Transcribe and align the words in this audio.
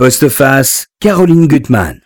Postface, 0.00 0.86
Caroline 1.00 1.48
Gutmann. 1.48 1.98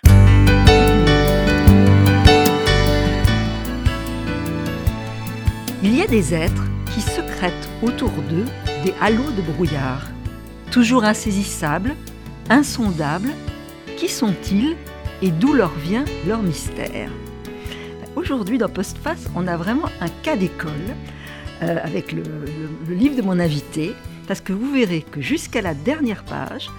Il 5.83 5.95
y 5.95 6.01
a 6.01 6.07
des 6.07 6.33
êtres 6.33 6.65
qui 6.95 7.03
secrètent 7.03 7.53
autour 7.83 8.11
d'eux 8.31 8.47
des 8.83 8.95
halos 9.03 9.31
de 9.37 9.43
brouillard, 9.43 10.09
toujours 10.71 11.05
insaisissables, 11.05 11.95
insondables. 12.49 13.35
Qui 13.99 14.09
sont-ils 14.09 14.75
et 15.21 15.31
d'où 15.31 15.53
leur 15.53 15.75
vient 15.75 16.07
leur 16.27 16.43
mystère? 16.43 17.11
Aujourd'hui, 18.17 18.57
dans 18.57 18.71
Postface, 18.71 19.29
on 19.37 19.47
a 19.47 19.59
vraiment 19.59 19.91
un 20.01 20.09
cas 20.23 20.37
d'école 20.37 20.73
euh, 21.63 21.77
avec 21.85 22.13
le, 22.13 22.23
le 22.89 22.95
livre 22.95 23.17
de 23.17 23.23
mon 23.23 23.39
invité, 23.39 23.93
parce 24.27 24.41
que 24.41 24.55
vous 24.55 24.73
verrez 24.73 25.03
que 25.03 25.21
jusqu'à 25.21 25.61
la 25.61 25.75
dernière 25.75 26.25
page, 26.25 26.71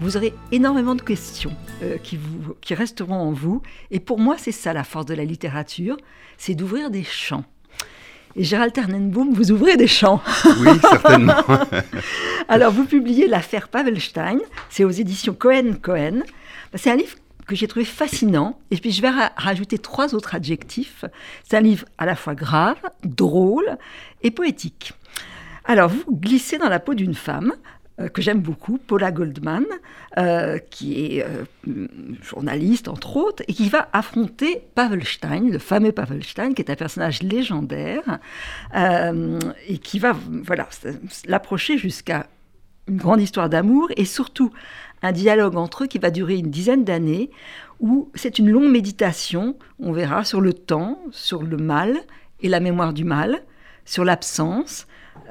vous 0.00 0.16
aurez 0.16 0.34
énormément 0.50 0.94
de 0.94 1.02
questions 1.02 1.52
euh, 1.82 1.96
qui, 1.98 2.16
vous, 2.16 2.54
qui 2.60 2.74
resteront 2.74 3.14
en 3.14 3.32
vous. 3.32 3.62
Et 3.90 4.00
pour 4.00 4.18
moi, 4.18 4.36
c'est 4.38 4.52
ça 4.52 4.72
la 4.72 4.84
force 4.84 5.06
de 5.06 5.14
la 5.14 5.24
littérature, 5.24 5.96
c'est 6.38 6.54
d'ouvrir 6.54 6.90
des 6.90 7.04
champs. 7.04 7.44
Et 8.34 8.44
Gérald 8.44 8.72
Ternenbaum, 8.72 9.32
vous 9.32 9.52
ouvrez 9.52 9.76
des 9.76 9.86
champs. 9.86 10.22
Oui, 10.60 10.78
certainement. 10.80 11.44
Alors, 12.48 12.72
vous 12.72 12.84
publiez 12.84 13.26
L'affaire 13.26 13.68
Pavelstein, 13.68 14.38
c'est 14.70 14.84
aux 14.84 14.90
éditions 14.90 15.34
Cohen-Cohen. 15.34 16.22
C'est 16.74 16.90
un 16.90 16.96
livre 16.96 17.16
que 17.46 17.54
j'ai 17.54 17.68
trouvé 17.68 17.84
fascinant. 17.84 18.58
Et 18.70 18.76
puis, 18.76 18.90
je 18.90 19.02
vais 19.02 19.10
ra 19.10 19.32
rajouter 19.36 19.78
trois 19.78 20.14
autres 20.14 20.34
adjectifs. 20.34 21.04
C'est 21.44 21.56
un 21.56 21.60
livre 21.60 21.84
à 21.98 22.06
la 22.06 22.16
fois 22.16 22.34
grave, 22.34 22.78
drôle 23.04 23.76
et 24.22 24.30
poétique. 24.30 24.94
Alors, 25.64 25.90
vous 25.90 26.04
glissez 26.10 26.56
dans 26.56 26.68
la 26.68 26.80
peau 26.80 26.94
d'une 26.94 27.14
femme 27.14 27.52
que 28.12 28.22
j'aime 28.22 28.40
beaucoup, 28.40 28.78
Paula 28.78 29.12
Goldman, 29.12 29.64
euh, 30.18 30.58
qui 30.58 31.16
est 31.16 31.24
euh, 31.24 31.86
journaliste 32.22 32.88
entre 32.88 33.16
autres, 33.16 33.42
et 33.48 33.54
qui 33.54 33.70
va 33.70 33.88
affronter 33.94 34.62
Pavelstein, 34.74 35.48
le 35.50 35.58
fameux 35.58 35.92
Pavelstein, 35.92 36.52
qui 36.52 36.60
est 36.60 36.70
un 36.70 36.74
personnage 36.74 37.22
légendaire, 37.22 38.18
euh, 38.74 39.38
et 39.68 39.78
qui 39.78 39.98
va 39.98 40.14
voilà, 40.44 40.68
l'approcher 41.24 41.78
jusqu'à 41.78 42.26
une 42.88 42.98
grande 42.98 43.22
histoire 43.22 43.48
d'amour, 43.48 43.88
et 43.96 44.04
surtout 44.04 44.52
un 45.02 45.12
dialogue 45.12 45.56
entre 45.56 45.84
eux 45.84 45.86
qui 45.86 45.98
va 45.98 46.10
durer 46.10 46.36
une 46.36 46.50
dizaine 46.50 46.84
d'années, 46.84 47.30
où 47.80 48.10
c'est 48.14 48.38
une 48.38 48.50
longue 48.50 48.70
méditation, 48.70 49.56
on 49.78 49.92
verra, 49.92 50.24
sur 50.24 50.42
le 50.42 50.52
temps, 50.52 51.00
sur 51.10 51.42
le 51.42 51.56
mal 51.56 51.96
et 52.40 52.50
la 52.50 52.60
mémoire 52.60 52.92
du 52.92 53.04
mal, 53.04 53.42
sur 53.86 54.04
l'absence, 54.04 54.86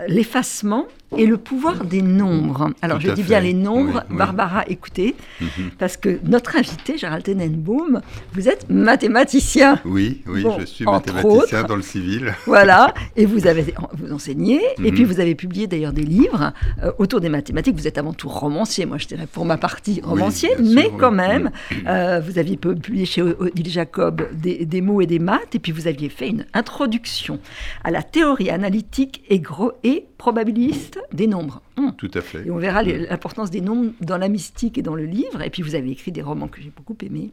l'effacement 0.08 0.88
et 1.17 1.26
le 1.26 1.38
pouvoir 1.38 1.84
des 1.84 2.02
nombres. 2.02 2.72
Alors 2.81 3.00
Tout 3.00 3.08
je 3.08 3.12
dis 3.14 3.23
bien 3.23 3.40
les 3.40 3.54
nombres, 3.54 4.02
Oui, 4.06 4.12
oui. 4.12 4.17
Barbara, 4.17 4.64
écoutez, 4.67 5.16
Mhm. 5.42 5.72
parce 5.78 5.98
que 5.98 6.20
notre 6.26 6.56
invité, 6.58 6.98
Gérald 6.98 7.23
Tenenbaum, 7.23 8.02
vous 8.34 8.48
êtes 8.48 8.70
mathématicien. 8.70 9.80
Oui, 9.86 10.22
oui, 10.28 10.44
Bon, 10.44 10.58
je 10.59 10.66
suis 10.66 10.86
mathématicien 10.86 11.59
autres. 11.59 11.68
dans 11.68 11.76
le 11.76 11.81
civil. 11.81 12.34
Voilà, 12.45 12.94
et 13.16 13.26
vous 13.26 13.48
avez 13.48 13.73
vous 13.94 14.14
enseignez, 14.14 14.62
et 14.78 14.81
Mhm. 14.90 14.92
puis 14.92 15.03
vous 15.03 15.20
avez 15.20 15.36
publié 15.36 15.68
d'ailleurs 15.68 15.94
des 15.94 16.03
livres 16.03 16.53
euh, 16.84 16.92
autour 16.98 17.20
des 17.20 17.30
mathématiques. 17.30 17.75
Vous 17.75 17.88
êtes 17.88 17.98
avant 17.98 18.14
tout 18.14 18.30
romancier, 18.30 18.86
moi 18.86 18.98
je 18.98 19.08
dirais 19.08 19.28
pour 19.31 19.46
ma 19.46 19.58
partie 19.58 20.02
romancier, 20.03 20.50
mais 20.59 20.90
quand 20.98 21.12
même, 21.12 21.52
Mhm. 21.72 21.78
euh, 21.88 22.20
vous 22.25 22.38
aviez 22.40 22.58
pu- 22.58 22.75
publié 22.75 23.06
chez 23.06 23.22
Odile 23.22 23.70
Jacob 23.70 24.28
des, 24.34 24.66
des 24.66 24.81
mots 24.81 25.02
et 25.02 25.08
des 25.08 25.20
maths, 25.20 25.53
et 25.56 25.59
puis 25.59 25.72
vous 25.72 25.88
aviez 25.88 26.09
fait 26.09 26.30
une 26.30 26.46
introduction 26.53 27.40
à 27.84 27.92
la 27.92 28.02
théorie 28.03 28.50
analytique 28.50 29.23
et, 29.30 29.40
gros, 29.40 29.73
et 29.84 30.06
probabiliste 30.22 31.00
des 31.11 31.25
nombres. 31.25 31.64
Hum. 31.77 31.95
Tout 31.97 32.11
à 32.14 32.22
fait. 32.22 32.45
Et 32.45 32.52
on 32.52 32.58
verra 32.58 32.83
Mhm. 32.83 33.08
l'importance 33.09 33.50
des 33.50 33.59
nombres 33.59 33.91
dans 34.02 34.19
la 34.19 34.30
mystique 34.30 34.78
et 34.78 34.83
dans 34.83 34.94
le 34.94 35.05
livre. 35.05 35.41
Et 35.41 35.50
puis 35.50 35.63
vous 35.63 35.73
avez 35.73 35.89
écrit 35.89 36.11
des 36.11 36.22
romans 36.22 36.47
que 36.47 36.61
j'ai 36.61 36.69
beaucoup 36.75 36.95
aimés, 37.03 37.31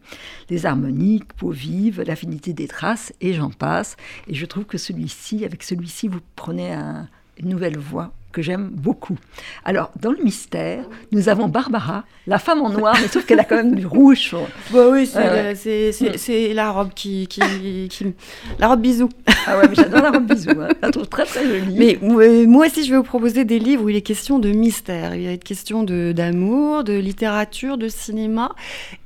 Les 0.48 0.64
harmoniques, 0.64 1.34
Peau 1.34 1.50
vive, 1.50 2.00
L'affinité 2.00 2.54
des 2.54 2.66
traces, 2.66 3.12
et 3.20 3.34
j'en 3.34 3.50
passe. 3.50 3.98
Et 4.26 4.34
je 4.34 4.46
trouve 4.46 4.64
que 4.64 4.78
celui-ci, 4.78 5.44
avec 5.44 5.62
celui-ci, 5.64 6.08
vous 6.08 6.20
prenez 6.34 6.72
un- 6.72 7.08
une 7.38 7.50
nouvelle 7.50 7.76
voie 7.76 8.10
que 8.32 8.42
j'aime 8.42 8.68
beaucoup. 8.72 9.16
Alors, 9.64 9.90
dans 10.00 10.12
le 10.12 10.22
mystère, 10.22 10.84
nous 11.12 11.28
avons 11.28 11.48
Barbara, 11.48 12.04
la 12.26 12.38
femme 12.38 12.60
en 12.60 12.68
noir, 12.70 12.94
mais 13.00 13.08
sauf 13.08 13.24
qu'elle 13.24 13.40
a 13.40 13.44
quand 13.44 13.56
même 13.56 13.74
du 13.74 13.86
rouge. 13.86 14.34
Bah 14.72 14.88
oui, 14.90 15.06
c'est 15.06 15.18
ouais. 15.18 15.42
la- 15.44 15.52
Mm. 15.52 16.16
c'est 16.18 16.52
la 16.54 16.70
robe 16.70 16.90
qui, 16.94 17.26
qui, 17.26 17.40
qui- 17.88 18.14
La 18.58 18.68
robe 18.68 18.82
bisou. 18.82 19.08
Ah 19.46 19.58
ouais, 19.58 19.68
mais 19.68 19.74
j'adore 19.74 20.02
la 20.02 20.10
robe 20.10 20.26
bisou. 20.26 20.50
Hein. 20.50 20.68
Je 20.76 20.82
la 20.82 20.90
trouve 20.90 21.06
très 21.08 21.24
très 21.24 21.46
jolie. 21.46 21.74
Mais 21.76 21.98
euh, 22.02 22.46
moi 22.46 22.66
aussi, 22.66 22.84
je 22.84 22.90
vais 22.90 22.96
vous 22.98 23.02
proposer 23.02 23.44
des 23.44 23.58
livres 23.58 23.84
où 23.84 23.88
il 23.88 23.96
est 23.96 24.02
question 24.02 24.38
de 24.38 24.50
mystère. 24.50 25.14
Il 25.14 25.24
va 25.26 25.32
être 25.32 25.44
question 25.44 25.82
de- 25.84 26.12
d'amour, 26.14 26.84
de, 26.84 26.92
littérature, 26.92 27.78
de 27.78 27.88
cinéma, 27.88 28.54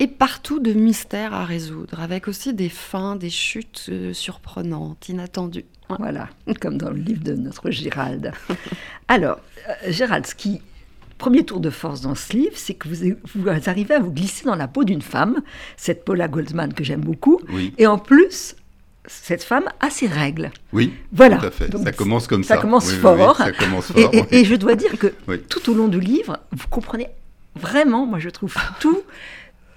et 0.00 0.08
partout 0.08 0.58
de 0.58 0.72
mystères 0.72 1.32
à 1.34 1.44
résoudre, 1.44 2.00
avec 2.00 2.26
aussi 2.28 2.52
des 2.54 2.68
fins, 2.68 3.14
des 3.16 3.30
chutes 3.30 3.86
euh, 3.88 4.12
surprenantes, 4.12 5.08
inattendues. 5.08 5.64
Voilà, 5.98 6.28
comme 6.60 6.78
dans 6.78 6.90
le 6.90 6.96
livre 6.98 7.22
de 7.22 7.34
notre 7.34 7.70
Gérald. 7.70 8.32
Alors, 9.08 9.38
euh, 9.68 9.72
Gérald, 9.92 10.26
ce 10.26 10.34
qui, 10.34 10.60
premier 11.18 11.44
tour 11.44 11.60
de 11.60 11.70
force 11.70 12.00
dans 12.00 12.14
ce 12.14 12.32
livre, 12.32 12.54
c'est 12.56 12.74
que 12.74 12.88
vous, 12.88 13.14
vous 13.34 13.48
arrivez 13.48 13.94
à 13.94 14.00
vous 14.00 14.12
glisser 14.12 14.44
dans 14.44 14.54
la 14.56 14.68
peau 14.68 14.84
d'une 14.84 15.02
femme, 15.02 15.42
cette 15.76 16.04
Paula 16.04 16.28
Goldman 16.28 16.72
que 16.74 16.84
j'aime 16.84 17.00
beaucoup, 17.02 17.40
Oui, 17.52 17.74
et 17.78 17.86
en 17.86 17.98
plus, 17.98 18.56
cette 19.06 19.42
femme 19.42 19.64
a 19.80 19.90
ses 19.90 20.06
règles. 20.06 20.50
oui, 20.72 20.92
Voilà. 21.12 21.38
tout 21.38 21.46
à 21.46 21.50
fait. 21.50 21.68
Donc, 21.68 21.82
ça 21.84 21.92
commence 21.92 22.26
comme 22.28 22.44
ça. 22.44 22.54
ça 22.56 22.60
commence 22.60 22.88
Oui, 22.90 22.98
fort. 22.98 23.36
oui, 23.38 23.44
ça 23.44 23.52
commence 23.52 23.90
Et, 23.96 24.02
fort. 24.02 24.14
et- 24.14 24.20
oui. 24.20 24.26
et 24.30 24.44
je 24.44 24.54
dois 24.54 24.74
dire 24.76 24.96
que 24.98 25.12
Oui. 25.28 25.40
tout 25.48 25.70
au 25.70 25.74
long 25.74 25.88
du 25.88 25.98
livre, 26.00 26.38
vous 26.52 26.68
comprenez 26.68 27.08
vraiment, 27.56 28.06
moi 28.06 28.18
je 28.18 28.30
trouve, 28.30 28.54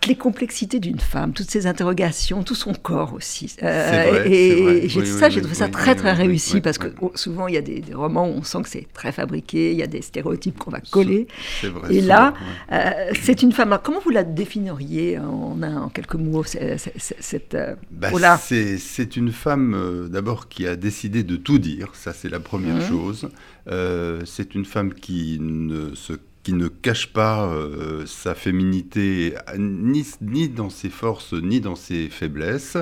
toutes 0.06 0.10
les 0.10 0.16
complexités 0.16 0.80
d'une 0.80 1.00
femme, 1.00 1.34
toutes 1.34 1.50
ses 1.50 1.66
interrogations, 1.66 2.44
tout 2.44 2.54
son 2.54 2.74
corps 2.74 3.14
aussi. 3.14 3.56
Euh, 3.64 4.06
vrai, 4.12 4.32
et 4.32 4.88
j'ai 4.88 5.02
Oui, 5.02 5.08
ça, 5.08 5.26
oui, 5.28 5.32
j'ai 5.32 5.36
oui, 5.38 5.42
trouvé 5.42 5.56
ça 5.56 5.68
très 5.68 5.96
très 5.96 6.14
réussi 6.14 6.62
parce 6.62 6.78
que 6.78 6.88
souvent 7.16 7.48
il 7.48 7.56
y 7.56 7.58
a 7.58 7.62
des, 7.62 7.80
des 7.80 7.94
romans 7.96 8.28
où 8.28 8.34
on 8.34 8.44
sent 8.44 8.62
que 8.62 8.70
c'est 8.70 8.88
très 8.94 9.12
fabriqué, 9.12 9.72
il 9.72 9.78
y 9.78 9.84
a 9.84 9.88
des 9.88 10.04
stéréotypes 10.04 10.60
qu'on 10.60 10.70
va 10.70 10.80
coller. 10.92 11.28
Vrai. 11.64 11.96
Et 11.96 12.02
là. 12.02 12.34
Euh, 12.72 12.92
c'est 13.22 13.42
une 13.42 13.52
femme. 13.52 13.70
Alors, 13.70 13.82
comment 13.82 14.00
vous 14.00 14.12
la 14.12 14.24
définiriez 14.24 15.18
en, 15.18 15.90
quelques 15.90 16.16
mots 16.16 16.44
cette 16.44 17.56
euh, 17.56 17.76
Bah, 17.92 18.38
c'est, 18.38 19.16
une 19.18 19.32
femme 19.32 19.74
euh, 19.74 20.08
d'abord 20.08 20.48
qui 20.50 20.68
a 20.68 20.76
décidé 20.76 21.24
de 21.24 21.36
tout 21.36 21.58
dire, 21.58 21.90
ça 21.94 22.14
c'est 22.14 22.30
la 22.30 22.40
première 22.40 22.76
Mhm. 22.76 22.88
chose. 22.88 23.30
Euh, 23.68 24.22
c'est 24.26 24.54
une 24.54 24.66
femme 24.66 24.94
qui 24.94 25.40
ne 25.40 25.96
se 25.96 26.14
qui 26.46 26.54
ne 26.54 26.68
cache 26.68 27.08
pas 27.12 27.48
euh, 27.48 28.06
sa 28.06 28.36
féminité 28.36 29.34
ni, 29.58 30.06
ni 30.22 30.48
dans 30.48 30.70
ses 30.70 30.90
forces 30.92 31.34
ni 31.34 31.60
dans 31.60 31.76
ses 31.76 32.08
faiblesses. 32.08 32.78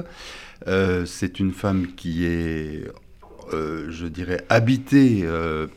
Euh, 0.67 1.05
c'est 1.05 1.39
une 1.39 1.53
femme 1.53 1.87
qui 1.95 2.25
est, 2.25 2.91
euh, 3.53 3.87
je 3.89 4.05
dirais, 4.07 4.43
habitée 4.49 5.25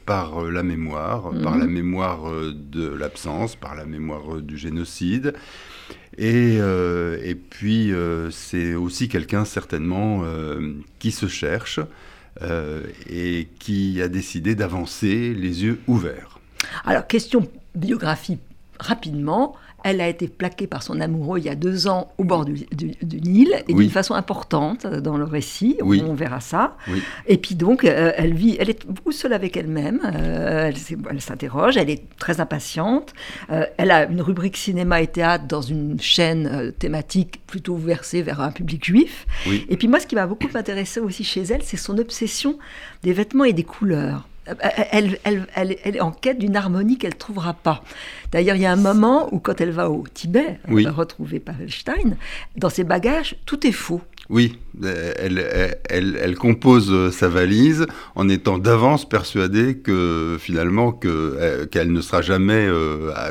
par 0.04 0.42
la 0.42 0.64
mémoire, 0.64 1.32
Mhm. 1.32 1.42
par 1.44 1.56
la 1.56 1.66
mémoire 1.66 2.22
de 2.52 2.88
l'absence, 2.88 3.54
par 3.54 3.76
la 3.76 3.86
mémoire 3.86 4.42
du 4.42 4.58
génocide. 4.58 5.34
Et, 6.18 6.56
et 6.56 7.34
puis, 7.36 7.92
c'est 8.32 8.74
aussi 8.74 9.08
quelqu'un 9.08 9.44
certainement 9.44 10.24
qui 10.98 11.12
se 11.12 11.28
cherche 11.28 11.78
et 13.08 13.48
qui 13.60 14.00
a 14.03 14.08
décidé 14.08 14.54
d'avancer 14.56 15.34
les 15.34 15.62
yeux 15.64 15.78
ouverts. 15.86 16.41
Alors, 16.84 17.06
question 17.06 17.48
biographie 17.76 18.38
rapidement. 18.78 19.54
Elle 19.84 20.00
a 20.00 20.09
été 20.09 20.26
plaquée 20.26 20.66
par 20.66 20.82
son 20.82 21.00
amoureux 21.00 21.38
il 21.38 21.44
y 21.44 21.48
a 21.48 21.54
deux 21.54 21.87
ans 21.87 22.10
au 22.19 22.25
bord 22.25 22.44
du, 22.44 22.54
du- 22.72 22.92
du 23.03 23.20
Nil 23.20 23.48
et 23.69 23.72
Oui. 23.72 23.84
d'une 23.84 23.91
façon 23.91 24.14
importante 24.14 24.84
dans 24.84 25.16
le 25.16 25.22
récit. 25.25 25.76
Oui. 25.81 26.03
On 26.04 26.12
verra 26.15 26.41
ça. 26.41 26.76
Oui. 26.88 27.00
Et 27.28 27.38
puis 27.38 27.54
donc, 27.54 27.84
euh, 27.84 28.10
elle 28.16 28.34
vit, 28.34 28.56
elle 28.59 28.69
est 28.69 28.84
beaucoup 28.86 29.12
seule 29.12 29.32
avec 29.32 29.56
elle-même. 29.56 30.00
euh, 30.04 30.72
elle 31.10 31.20
s'interroge, 31.20 31.76
elle 31.76 31.88
est 31.88 32.03
très 32.19 32.41
impatiente. 32.41 33.15
euh, 33.50 33.65
elle 33.76 33.92
a 33.92 34.06
une 34.06 34.20
rubrique 34.22 34.56
cinéma 34.56 35.00
et 35.03 35.06
théâtre 35.06 35.44
dans 35.47 35.62
une 35.62 36.00
chaîne 36.00 36.72
thématique 36.78 37.41
plutôt 37.47 37.77
versée 37.77 38.22
vers 38.22 38.41
un 38.41 38.51
public 38.51 38.84
juif. 38.84 39.27
Et 39.68 39.77
puis 39.77 39.86
moi, 39.86 40.01
ce 40.01 40.06
qui 40.09 40.16
m'a 40.16 40.27
beaucoup 40.27 40.48
intéressé 40.54 40.98
aussi 41.01 41.22
chez 41.22 41.42
elle, 41.42 41.62
c'est 41.62 41.77
son 41.77 41.97
obsession 41.98 42.59
des 43.04 43.12
vêtements 43.12 43.45
et 43.45 43.53
des 43.53 43.65
couleurs. 43.65 44.27
Euh, 44.48 44.54
Elle, 44.93 45.19
elle- 45.25 45.47
elle- 45.54 45.77
elle 45.84 45.97
est 45.97 46.01
en 46.01 46.13
quête 46.13 46.39
d'une 46.39 46.57
harmonie 46.57 46.98
qu'elle 46.98 47.13
ne 47.15 47.16
trouvera 47.19 47.53
pas. 47.54 47.83
D'ailleurs, 48.33 48.57
il 48.57 48.63
y 48.63 48.66
a 48.66 48.72
un 48.72 48.77
moment 48.77 49.28
où, 49.33 49.39
quand 49.41 49.60
elle 49.60 49.71
va 49.71 49.91
au 49.91 50.04
Tibet, 50.13 50.59
elle 50.66 50.75
Oui. 50.75 50.84
va 50.84 50.93
retrouver 50.93 51.41
Pavelstein, 51.41 52.16
dans 52.57 52.69
ses 52.71 52.84
bagages, 52.84 53.37
tout 53.47 53.66
est 53.66 53.72
faux. 53.72 54.01
Oui, 54.28 54.59
elle, 54.83 55.78
elle, 55.89 56.19
elle, 56.21 56.34
compose 56.37 57.11
sa 57.13 57.28
valise 57.28 57.87
en 58.15 58.28
étant 58.28 58.59
d'avance 58.59 59.09
persuadée 59.09 59.77
que 59.78 60.37
finalement 60.39 60.93
que, 60.93 61.65
qu'elle 61.67 61.93
ne 61.93 62.01
sera 62.01 62.23
jamais 62.23 62.69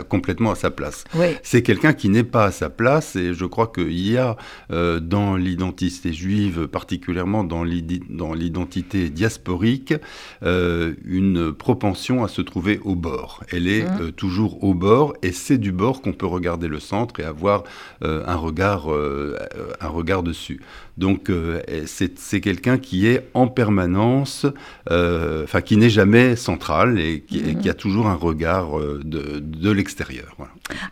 complètement 0.10 0.52
à 0.52 0.56
sa 0.56 0.72
place. 0.72 1.04
Oui. 1.14 1.28
C'est 1.44 1.62
quelqu'un 1.62 1.94
qui 1.94 2.10
n'est 2.10 2.24
pas 2.24 2.46
à 2.46 2.52
sa 2.52 2.70
place 2.70 3.16
et 3.16 3.34
je 3.34 3.46
crois 3.46 3.68
qu'il 3.68 4.00
y 4.00 4.18
a 4.18 4.38
dans 4.70 5.36
l'identité 5.36 6.14
juive, 6.14 6.68
particulièrement 6.68 7.44
dans 7.44 7.64
l'identité 7.64 9.10
diasporique, 9.10 9.94
une 10.42 11.54
propension 11.54 12.24
à 12.24 12.28
se 12.28 12.42
trouver 12.42 12.80
au 12.84 12.96
bord. 12.96 13.44
Elle 13.52 13.68
est 13.68 13.84
mmh. 13.84 14.12
toujours 14.14 14.64
au 14.64 14.74
bord 14.74 15.14
et 15.22 15.32
c'est 15.32 15.58
du 15.58 15.72
bord 15.72 16.02
qu'on 16.02 16.14
peut 16.14 16.26
regarder 16.26 16.68
le 16.68 16.80
centre 16.80 17.20
et 17.20 17.24
avoir 17.24 17.64
un 18.02 18.36
regard, 18.36 18.88
un 18.90 19.88
regard 19.88 20.24
dessus. 20.24 20.60
Donc 20.98 21.30
euh, 21.30 21.62
c'est 21.86 22.42
quelqu'un 22.42 22.78
qui 22.78 23.08
est 23.08 23.30
en 23.34 23.48
permanence, 23.48 24.46
euh, 24.90 25.44
enfin 25.44 25.62
qui 25.62 25.78
n'est 25.78 25.90
jamais 25.90 26.36
central 26.36 27.00
et 27.00 27.22
qui, 27.22 27.70
a 27.70 27.74
toujours 27.74 28.08
un 28.08 28.16
regard 28.16 28.80
euh, 28.80 29.02
de, 29.04 29.72
l'extérieur. 29.72 30.36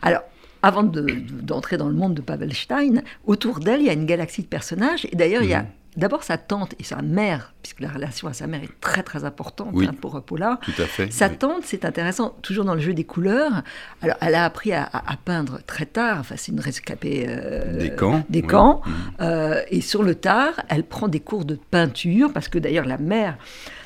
Alors, 0.02 0.22
avant 0.62 0.82
d'entrer 0.82 1.76
dans 1.76 1.88
le 1.88 1.94
monde 1.94 2.14
de 2.14 2.20
Pavel 2.20 2.52
Stein, 2.52 3.02
autour 3.24 3.60
d'elle, 3.60 3.80
il 3.80 3.86
y 3.86 3.90
a 3.90 3.94
une 3.94 4.06
galaxie 4.06 4.42
de 4.42 4.46
personnages. 4.46 5.06
Et 5.10 5.16
d'ailleurs, 5.16 5.42
il 5.42 5.50
y 5.50 5.54
a 5.54 5.62
mhm. 5.62 5.68
D'abord 5.96 6.24
sa 6.24 6.38
tante 6.38 6.74
et 6.80 6.84
sa 6.84 7.02
mère, 7.02 7.54
puisque 7.62 7.80
la 7.80 7.88
relation 7.88 8.26
à 8.26 8.32
sa 8.32 8.46
mère 8.46 8.62
est 8.62 8.80
très 8.80 9.02
très 9.02 9.24
importante 9.24 9.70
oui, 9.72 9.86
hein, 9.88 9.94
pour 10.00 10.20
Paula. 10.22 10.58
Tout 10.62 10.82
à 10.82 10.86
fait. 10.86 11.12
Sa 11.12 11.28
tante, 11.28 11.62
c'est 11.64 11.84
intéressant, 11.84 12.36
toujours 12.42 12.64
dans 12.64 12.74
le 12.74 12.80
jeu 12.80 12.94
des 12.94 13.04
couleurs. 13.04 13.62
Alors, 14.02 14.16
elle 14.20 14.34
a 14.34 14.44
appris 14.44 14.72
à, 14.72 14.88
peindre 15.24 15.60
très 15.66 15.86
tard. 15.86 16.18
Enfin, 16.20 16.34
c'est 16.36 16.50
une 16.50 16.60
rescapée 16.60 17.26
euh, 17.28 17.78
des 17.78 17.94
camps. 17.94 18.24
Des 18.28 18.42
camps. 18.42 18.82
Euh, 19.20 19.62
et 19.68 19.80
sur 19.80 20.02
le 20.02 20.14
tard, 20.14 20.54
elle 20.68 20.84
prend 20.84 21.06
des 21.06 21.20
cours 21.20 21.44
de 21.44 21.54
peinture, 21.54 22.32
parce 22.32 22.48
que 22.48 22.58
d'ailleurs 22.58 22.86
la 22.86 22.98
mère 22.98 23.38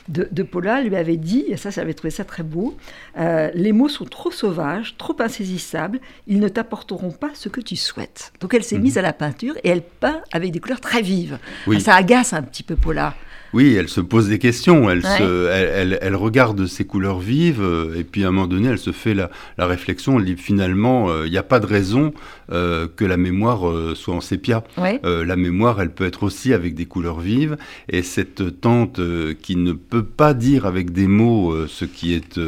de, 0.09 0.43
Paula 0.43 0.81
lui 0.81 0.97
avait 0.97 1.17
dit, 1.17 1.45
et 1.49 1.57
ça, 1.57 1.71
j'avais 1.71 1.95
trouvé 1.95 2.11
ça 2.11 2.25
très 2.25 2.43
beau, 2.43 2.77
euh, 3.19 3.51
les 3.55 3.73
mots 3.73 3.89
sont 3.89 4.05
trop 4.05 4.31
sauvages, 4.31 4.97
trop 4.97 5.17
insaisissables, 5.19 6.01
ils 6.27 6.41
ne 6.41 6.49
t'apporteront 6.49 7.11
pas 7.11 7.31
ce 7.35 7.49
que 7.49 7.61
tu 7.61 7.77
souhaites. 7.77 8.33
Donc 8.41 8.55
elle 8.55 8.65
s'est 8.65 8.77
mhm. 8.77 8.83
mise 8.83 8.99
à 8.99 9.03
la 9.03 9.13
peinture 9.13 9.57
et 9.65 9.69
elle 9.69 9.83
peint 9.83 10.23
avec 10.33 10.53
des 10.53 10.61
couleurs 10.61 10.81
très 10.81 11.03
vives. 11.03 11.39
Ça 11.79 11.95
agace 11.95 12.33
un 12.33 12.43
petit 12.43 12.63
peu 12.63 12.77
Paula. 12.77 13.15
Oui, 13.55 13.75
elle 13.79 13.89
se 13.89 14.03
pose 14.03 14.29
des 14.29 14.39
questions, 14.39 14.91
elle, 14.91 15.99
elle, 16.03 16.17
regarde 16.17 16.67
ces 16.67 16.85
couleurs 16.85 17.19
vives, 17.19 17.63
euh, 17.63 17.99
et 17.99 18.05
puis 18.05 18.25
à 18.25 18.29
un 18.29 18.31
moment 18.31 18.47
donné, 18.47 18.69
elle 18.69 18.79
se 18.79 18.93
fait 18.93 19.15
la, 19.15 19.31
réflexion, 19.59 20.19
elle 20.19 20.27
dit 20.27 20.37
finalement, 20.37 21.09
euh, 21.09 21.27
il 21.27 21.31
n'y 21.31 21.39
a 21.39 21.43
pas 21.43 21.59
de 21.59 21.67
raison 21.67 22.13
euh, 22.53 22.89
que 22.95 23.07
la 23.07 23.17
mémoire 23.17 23.61
soit 23.95 24.15
en 24.15 24.21
sépia. 24.21 24.65
la 24.77 25.37
mémoire, 25.37 25.81
elle 25.81 25.91
peut 25.91 26.07
être 26.07 26.25
aussi 26.25 26.53
avec 26.53 26.75
des 26.75 26.85
couleurs 26.85 27.21
vives, 27.21 27.57
et 27.89 28.03
cette 28.03 28.61
tante 28.61 29.01
qui 29.41 29.57
ne 29.57 29.73
peut 29.73 30.05
pas 30.05 30.35
dire 30.35 30.67
avec 30.67 30.93
des 30.93 31.07
mots 31.07 31.67
ce 31.67 31.85
qui 31.87 32.15
est 32.15 32.39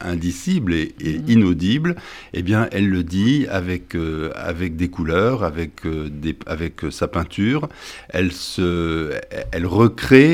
indicible 0.00 0.74
et, 0.74 0.94
mm-hmm. 0.98 1.30
inaudible, 1.30 1.96
eh 2.34 2.42
bien, 2.42 2.68
elle 2.70 2.88
le 2.88 3.02
dit 3.02 3.46
avec, 3.50 3.96
avec 4.34 4.76
des 4.76 4.88
couleurs, 4.88 5.42
avec, 5.42 5.86
des, 5.86 6.36
avec 6.46 6.82
sa 6.90 7.08
peinture, 7.08 7.68
elle, 8.08 8.32
se, 8.32 9.12
elle 9.52 9.66
recrée 9.66 10.33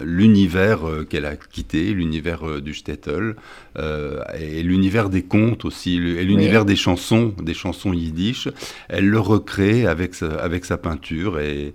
l'univers 0.00 0.88
euh, 0.88 1.04
qu'elle 1.04 1.26
a 1.26 1.36
quitté, 1.36 1.92
l'univers 1.92 2.46
euh, 2.46 2.60
du 2.60 2.74
Stettel, 2.74 3.36
euh, 3.78 4.22
et 4.38 4.62
l'univers 4.62 5.08
des 5.08 5.22
contes 5.22 5.64
aussi, 5.64 5.96
et 5.96 6.24
l'univers 6.24 6.64
des 6.64 6.76
chansons, 6.76 7.34
des 7.40 7.54
chansons 7.54 7.92
yiddish. 7.92 8.48
Elle 8.88 9.08
le 9.08 9.20
recrée 9.20 9.86
avec 9.86 10.14
sa, 10.14 10.34
avec 10.36 10.64
sa 10.64 10.76
peinture, 10.76 11.38
et, 11.40 11.72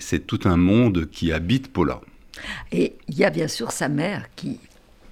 c'est 0.00 0.26
tout 0.26 0.40
un 0.44 0.56
monde 0.56 1.08
qui 1.10 1.32
habite 1.32 1.72
Paula. 1.72 2.00
Et 2.72 2.94
il 3.08 3.16
y 3.16 3.24
a 3.24 3.30
bien 3.30 3.48
sûr 3.48 3.70
sa 3.72 3.88
mère 3.88 4.26
qui 4.34 4.58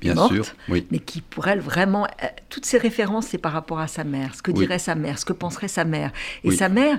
Bien 0.01 0.15
morte, 0.15 0.33
sûr, 0.33 0.47
oui. 0.71 0.87
mais 0.91 0.99
qui 0.99 1.21
pour 1.21 1.47
elle 1.49 1.61
vraiment, 1.61 2.07
toutes 2.49 2.65
ces 2.65 2.79
références, 2.79 3.27
c'est 3.27 3.39
par 3.39 3.53
rapport 3.53 3.81
à 3.81 3.87
sa 3.87 4.03
mère, 4.03 4.35
ce 4.35 4.41
que 4.41 4.51
dirait 4.51 4.79
sa 4.79 4.95
mère, 4.95 5.19
ce 5.19 5.27
que 5.27 5.35
penserait 5.35 5.69
sa 5.69 5.85
mère. 5.85 6.11
Et 6.43 6.51
sa 6.53 6.71
mère, 6.71 6.99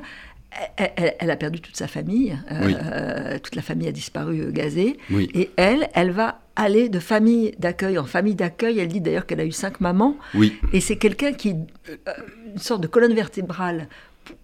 elle, 0.77 1.31
a 1.31 1.35
perdu 1.35 1.61
toute 1.61 1.77
sa 1.77 1.87
famille, 1.87 2.37
euh, 2.51 3.39
toute 3.39 3.55
la 3.55 3.61
famille 3.61 3.87
a 3.87 3.91
disparu 3.91 4.41
euh, 4.41 4.51
gazée, 4.51 4.97
et 5.33 5.49
elle, 5.55 5.89
elle 5.93 6.11
va 6.11 6.41
aller 6.55 6.89
de 6.89 6.99
famille 6.99 7.53
d'accueil 7.57 7.97
en 7.97 8.05
famille 8.05 8.35
d'accueil. 8.35 8.79
Elle 8.79 8.89
dit 8.89 9.01
d'ailleurs 9.01 9.25
qu'elle 9.25 9.39
a 9.39 9.45
eu 9.45 9.51
cinq 9.51 9.79
mamans, 9.79 10.17
et 10.73 10.81
c'est 10.81 10.97
quelqu'un 10.97 11.33
qui, 11.33 11.55
euh, 11.89 11.95
une 12.51 12.59
sorte 12.59 12.81
de 12.81 12.87
colonne 12.87 13.13
vertébrale 13.13 13.87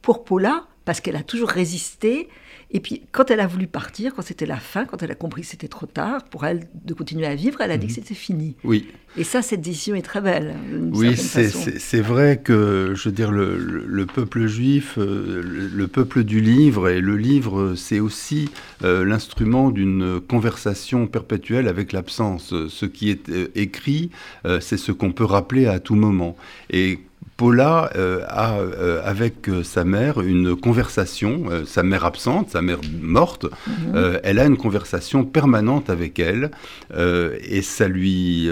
pour 0.01 0.24
Paula, 0.24 0.65
parce 0.86 1.01
qu'elle 1.01 1.18
a 1.18 1.24
toujours 1.24 1.50
résisté, 1.50 2.30
et 2.69 2.81
puis, 2.81 3.03
quand 3.13 3.31
elle 3.31 3.39
a 3.39 3.47
voulu 3.47 3.65
partir, 3.65 4.13
quand 4.13 4.21
c'était 4.21 4.45
la 4.45 4.57
fin, 4.57 4.83
quand 4.83 5.01
elle 5.01 5.11
a 5.11 5.15
compris 5.15 5.43
que 5.43 5.47
c'était 5.47 5.69
trop 5.69 5.85
tard 5.85 6.25
pour 6.25 6.45
elle 6.45 6.67
de 6.83 6.93
continuer 6.93 7.25
à 7.25 7.33
vivre, 7.33 7.61
elle 7.61 7.71
a 7.71 7.77
dit 7.77 7.87
que 7.87 7.93
mhm. 7.93 7.95
c'était 7.95 8.13
fini. 8.13 8.55
Oui. 8.65 8.87
Et 9.15 9.23
ça, 9.23 9.41
cette 9.41 9.61
décision 9.61 9.95
est 9.95 10.01
très 10.01 10.19
belle. 10.19 10.53
Oui, 10.91 11.15
c'est 11.15 12.01
vrai 12.01 12.41
que, 12.43 12.91
je 12.93 13.07
veux 13.07 13.15
dire, 13.15 13.31
le, 13.31 14.05
peuple 14.05 14.47
juif, 14.47 14.97
euh, 14.97 15.41
le, 15.73 15.87
peuple 15.87 16.25
du 16.25 16.41
livre, 16.41 16.89
et 16.89 16.99
le 16.99 17.15
livre, 17.15 17.73
c'est 17.75 18.01
aussi 18.01 18.49
euh, 18.83 19.05
l'instrument 19.05 19.71
d'une 19.71 20.19
conversation 20.19 21.07
perpétuelle 21.07 21.69
avec 21.69 21.93
l'absence. 21.93 22.53
Ce 22.67 22.85
qui 22.85 23.09
est 23.09 23.29
euh, 23.29 23.47
écrit, 23.55 24.11
c'est 24.59 24.77
ce 24.77 24.91
qu'on 24.91 25.13
peut 25.13 25.25
rappeler 25.25 25.67
à 25.67 25.79
tout 25.79 25.95
moment. 25.95 26.35
Et 26.69 26.99
Paula 27.37 27.91
euh, 27.95 28.23
a 28.27 28.55
euh, 28.55 28.99
avec 29.05 29.47
euh, 29.47 29.61
sa 29.63 29.83
mère 29.83 30.21
une 30.21 30.55
conversation, 30.55 31.43
sa 31.65 31.83
mère 31.83 32.03
absente, 32.03 32.49
sa 32.49 32.63
mère 32.63 32.79
morte, 32.99 33.45
mhm. 33.67 34.19
elle 34.23 34.39
a 34.39 34.45
une 34.45 34.57
conversation 34.57 35.23
permanente 35.23 35.91
avec 35.91 36.17
elle 36.19 36.49
et 36.95 37.61
ça 37.61 37.87
lui, 37.87 38.49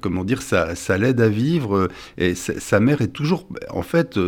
comment 0.00 0.24
dire, 0.24 0.42
ça, 0.42 0.74
ça 0.74 0.98
l'aide 0.98 1.20
à 1.20 1.28
vivre 1.28 1.88
et 2.18 2.34
sa 2.34 2.80
mère 2.80 3.00
est 3.00 3.12
toujours, 3.12 3.46
en 3.70 3.82
fait, 3.82 4.18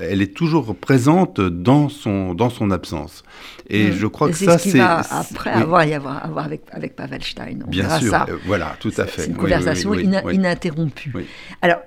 elle 0.00 0.20
est 0.20 0.34
toujours 0.34 0.76
présente 0.76 1.40
dans 1.40 1.88
son, 1.88 2.34
dans 2.34 2.50
son 2.50 2.70
absence. 2.70 3.24
Et 3.70 3.92
je 3.92 4.06
crois 4.06 4.28
que 4.28 4.36
ça, 4.36 4.58
c'est 4.58 4.80
après 4.80 5.50
avoir, 5.50 5.84
y 5.84 5.94
avoir, 5.94 6.24
avoir 6.24 6.44
avec, 6.44 6.62
avec 6.70 6.94
Pavel 6.94 7.22
Stein. 7.22 7.58
On 7.66 7.70
Bien 7.70 7.88
sûr, 7.98 8.10
ça. 8.10 8.26
voilà, 8.46 8.76
tout 8.80 8.92
à 8.98 9.06
fait. 9.06 9.22
C'est 9.22 9.28
une 9.28 9.36
conversation 9.36 9.94
ininterrompue. 9.94 11.12
Alors, 11.62 11.78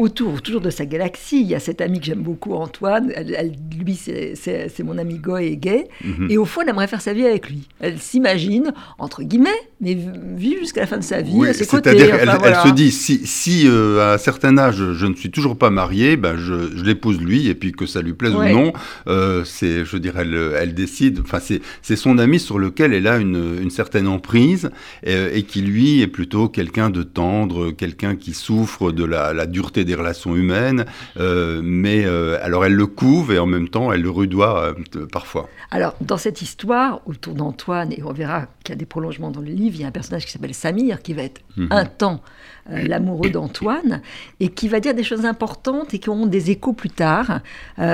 autour, 0.00 0.42
toujours 0.42 0.60
de 0.60 0.70
sa 0.70 0.86
galaxie. 0.86 1.40
Il 1.40 1.46
y 1.46 1.54
a 1.54 1.60
cet 1.60 1.80
ami 1.80 2.00
que 2.00 2.06
j'aime 2.06 2.22
beaucoup, 2.22 2.54
Antoine. 2.54 3.12
Elle, 3.14 3.54
lui, 3.78 3.94
c'est 3.94 4.82
mon 4.82 4.98
ami 4.98 5.18
Goy 5.18 5.46
et 5.46 5.56
gay. 5.56 5.88
Mhm. 6.04 6.28
Et 6.30 6.38
au 6.38 6.44
fond, 6.44 6.62
elle 6.62 6.70
aimerait 6.70 6.86
faire 6.86 7.00
sa 7.00 7.12
vie 7.12 7.26
avec 7.26 7.48
lui. 7.48 7.68
Elle 7.80 7.98
s'imagine, 7.98 8.72
entre 8.98 9.22
guillemets, 9.22 9.50
mais 9.80 9.96
vivre 10.36 10.60
jusqu'à 10.60 10.82
la 10.82 10.86
fin 10.86 10.98
de 10.98 11.02
sa 11.02 11.22
vie 11.22 11.46
à 11.46 11.54
ses 11.54 11.66
côtés. 11.66 11.90
C'est-à-dire 11.98 12.40
qu'elle 12.40 12.56
se 12.56 12.72
dit, 12.74 12.90
si, 12.90 13.26
si 13.26 13.66
euh, 13.66 14.00
à 14.00 14.14
un 14.14 14.18
certain 14.18 14.58
âge, 14.58 14.76
je 14.92 15.06
ne 15.06 15.14
suis 15.14 15.30
toujours 15.30 15.56
pas 15.56 15.70
mariée, 15.70 16.16
ben 16.16 16.36
je, 16.36 16.76
je 16.76 16.84
l'épouse 16.84 17.20
lui, 17.20 17.48
et 17.48 17.54
puis 17.54 17.72
que 17.72 17.86
ça 17.86 18.02
lui 18.02 18.12
plaise 18.12 18.34
ou 18.34 18.42
non, 18.44 18.72
euh, 19.06 19.44
c'est, 19.44 19.84
je 19.84 19.96
dirais, 19.96 20.22
elle, 20.22 20.52
elle 20.58 20.74
décide. 20.74 21.20
Enfin, 21.20 21.38
c'est 21.40 21.96
son 21.96 22.18
ami 22.18 22.38
sur 22.38 22.58
lequel 22.58 22.92
elle 22.92 23.06
a 23.06 23.16
une, 23.16 23.58
une 23.62 23.70
certaine 23.70 24.06
emprise, 24.06 24.70
et, 25.02 25.38
et, 25.38 25.42
qui 25.44 25.62
lui 25.62 26.02
est 26.02 26.06
plutôt 26.06 26.48
quelqu'un 26.48 26.90
de 26.90 27.02
tendre, 27.02 27.70
quelqu'un 27.70 28.16
qui 28.16 28.34
souffre 28.34 28.92
de 28.92 29.04
la, 29.04 29.32
la 29.32 29.46
dureté 29.46 29.84
des 29.84 29.94
relations 29.94 30.36
humaines, 30.36 30.84
euh, 31.18 31.60
mais 31.64 32.04
alors 32.42 32.64
elle 32.64 32.74
le 32.74 32.86
couve 32.86 33.32
et 33.32 33.38
en 33.38 33.46
même 33.46 33.68
temps 33.68 33.92
elle 33.92 34.02
le 34.02 34.10
rudoie 34.10 34.74
parfois. 35.12 35.48
Alors 35.70 35.94
dans 36.00 36.18
cette 36.18 36.42
histoire 36.42 37.00
autour 37.06 37.34
d'Antoine, 37.34 37.92
et 37.92 38.02
on 38.04 38.12
verra 38.12 38.46
qu'il 38.64 38.74
y 38.74 38.76
a 38.76 38.78
des 38.78 38.86
prolongements 38.86 39.30
dans 39.30 39.40
le 39.40 39.50
livre, 39.50 39.69
il 39.74 39.80
y 39.80 39.84
a 39.84 39.88
un 39.88 39.92
personnage 39.92 40.24
qui 40.26 40.32
s'appelle 40.32 40.54
Samir 40.54 41.02
qui 41.02 41.12
va 41.14 41.22
être 41.22 41.40
mhm. 41.56 41.68
un 41.70 41.84
temps 41.84 42.22
l'amoureux 42.68 43.30
d'Antoine 43.30 44.02
et 44.38 44.48
qui 44.48 44.68
va 44.68 44.80
dire 44.80 44.94
des 44.94 45.02
choses 45.02 45.24
importantes 45.24 45.94
et 45.94 45.98
qui 45.98 46.10
auront 46.10 46.26
des 46.26 46.50
échos 46.50 46.72
plus 46.72 46.90
tard, 46.90 47.40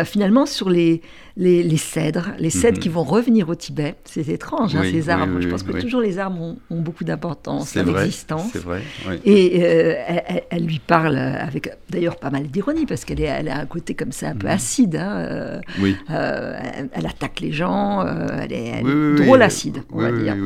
finalement 0.05 0.47
sur 0.47 0.71
les, 0.71 1.03
les, 1.37 1.77
cèdres, 1.77 2.33
les 2.39 2.51
cèdres 2.51 2.79
mhm. 2.79 2.83
qui 2.83 2.89
vont 2.89 3.03
revenir 3.05 3.49
au 3.49 3.55
Tibet. 3.55 3.95
C'est 4.05 4.29
étrange, 4.29 4.75
hein, 4.75 4.83
ces 4.85 5.09
arbres. 5.09 5.41
Je 5.41 5.49
pense 5.49 5.63
que 5.63 5.79
toujours 5.79 6.01
les 6.01 6.19
arbres 6.19 6.57
ont, 6.71 6.81
beaucoup 6.81 7.05
d'importance 7.05 7.75
dans 7.75 7.85
l'existence. 7.85 8.51
C'est 8.53 8.63
vrai. 8.63 8.83
Et 9.25 9.61
elle, 10.51 10.67
lui 10.67 10.79
parle 10.79 11.17
avec 11.17 11.71
d'ailleurs 11.91 12.17
pas 12.17 12.31
mal 12.31 12.49
d'ironie, 12.49 12.87
parce 12.87 13.05
qu'elle 13.05 13.21
elle 13.21 13.49
a 13.49 13.61
un 13.61 13.67
côté 13.67 13.95
comme 13.95 14.13
ça 14.13 14.29
un 14.29 14.35
peu 14.35 14.47
mhm. 14.47 14.53
acide. 14.53 14.97
Hein, 14.97 15.17
euh, 15.17 15.61
oui. 15.81 15.97
Euh, 16.11 16.59
elle, 16.93 17.07
attaque 17.07 17.41
les 17.41 17.53
gens, 17.53 18.01
euh, 18.01 18.27
elle 18.43 18.53
est, 18.53 18.83
drôle 19.17 19.43
acide, 19.43 19.83
on 19.93 20.01
va 20.01 20.13
dire. 20.13 20.37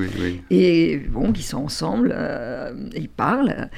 Et 0.50 0.98
bon, 1.10 1.32
ils 1.34 1.42
sont 1.42 1.58
ensemble, 1.58 2.14
ils 2.94 3.08
parlent, 3.08 3.70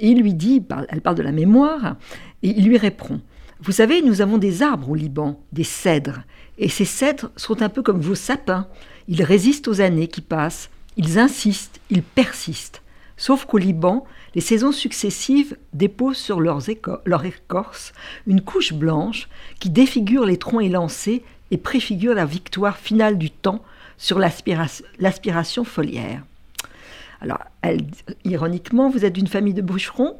il 0.00 0.20
lui 0.20 0.34
dit, 0.34 0.62
elle 0.88 1.00
parle 1.00 1.16
de 1.16 1.22
la 1.22 1.32
mémoire, 1.32 1.96
et 2.42 2.50
il 2.50 2.66
lui 2.66 2.78
répond. 2.78 3.20
Vous 3.62 3.72
savez, 3.72 4.00
nous 4.00 4.22
avons 4.22 4.38
des 4.38 4.62
arbres 4.62 4.90
au 4.90 4.94
Liban, 4.94 5.40
des 5.52 5.64
cèdres, 5.64 6.20
et 6.58 6.68
ces 6.68 6.84
cèdres 6.84 7.30
sont 7.36 7.62
un 7.62 7.68
peu 7.68 7.82
comme 7.82 8.00
vos 8.00 8.14
sapins. 8.14 8.66
Ils 9.08 9.22
résistent 9.22 9.68
aux 9.68 9.80
années 9.80 10.08
qui 10.08 10.20
passent, 10.20 10.70
ils 10.96 11.18
insistent, 11.18 11.80
ils 11.90 12.02
persistent. 12.02 12.82
Sauf 13.16 13.44
qu'au 13.44 13.58
Liban, 13.58 14.04
les 14.34 14.40
saisons 14.40 14.72
successives 14.72 15.56
déposent 15.74 16.16
sur 16.16 16.40
leur 16.40 17.24
écorce 17.24 17.92
une 18.26 18.40
couche 18.40 18.72
blanche 18.72 19.28
qui 19.58 19.68
défigure 19.68 20.24
les 20.24 20.38
troncs 20.38 20.62
élancés 20.62 21.22
et 21.50 21.58
préfigure 21.58 22.14
la 22.14 22.24
victoire 22.24 22.78
finale 22.78 23.18
du 23.18 23.30
temps 23.30 23.62
sur 23.98 24.18
l'aspiration 24.18 25.64
foliaire. 25.64 26.24
Alors, 27.20 27.40
elle, 27.62 27.86
ironiquement, 28.24 28.88
vous 28.88 29.04
êtes 29.04 29.12
d'une 29.12 29.26
famille 29.26 29.54
de 29.54 29.62
boucherons 29.62 30.16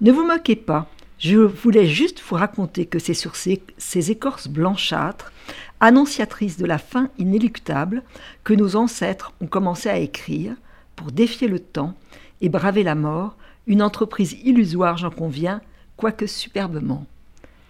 Ne 0.00 0.12
vous 0.12 0.24
moquez 0.24 0.56
pas. 0.56 0.88
Je 1.18 1.38
voulais 1.38 1.86
juste 1.86 2.20
vous 2.20 2.36
raconter 2.36 2.84
que 2.84 2.98
c'est 2.98 3.14
sur 3.14 3.36
ces, 3.36 3.62
ces, 3.78 4.10
écorces 4.10 4.48
blanchâtres, 4.48 5.32
annonciatrices 5.80 6.58
de 6.58 6.66
la 6.66 6.78
fin 6.78 7.10
inéluctable, 7.18 8.02
que 8.44 8.54
nos 8.54 8.76
ancêtres 8.76 9.32
ont 9.40 9.46
commencé 9.46 9.88
à 9.88 9.98
écrire 9.98 10.54
pour 10.96 11.12
défier 11.12 11.48
le 11.48 11.60
temps 11.60 11.94
et 12.40 12.48
braver 12.48 12.82
la 12.82 12.96
mort, 12.96 13.36
une 13.66 13.82
entreprise 13.82 14.36
illusoire, 14.44 14.98
j'en 14.98 15.10
conviens, 15.10 15.60
quoique 15.96 16.26
superbement. 16.26 17.06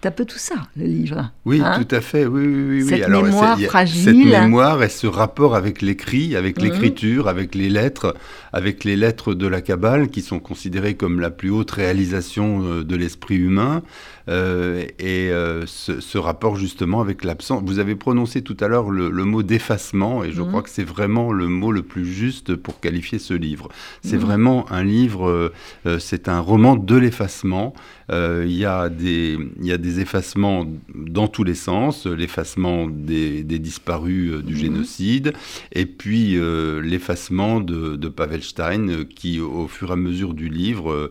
C'est 0.03 0.09
un 0.09 0.11
peu 0.11 0.25
tout 0.25 0.37
ça, 0.37 0.55
le 0.75 0.83
livre. 0.83 1.31
Oui, 1.45 1.61
hein 1.63 1.79
tout 1.81 1.95
à 1.95 2.01
fait. 2.01 2.25
Oui, 2.25 2.45
oui, 2.45 2.81
oui. 2.83 2.89
Cette 2.89 3.03
Alors, 3.03 3.23
mémoire 3.23 3.57
fragile. 3.57 4.03
Cette 4.03 4.15
mémoire 4.41 4.83
et 4.83 4.89
ce 4.89 5.07
rapport 5.07 5.55
avec 5.55 5.81
l'écrit, 5.81 6.35
avec 6.35 6.57
Mhm. 6.57 6.65
l'écriture, 6.65 7.29
avec 7.29 7.55
les 7.55 7.69
lettres, 7.69 8.13
avec 8.51 8.83
les 8.83 8.97
lettres 8.97 9.33
de 9.33 9.47
la 9.47 9.61
Kabbale, 9.61 10.09
qui 10.09 10.21
sont 10.21 10.39
considérées 10.39 10.95
comme 10.95 11.21
la 11.21 11.29
plus 11.31 11.51
haute 11.51 11.71
réalisation 11.71 12.63
euh, 12.65 12.83
de 12.83 12.95
l'esprit 12.97 13.37
humain, 13.37 13.81
euh, 14.29 14.83
et 14.99 15.29
euh, 15.31 15.65
ce, 15.65 15.99
ce 15.99 16.17
rapport 16.17 16.55
justement 16.55 17.01
avec 17.01 17.23
l'absence. 17.23 17.61
Vous 17.65 17.79
avez 17.79 17.95
prononcé 17.95 18.41
tout 18.41 18.57
à 18.59 18.67
l'heure 18.67 18.89
le, 18.89 19.09
le 19.09 19.25
mot 19.25 19.43
d'effacement, 19.43 20.23
et 20.23 20.31
je 20.31 20.41
Mhm. 20.41 20.47
crois 20.47 20.61
que 20.61 20.69
c'est 20.69 20.83
vraiment 20.83 21.31
le 21.33 21.47
mot 21.47 21.71
le 21.71 21.81
plus 21.83 22.05
juste 22.05 22.55
pour 22.55 22.79
qualifier 22.79 23.19
ce 23.19 23.33
livre. 23.33 23.69
C'est 24.03 24.15
Mhm. 24.17 24.21
vraiment 24.21 24.71
un 24.71 24.83
livre, 24.83 25.51
euh, 25.85 25.99
c'est 25.99 26.27
un 26.29 26.39
roman 26.39 26.75
de 26.75 26.95
l'effacement. 26.95 27.73
Il 28.11 28.51
y, 28.51 28.65
a 28.65 28.89
des- 28.89 29.37
il 29.59 29.65
y 29.65 29.71
a 29.71 29.77
des 29.77 29.99
effacements 30.01 30.67
dans 30.93 31.27
tous 31.27 31.43
les 31.43 31.55
sens, 31.55 32.05
l'effacement 32.05 32.87
des, 32.87 33.43
des 33.43 33.57
disparus 33.59 34.43
du 34.43 34.53
Mhm. 34.53 34.59
génocide, 34.59 35.33
et 35.71 35.85
puis 35.87 36.37
l'effacement 36.83 37.59
de, 37.59 37.95
de 37.95 38.07
Pavel 38.09 38.43
Stein, 38.43 39.05
qui 39.15 39.39
au 39.39 39.67
fur 39.67 39.89
et 39.89 39.93
à 39.93 39.95
mesure 39.95 40.33
du 40.35 40.47
livre 40.49 41.09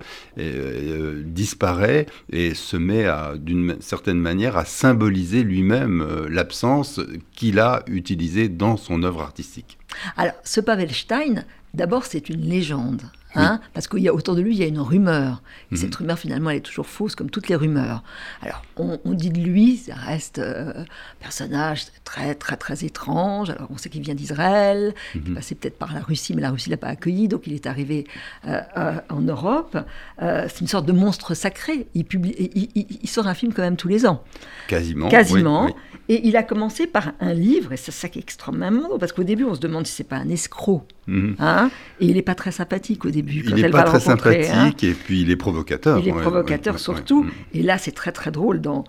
disparaît 1.25 2.07
et 2.31 2.55
se 2.55 2.77
met 2.77 3.02
d'une 3.37 3.77
certaine 3.81 4.19
manière 4.19 4.57
à 4.57 4.65
symboliser 4.65 5.43
lui-même 5.43 6.03
euh, 6.03 6.29
l'absence 6.29 7.01
qu'il 7.35 7.59
a 7.59 7.83
utilisée 7.87 8.49
dans 8.49 8.77
son 8.77 9.03
œuvre 9.03 9.23
artistique. 9.23 9.79
Alors, 10.17 10.35
ce 10.45 10.61
Pavelstein, 10.61 11.45
d'abord, 11.75 12.05
c'est 12.05 12.29
une 12.29 12.41
légende. 12.41 13.03
Hein, 13.35 13.61
Parce 13.75 13.89
qu'il 13.89 14.01
y 14.01 14.09
a 14.09 14.15
autour 14.15 14.35
de 14.35 14.41
lui, 14.43 14.55
il 14.55 14.59
y 14.61 14.63
a 14.63 14.67
une 14.67 14.79
rumeur. 14.81 15.43
Et 15.71 15.75
Mhm. 15.75 15.81
cette 15.81 15.95
rumeur, 15.95 16.19
finalement, 16.19 16.51
elle 16.51 16.59
est 16.59 16.61
toujours 16.61 16.87
fausse, 16.87 17.15
comme 17.15 17.31
toutes 17.31 17.49
les 17.49 17.57
rumeurs. 17.57 18.03
Alors, 18.43 18.63
on, 18.77 18.99
on 19.05 19.15
dit 19.15 19.31
de 19.31 19.41
lui, 19.41 19.77
ça 19.79 19.95
reste 19.95 20.39
euh, 20.39 20.73
un 20.83 20.85
personnage 21.21 21.87
très, 22.05 22.35
très, 22.35 22.57
très 22.57 22.85
étrange. 22.85 23.51
Alors, 23.51 23.69
on 23.71 23.77
sait 23.79 23.89
qu'il 23.89 24.03
vient 24.03 24.15
d'Israël, 24.15 24.95
il 25.15 25.23
est 25.23 25.29
Mhm. 25.31 25.35
passé 25.35 25.55
peut-être 25.55 25.79
par 25.79 25.95
la 25.95 26.01
Russie, 26.01 26.35
mais 26.35 26.43
la 26.43 26.51
Russie 26.51 26.69
l'a 26.71 26.77
pas 26.77 26.89
accueilli, 26.89 27.29
donc 27.29 27.47
il 27.47 27.53
est 27.55 27.67
arrivé 27.67 28.07
euh, 28.47 28.61
euh, 28.77 28.95
en 29.09 29.21
Europe. 29.21 29.79
Euh, 30.21 30.47
c'est 30.49 30.61
une 30.61 30.67
sorte 30.67 30.87
de 30.87 30.93
monstre 30.93 31.35
sacré. 31.35 31.87
Il, 31.95 32.05
publie, 32.05 32.35
il, 32.39 32.69
il- 32.75 32.99
il 33.03 33.09
sort 33.09 33.27
un 33.27 33.35
film 33.35 33.53
quand 33.53 33.63
même 33.63 33.77
tous 33.77 33.89
les 33.89 34.05
ans. 34.07 34.23
Quasiment. 34.69 35.09
Quasiment. 35.09 35.65
oui, 35.67 35.73
oui. 35.75 35.99
Et 36.09 36.27
il 36.29 36.37
a 36.37 36.43
commencé 36.43 36.87
par 36.87 37.13
un 37.21 37.33
livre, 37.33 37.73
et 37.73 37.77
c'est 37.77 37.93
ça 37.93 38.09
qui 38.09 38.19
est 38.19 38.23
extrêmement 38.23 38.71
drôle, 38.83 38.99
parce 38.99 39.13
qu'au 39.13 39.23
début, 39.25 39.45
on 39.45 39.55
se 39.55 39.61
demande 39.61 39.87
si 39.87 39.95
c'est 39.95 40.05
pas 40.05 40.17
un 40.17 40.29
escroc. 40.29 40.85
Mhm. 41.07 41.35
Hein 41.41 41.71
et 42.01 42.07
il 42.07 42.15
n'est 42.15 42.23
pas 42.23 42.35
très 42.37 42.53
sympathique 42.53 43.05
au 43.05 43.11
début. 43.11 43.43
Quand 43.43 43.57
Il 43.57 43.63
n'est 43.63 43.71
pas 43.71 43.83
très 43.83 43.99
rencontrer, 43.99 44.49
hein. 44.49 44.53
sympathique 44.55 44.85
et 44.85 44.93
puis 44.93 45.21
il 45.23 45.31
est 45.31 45.37
provocateur. 45.37 45.99
Il 45.99 46.09
est 46.09 46.13
ouais, 46.13 46.21
provocateur 46.21 46.75
ouais, 46.75 46.79
ouais, 46.79 46.83
surtout. 46.83 47.27
Et 47.55 47.63
là, 47.63 47.77
c'est 47.79 47.91
très 47.93 48.13
très 48.13 48.31
drôle 48.31 48.61
dans, 48.61 48.85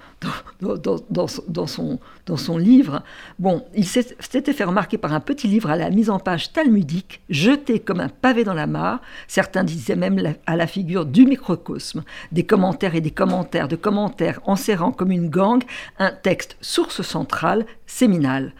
dans, 0.62 0.75
dans, 0.77 0.96
dans, 1.10 1.27
son- 1.27 1.43
dans 1.48 1.67
son, 1.67 2.00
dans 2.25 2.38
son 2.38 2.58
livre. 2.58 3.03
Bon, 3.39 3.65
il 3.75 3.86
s'était 3.88 4.53
fait 4.53 4.63
remarquer 4.63 4.98
par 4.98 5.13
un 5.13 5.20
petit 5.20 5.48
livre 5.48 5.70
à 5.72 5.75
la 5.75 5.89
mise 5.89 6.10
en 6.10 6.20
page 6.20 6.53
talmudique, 6.53 7.22
jeté 7.29 7.79
comme 7.79 8.00
un 8.00 8.10
pavé 8.10 8.43
dans 8.43 8.53
la 8.53 8.67
mare. 8.67 9.00
Certains 9.27 9.63
disaient 9.63 9.96
même 9.96 10.17
la- 10.17 10.34
à 10.46 10.55
la 10.55 10.67
figure 10.67 11.05
du 11.05 11.25
microcosme. 11.25 12.03
Des 12.32 12.43
commentaires 12.43 12.96
et 12.96 13.01
des 13.01 13.12
commentaires 13.12 13.67
de 13.67 13.75
commentaires 13.75 14.39
enserrant 14.46 14.91
comme 14.91 15.12
une 15.12 15.29
gangue 15.29 15.63
un 16.00 16.12
texte 16.12 16.58
source 16.62 17.01
centrale, 17.01 17.65
séminal. 17.88 18.53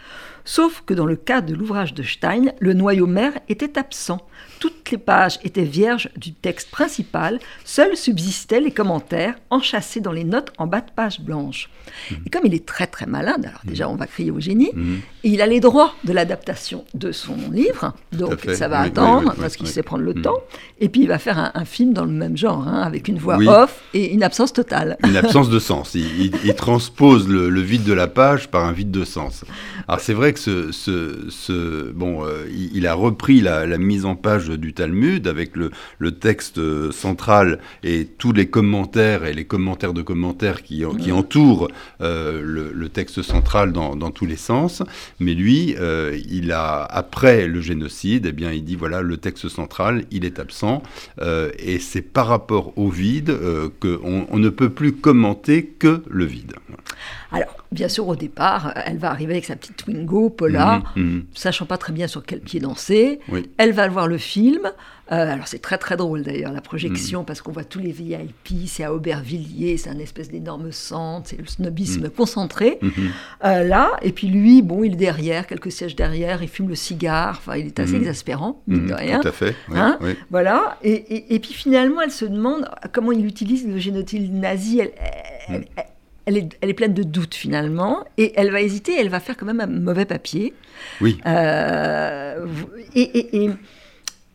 Sauf 0.46 0.84
que 0.86 0.94
dans 0.94 1.06
le 1.06 1.16
cas 1.16 1.42
de 1.42 1.54
l'ouvrage 1.54 1.94
de 1.94 2.04
Stein, 2.04 2.54
le 2.60 2.74
noyau 2.74 3.08
mère 3.08 3.34
était 3.50 3.78
absent. 3.80 4.28
Toutes 4.84 4.92
les 4.92 4.98
pages 4.98 5.40
étaient 5.46 5.64
vierges 5.64 6.10
du 6.18 6.34
texte 6.34 6.70
principal, 6.70 7.40
seuls 7.64 7.96
subsistaient 7.96 8.60
les 8.60 8.72
commentaires 8.72 9.36
enchâssés 9.50 10.02
dans 10.02 10.12
les 10.12 10.26
notes 10.26 10.52
en 10.58 10.68
bas 10.68 10.82
de 10.82 10.92
page 10.94 11.22
blanche. 11.22 11.70
Et 12.26 12.30
comme 12.30 12.42
il 12.44 12.54
est 12.54 12.66
très 12.66 12.86
très 12.88 13.06
malin, 13.06 13.36
alors 13.42 13.62
déjà 13.64 13.88
on 13.88 13.96
va 13.96 14.08
crier 14.08 14.30
au 14.32 14.42
génie, 14.42 14.72
Mhm. 14.74 15.00
et 15.24 15.30
il 15.30 15.42
a 15.42 15.48
les 15.48 15.62
droits 15.62 15.94
de 16.04 16.12
l'adaptation 16.12 16.84
de 16.96 17.14
son 17.14 17.38
livre, 17.50 17.94
donc 18.12 18.40
fait. 18.42 18.56
ça 18.56 18.68
va 18.68 18.82
Oui, 18.82 18.88
attendre, 18.88 19.22
oui, 19.22 19.30
oui, 19.36 19.38
parce 19.40 19.56
qu'il 19.56 19.68
sait 19.68 19.84
prendre 19.84 20.04
le 20.04 20.14
Mhm. 20.16 20.22
temps, 20.22 20.40
et 20.82 20.90
puis 20.90 21.02
il 21.04 21.08
va 21.08 21.18
faire 21.18 21.40
un, 21.40 21.52
un 21.54 21.64
film 21.66 21.94
dans 21.94 22.04
le 22.06 22.12
même 22.12 22.36
genre, 22.36 22.68
hein, 22.68 22.82
avec 22.82 23.08
une 23.08 23.18
voix 23.20 23.38
off 23.38 23.82
et 23.94 24.12
une 24.14 24.24
absence 24.24 24.52
totale. 24.52 24.98
Une 25.08 25.16
absence 25.16 25.50
de 25.50 25.60
sens. 25.60 25.94
Il, 25.96 26.26
il- 26.26 26.36
il 26.44 26.56
transpose 26.56 27.30
le, 27.30 27.50
le 27.50 27.62
vide 27.62 27.86
de 27.86 27.94
la 27.94 28.08
page 28.08 28.50
par 28.50 28.66
un 28.66 28.74
vide 28.74 28.92
de 28.92 29.06
sens. 29.06 29.46
Alors 29.88 30.02
c'est 30.02 30.14
vrai 30.14 30.34
que 30.34 30.40
ce, 30.40 30.72
ce, 30.74 31.26
ce- 31.30 31.92
bon, 31.92 32.26
euh, 32.26 32.46
il, 32.52 32.76
il 32.76 32.88
a 32.88 32.94
repris 32.94 33.40
la, 33.40 33.66
la 33.66 33.78
mise 33.78 34.04
en 34.06 34.16
page 34.16 34.48
du 34.50 34.73
Talmud 34.74 35.28
avec 35.28 35.56
le, 35.56 35.72
le 36.00 36.12
texte 36.12 36.58
euh, 36.58 36.92
central 36.92 37.60
et 37.84 38.06
tous 38.06 38.32
les 38.32 38.48
commentaires 38.48 39.26
et 39.26 39.34
les 39.34 39.46
commentaires 39.46 39.94
de 39.94 40.02
commentaires 40.02 40.64
qui, 40.64 40.84
qui 41.00 41.12
entourent 41.12 41.68
euh, 42.02 42.42
le, 42.44 42.72
le 42.74 42.90
texte 42.90 43.22
central 43.22 43.72
dans, 43.72 43.96
dans 43.96 44.12
tous 44.12 44.26
les 44.26 44.36
sens. 44.36 44.84
Mais 45.20 45.34
lui, 45.34 45.76
euh, 45.80 46.18
il 46.30 46.52
a 46.52 46.84
après 46.84 47.48
le 47.48 47.62
génocide, 47.62 48.28
eh 48.28 48.32
bien, 48.32 48.52
il 48.52 48.64
dit 48.64 48.76
voilà 48.76 49.02
le 49.02 49.18
texte 49.18 49.48
central, 49.50 50.06
il 50.12 50.26
est 50.26 50.40
absent 50.40 50.84
euh, 51.22 51.52
et 51.60 51.80
c'est 51.80 52.02
par 52.02 52.28
rapport 52.28 52.78
au 52.78 52.90
vide 52.90 53.38
qu'on 53.80 54.28
on 54.30 54.40
ne 54.40 54.50
peut 54.50 54.70
plus 54.70 54.94
commenter 54.94 55.66
que 55.66 56.04
le 56.10 56.26
vide. 56.26 56.54
Alors, 57.34 57.56
bien 57.72 57.88
sûr, 57.90 58.08
au 58.08 58.16
départ, 58.16 58.74
elle 58.86 58.98
va 58.98 59.10
arriver 59.10 59.34
avec 59.34 59.46
sa 59.46 59.56
petite 59.56 59.78
Twingo, 59.78 60.30
Paula, 60.30 60.84
Mhm, 60.96 61.04
mhm. 61.04 61.26
sachant 61.34 61.66
pas 61.66 61.78
très 61.78 61.92
bien 61.94 62.08
sur 62.08 62.24
quel 62.24 62.40
pied 62.42 62.60
danser. 62.60 63.20
Oui. 63.30 63.50
Elle 63.58 63.74
va 63.74 63.88
voir 63.88 64.08
le 64.08 64.18
film. 64.18 64.72
Euh, 65.12 65.34
alors 65.34 65.50
c'est 65.50 65.60
très 65.62 65.78
très 65.78 65.98
drôle 65.98 66.24
d'ailleurs 66.24 66.54
la 66.54 66.62
projection 66.62 67.24
Mm. 67.24 67.26
parce 67.26 67.42
qu'on 67.42 67.52
voit 67.52 67.66
tous 67.66 67.80
les 67.80 67.92
VIP, 67.92 68.68
c'est 68.68 68.86
à 68.86 68.94
Aubervilliers, 68.94 69.76
c'est 69.76 69.90
un 69.90 70.00
espèce 70.00 70.30
d'énorme 70.32 70.72
centre, 70.72 71.30
c'est 71.30 71.38
le 71.38 71.46
snobisme 71.46 72.10
concentré. 72.10 72.80
Mhm. 72.82 72.92
Euh, 73.44 73.64
là, 73.66 73.92
et 74.02 74.14
puis 74.14 74.28
lui, 74.28 74.62
bon, 74.62 74.82
il 74.86 74.94
est 74.94 74.96
derrière, 74.96 75.46
quelques 75.46 75.74
sièges 75.74 75.98
derrière, 75.98 76.42
il 76.42 76.48
fume 76.48 76.70
le 76.70 76.76
cigare, 76.76 77.36
enfin 77.46 77.58
il 77.58 77.68
est 77.68 77.80
assez 77.82 77.92
Mhm. 77.94 78.00
exaspérant, 78.00 78.62
mine 78.66 78.84
Mhm, 78.84 78.88
de 78.88 78.94
rien. 78.94 79.20
Tout 79.20 79.28
à 79.28 79.32
fait. 79.34 79.56
oui, 79.70 79.76
Hein 79.78 79.98
oui. 80.02 80.16
Voilà, 80.32 80.78
et, 80.84 80.94
et- 80.94 81.36
et 81.36 81.40
puis 81.40 81.54
finalement, 81.54 82.00
elle 82.02 82.12
se 82.12 82.24
demande 82.26 82.70
comment 82.94 83.12
il 83.12 83.26
utilise 83.26 83.68
le 83.68 83.78
génotype 83.80 84.32
nazi. 84.32 84.80
Elle, 84.80 84.92
elle- 85.50 85.66
elle- 85.76 85.83
elle 86.26 86.38
est, 86.38 86.50
elle 86.62 86.70
est 86.70 86.74
pleine 86.74 86.94
de 86.94 87.04
doutes 87.04 87.36
finalement, 87.36 88.04
et 88.18 88.34
elle 88.36 88.52
va 88.52 88.62
hésiter, 88.62 88.94
elle 89.00 89.10
va 89.10 89.20
faire 89.20 89.36
quand 89.38 89.46
même 89.46 89.60
un 89.62 89.68
mauvais 89.68 90.06
papier. 90.06 90.54
Oui. 91.02 91.20
Euh, 91.26 92.46
et, 92.96 93.02
et- 93.02 93.44
et 93.46 93.50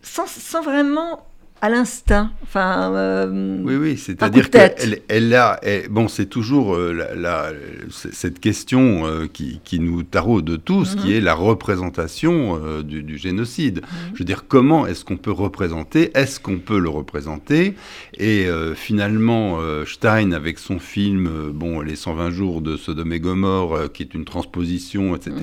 sans, 0.03 0.27
sans 0.27 0.63
vraiment 0.63 1.27
à 1.61 1.69
l'instinct. 1.71 2.31
Enfin, 2.43 2.93
euh, 2.95 3.59
Oui, 3.63 3.75
oui, 3.77 3.97
c'est-à-dire 3.97 4.49
qu'elle 4.51 5.01
elle 5.09 5.35
a, 5.35 5.59
elle- 5.63 5.89
bon, 5.89 6.07
c'est 6.09 6.27
toujours 6.27 6.75
euh, 6.75 6.93
la, 6.93 7.15
la- 7.15 7.53
c- 7.91 8.11
cette 8.13 8.39
question 8.41 9.07
euh, 9.07 9.27
qui, 9.33 9.61
qui 9.65 9.81
nous 9.81 10.03
taraude 10.03 10.61
tous, 10.65 10.95
Mhm. 10.97 11.03
qui 11.03 11.15
est 11.15 11.21
la 11.21 11.35
représentation 11.35 12.61
euh, 12.65 12.83
du, 12.83 13.03
du 13.03 13.19
génocide. 13.19 13.83
Mhm. 13.83 14.11
Je 14.15 14.19
veux 14.21 14.25
dire, 14.25 14.45
comment 14.47 14.87
est-ce 14.87 15.05
qu'on 15.05 15.17
peut 15.17 15.33
représenter 15.33 16.11
Est-ce 16.15 16.39
qu'on 16.41 16.59
peut 16.59 16.79
le 16.79 16.89
représenter? 16.89 17.75
Et 18.19 18.47
finalement, 18.75 19.59
Stein, 19.87 20.33
avec 20.33 20.59
son 20.59 20.79
film, 20.79 21.51
bon, 21.53 21.81
Les 21.81 21.97
120 21.97 22.31
jours 22.31 22.61
de 22.63 22.77
Sodome 22.77 23.13
et 23.13 23.21
Gomorre, 23.21 23.93
qui 23.93 24.03
est 24.03 24.15
une 24.15 24.25
transposition, 24.25 25.15
etc., 25.17 25.35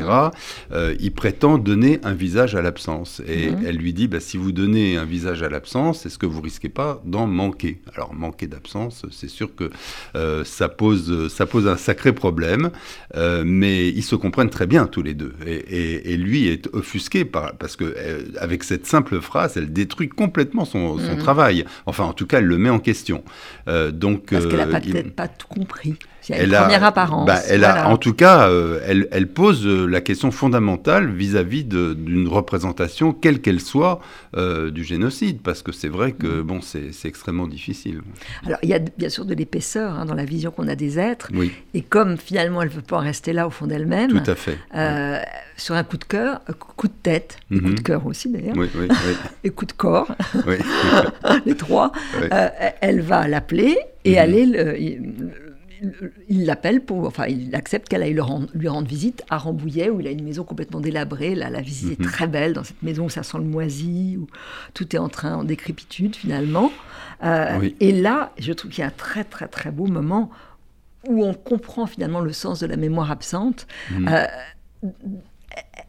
Mhm. 0.72 0.96
il 1.00 1.12
prétend 1.12 1.58
donner 1.58 2.00
un 2.04 2.14
visage 2.14 2.56
à 2.56 2.62
l'absence. 2.62 3.22
Et 3.28 3.52
Mhm. 3.52 3.64
elle 3.68 3.78
lui 3.78 3.94
dit, 3.94 4.08
bah, 4.08 4.20
si 4.20 4.38
vous 4.38 4.52
donnez 4.52 4.98
un 4.98 5.06
visage 5.06 5.44
à 5.44 5.50
l'absence, 5.50 6.05
est-ce 6.06 6.18
que 6.18 6.26
vous 6.26 6.42
risquez 6.42 6.70
pas 6.70 7.02
d'en 7.06 7.28
manquer 7.28 7.82
Alors, 7.96 8.14
manquer 8.14 8.48
d'absence, 8.48 9.06
c'est 9.12 9.28
sûr 9.30 9.56
que 9.56 9.70
euh, 10.16 10.44
ça, 10.44 10.70
pose, 10.70 11.28
ça 11.34 11.46
pose 11.46 11.68
un 11.68 11.78
sacré 11.78 12.14
problème, 12.14 12.72
euh, 13.16 13.44
mais 13.46 13.88
ils 13.90 14.04
se 14.04 14.16
comprennent 14.16 14.50
très 14.50 14.68
bien 14.68 14.86
tous 14.88 15.02
les 15.04 15.14
deux. 15.14 15.34
Et, 15.46 15.54
et- 15.56 16.14
et 16.14 16.18
lui 16.18 16.48
est 16.48 16.68
offusqué 16.74 17.26
par, 17.26 17.56
parce 17.58 17.76
que 17.76 17.84
euh, 17.98 18.24
avec 18.40 18.64
cette 18.64 18.86
simple 18.86 19.20
phrase, 19.22 19.58
elle 19.58 19.74
détruit 19.74 20.10
complètement 20.10 20.66
son, 20.66 20.98
son 20.98 21.12
Mhm. 21.14 21.18
travail. 21.18 21.66
Enfin, 21.86 22.04
en 22.06 22.14
tout 22.14 22.26
cas, 22.28 22.40
elle 22.40 22.46
le 22.46 22.58
met 22.58 22.70
en 22.70 22.80
question. 22.80 23.24
Euh, 23.68 23.92
donc, 23.92 24.28
parce 24.32 24.46
qu'elle 24.46 24.70
n'a 24.70 24.80
il- 24.80 24.92
peut-être 24.94 25.16
pas 25.16 25.28
tout 25.28 25.48
compris. 25.48 25.96
Il 26.30 26.36
y 26.36 26.40
a 26.40 26.44
une 26.44 26.52
première 26.52 26.84
apparence. 26.84 27.28
bah, 27.28 27.40
elle 27.48 27.64
a, 27.64 27.88
en 27.90 27.98
tout 27.98 28.14
cas, 28.14 28.50
euh, 28.50 28.80
elle, 28.86 29.08
elle, 29.12 29.28
pose 29.28 29.66
euh, 29.66 29.86
la 29.86 30.02
question 30.02 30.32
fondamentale 30.32 31.12
vis-à-vis 31.12 31.64
d'une 31.64 32.28
représentation, 32.28 33.14
quelle 33.14 33.42
qu'elle 33.42 33.60
soit, 33.60 34.00
euh, 34.36 34.72
du 34.72 34.84
génocide, 34.84 35.42
parce 35.42 35.62
que 35.62 35.72
c'est 35.72 35.88
vrai 35.88 36.14
que 36.14 36.42
bon, 36.42 36.62
c'est 36.62 36.92
extrêmement 37.06 37.48
difficile. 37.48 38.02
Alors, 38.46 38.60
il 38.64 38.70
y 38.70 38.74
a 38.74 38.80
bien 38.80 39.10
sûr 39.10 39.26
de 39.26 39.34
l'épaisseur 39.34 39.94
hein, 39.94 40.06
dans 40.06 40.16
la 40.16 40.26
vision 40.26 40.52
qu'on 40.52 40.68
a 40.68 40.76
des 40.76 41.00
êtres, 41.00 41.30
oui. 41.34 41.52
et 41.74 41.82
comme 41.82 42.18
finalement 42.18 42.62
elle 42.62 42.70
ne 42.70 42.74
veut 42.74 42.82
pas 42.82 42.98
en 42.98 43.02
rester 43.02 43.34
là 43.34 43.48
au 43.48 43.50
fond 43.52 43.68
d'elle-même, 43.68 44.12
tout 44.12 44.32
à 44.32 44.36
fait. 44.36 44.58
Euh, 44.76 45.20
sur 45.58 45.76
un 45.76 45.84
coup 45.84 45.98
de 45.98 46.04
cœur, 46.04 46.42
coup 46.78 46.88
de 46.88 46.94
tête, 47.02 47.38
mm 47.50 47.58
-hmm. 47.58 47.62
coup 47.62 47.74
de 47.74 47.82
cœur 47.82 48.06
aussi 48.06 48.30
d'ailleurs, 48.30 48.58
oui, 48.58 48.68
et 49.44 49.50
coup 49.52 49.66
de 49.66 49.74
corps, 49.74 50.12
les 51.46 51.56
trois, 51.56 51.92
elle 52.82 53.02
va 53.02 53.28
l'appeler 53.28 53.78
et 54.04 54.12
mm 54.12 54.16
-hmm. 54.16 54.24
aller 54.24 54.46
le, 54.46 55.45
il 56.30 56.46
l'appelle 56.46 56.82
pour, 56.82 57.06
enfin, 57.06 57.26
il 57.28 57.56
accepte 57.56 57.88
qu'elle 57.88 58.04
aille 58.04 58.20
rendre, 58.20 58.48
lui 58.54 58.68
rendre 58.68 58.88
visite 58.88 59.24
à 59.30 59.38
Rambouillet, 59.38 59.90
où 59.90 60.00
il 60.00 60.08
a 60.08 60.12
une 60.12 60.24
maison 60.24 60.44
complètement 60.44 60.80
délabrée. 60.80 61.36
Là, 61.36 61.50
la 61.50 61.62
visite 61.62 62.00
est 62.00 62.04
très 62.04 62.28
belle 62.28 62.54
dans 62.54 62.64
cette 62.64 62.82
maison 62.84 63.06
où 63.06 63.10
ça 63.10 63.24
sent 63.24 63.38
le 63.38 63.44
moisi, 63.46 64.18
où 64.18 64.28
tout 64.74 64.96
est 64.96 65.00
en 65.00 65.10
train 65.10 65.36
en 65.36 65.44
décrépitude 65.44 66.16
finalement. 66.16 66.72
Euh, 67.24 67.58
oui. 67.60 67.76
Et 67.80 67.92
là, 67.92 68.32
je 68.38 68.54
trouve 68.54 68.72
qu'il 68.72 68.82
y 68.82 68.84
a 68.84 68.88
un 68.88 68.92
très 68.92 69.24
très 69.24 69.48
très 69.48 69.72
beau 69.72 69.88
moment 69.88 70.30
où 71.08 71.24
on 71.24 71.34
comprend 71.34 71.86
finalement 71.86 72.22
le 72.22 72.34
sens 72.34 72.60
de 72.60 72.66
la 72.66 72.78
mémoire 72.78 73.12
absente. 73.12 73.68
Mhm. 73.92 74.10
Euh, 74.10 74.26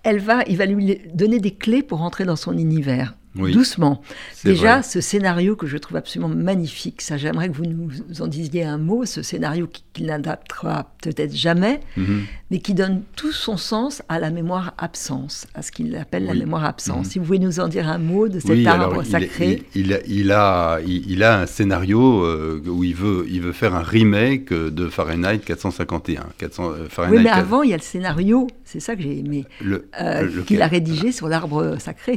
elle 0.02 0.20
va, 0.20 0.42
il 0.46 0.56
va 0.56 0.66
lui 0.66 1.00
donner 1.12 1.40
des 1.40 1.54
clés 1.54 1.82
pour 1.82 2.02
entrer 2.02 2.24
dans 2.24 2.36
son 2.36 2.56
univers. 2.56 3.14
Oui, 3.38 3.52
doucement. 3.52 4.02
Déjà, 4.44 4.74
vrai. 4.74 4.82
ce 4.82 5.00
scénario 5.00 5.56
que 5.56 5.66
je 5.66 5.76
trouve 5.78 5.96
absolument 5.96 6.28
magnifique, 6.34 7.02
ça 7.02 7.16
j'aimerais 7.16 7.48
que 7.48 7.56
vous 7.56 7.66
nous 7.66 7.90
en 8.20 8.26
disiez 8.26 8.64
un 8.64 8.78
mot, 8.78 9.04
ce 9.04 9.22
scénario 9.22 9.66
qu'il 9.66 9.86
qui 9.96 10.02
n'adaptera 10.02 10.92
peut-être 11.02 11.34
jamais, 11.34 11.80
mm 11.96 12.02
-hmm. 12.02 12.20
mais 12.50 12.58
qui 12.58 12.74
donne 12.74 13.02
tout 13.16 13.32
son 13.32 13.56
sens 13.56 14.02
à 14.10 14.18
la 14.20 14.30
mémoire 14.30 14.74
absence, 14.76 15.46
à 15.54 15.62
ce 15.62 15.70
qu'il 15.72 15.96
appelle 15.96 16.24
oui. 16.24 16.28
la 16.28 16.34
mémoire 16.44 16.64
absence. 16.74 16.98
Mm 16.98 17.08
-hmm. 17.08 17.12
Si 17.12 17.18
vous 17.18 17.24
pouvez 17.28 17.44
nous 17.48 17.58
en 17.64 17.68
dire 17.76 17.86
un 17.96 18.02
mot 18.12 18.24
de 18.34 18.38
cet 18.46 18.50
oui, 18.50 18.66
arbre 18.66 19.00
alors, 19.00 19.06
sacré. 19.16 19.50
Il, 19.74 19.80
il, 19.80 19.90
il, 20.20 20.30
a, 20.32 20.80
il, 21.14 21.20
a 21.30 21.32
un 21.42 21.46
scénario 21.56 22.00
euh, 22.02 22.74
où 22.76 22.78
il 22.90 22.96
veut, 23.02 23.20
il 23.36 23.40
veut 23.46 23.56
faire 23.62 23.74
un 23.80 23.86
remake 23.96 24.48
de 24.80 24.84
Fahrenheit 24.96 25.40
451. 25.50 26.26
400, 26.38 26.62
euh, 26.64 26.88
Fahrenheit 26.94 27.16
oui, 27.16 27.24
mais 27.26 27.34
avant, 27.44 27.60
il 27.66 27.70
y 27.74 27.76
a 27.78 27.80
le 27.84 27.88
scénario, 27.94 28.38
c'est 28.70 28.82
ça 28.86 28.92
que 28.96 29.02
j'ai 29.06 29.16
aimé, 29.22 29.40
le, 29.70 29.76
euh, 30.00 30.42
qu'il 30.46 30.60
a 30.66 30.68
rédigé 30.76 31.08
sur 31.18 31.26
l'arbre 31.32 31.60
sacré 31.88 32.16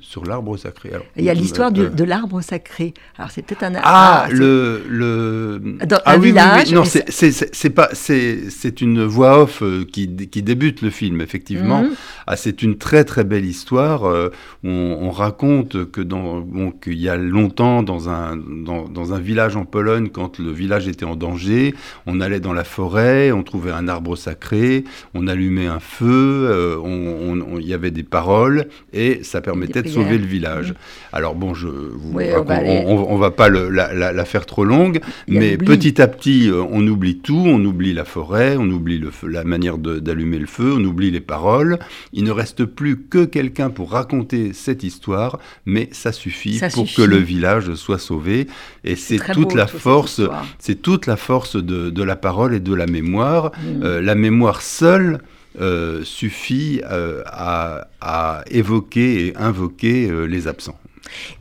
sur 0.00 0.24
l'arbre 0.24 0.56
sacré. 0.56 0.90
Alors, 0.90 1.06
il 1.16 1.24
y 1.24 1.30
a 1.30 1.34
l'histoire 1.34 1.70
euh, 1.76 1.88
de 1.88 2.04
l'arbre 2.04 2.40
sacré. 2.40 2.94
Alors 3.18 3.30
c'est 3.30 3.42
peut-être 3.42 3.62
un 3.64 3.74
ah, 3.76 4.26
ah 4.26 4.28
le 4.30 4.82
le 4.88 5.60
dans 5.86 5.98
ah 6.04 6.12
un 6.14 6.18
oui, 6.18 6.28
village. 6.28 6.64
oui, 6.64 6.68
oui. 6.68 6.74
non 6.74 6.84
c'est 6.84 7.04
c'est 7.32 7.70
pas 7.70 7.90
c'est 7.92 8.50
c'est 8.50 8.80
une 8.80 9.04
voix 9.04 9.42
off 9.42 9.62
qui 9.92 10.08
qui 10.28 10.42
débute 10.42 10.82
le 10.82 10.90
film 10.90 11.20
effectivement. 11.20 11.82
Mm 11.82 11.86
-hmm. 11.86 12.26
Ah 12.26 12.36
c'est 12.36 12.62
une 12.62 12.76
très 12.76 13.04
très 13.04 13.24
belle 13.24 13.44
histoire. 13.44 14.04
Euh, 14.04 14.30
on, 14.64 14.98
on, 15.06 15.10
raconte 15.10 15.90
que 15.90 16.00
dans 16.00 16.40
bon 16.40 16.70
qu'il 16.70 16.98
y 16.98 17.08
a 17.08 17.16
longtemps 17.16 17.82
dans 17.82 18.08
un 18.08 18.36
dans, 18.36 18.88
dans 18.88 19.12
un 19.16 19.18
village 19.18 19.56
en 19.56 19.64
Pologne 19.64 20.08
quand 20.08 20.38
le 20.38 20.52
village 20.52 20.88
était 20.88 21.04
en 21.04 21.16
danger, 21.16 21.74
on 22.06 22.20
allait 22.20 22.40
dans 22.40 22.52
la 22.52 22.64
forêt, 22.64 23.32
on 23.32 23.42
trouvait 23.42 23.72
un 23.72 23.88
arbre 23.88 24.16
sacré, 24.16 24.84
on 25.14 25.26
allumait 25.26 25.66
un 25.66 25.80
feu, 25.80 26.46
euh, 26.50 26.76
on, 26.82 27.40
on, 27.40 27.58
il 27.58 27.66
y 27.66 27.74
avait 27.74 27.90
des 27.90 28.02
paroles 28.18 28.66
et 28.92 29.22
ça 29.22 29.40
permettait 29.40 29.81
de 29.82 29.88
sauver 29.88 30.18
le 30.18 30.26
village. 30.26 30.72
Mmh. 30.72 30.74
Alors 31.12 31.34
bon, 31.34 31.54
je 31.54 31.68
vous 31.68 32.12
oui, 32.12 32.26
on, 32.36 32.42
va, 32.42 32.60
on, 32.62 33.06
on, 33.10 33.18
va 33.18 33.30
pas 33.30 33.48
le, 33.48 33.68
la, 33.68 33.92
la, 33.92 34.12
la, 34.12 34.24
faire 34.24 34.46
trop 34.46 34.64
longue, 34.64 35.00
mais 35.28 35.56
petit 35.56 36.00
à 36.00 36.08
petit, 36.08 36.48
euh, 36.48 36.62
on 36.70 36.86
oublie 36.86 37.18
tout, 37.18 37.44
on 37.46 37.62
oublie 37.64 37.92
la 37.92 38.04
forêt, 38.04 38.56
on 38.58 38.68
oublie 38.70 38.98
le 38.98 39.10
la 39.28 39.44
manière 39.44 39.78
d'allumer 39.78 40.38
le 40.38 40.46
feu, 40.46 40.74
on 40.76 40.84
oublie 40.84 41.10
les 41.10 41.20
paroles. 41.20 41.78
Il 42.12 42.24
ne 42.24 42.30
reste 42.30 42.64
plus 42.64 42.96
que 42.96 43.24
quelqu'un 43.24 43.70
pour 43.70 43.90
raconter 43.90 44.52
cette 44.52 44.82
histoire, 44.82 45.38
mais 45.66 45.88
ça 45.92 46.12
suffit 46.12 46.58
ça 46.58 46.68
pour 46.68 46.86
suffit. 46.86 47.02
que 47.02 47.02
le 47.02 47.16
village 47.16 47.74
soit 47.74 47.98
sauvé. 47.98 48.46
Et 48.84 48.96
c'est 48.96 49.18
toute 49.32 49.54
la 49.54 49.66
force, 49.66 50.20
c'est 50.58 50.80
toute 50.80 51.06
la 51.06 51.16
force 51.16 51.56
de, 51.56 51.90
de, 51.90 52.02
la 52.02 52.16
parole 52.16 52.54
et 52.54 52.60
de 52.60 52.74
la 52.74 52.86
mémoire. 52.86 53.52
Mmh. 53.52 53.82
Euh, 53.84 54.02
la 54.02 54.14
mémoire 54.14 54.62
seule. 54.62 55.18
Euh, 55.60 56.02
suffit 56.02 56.80
euh, 56.90 57.22
à, 57.26 58.42
évoquer 58.50 59.26
et 59.26 59.36
invoquer 59.36 60.08
euh, 60.08 60.24
les 60.24 60.48
absents. 60.48 60.78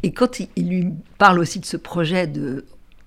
Et 0.04 0.12
quand 0.12 0.42
il, 0.42 0.68
lui 0.68 0.90
parle 1.18 1.40
aussi 1.40 1.62
de 1.62 1.66
ce 1.66 1.78
projet 1.78 2.28
de 2.28 2.66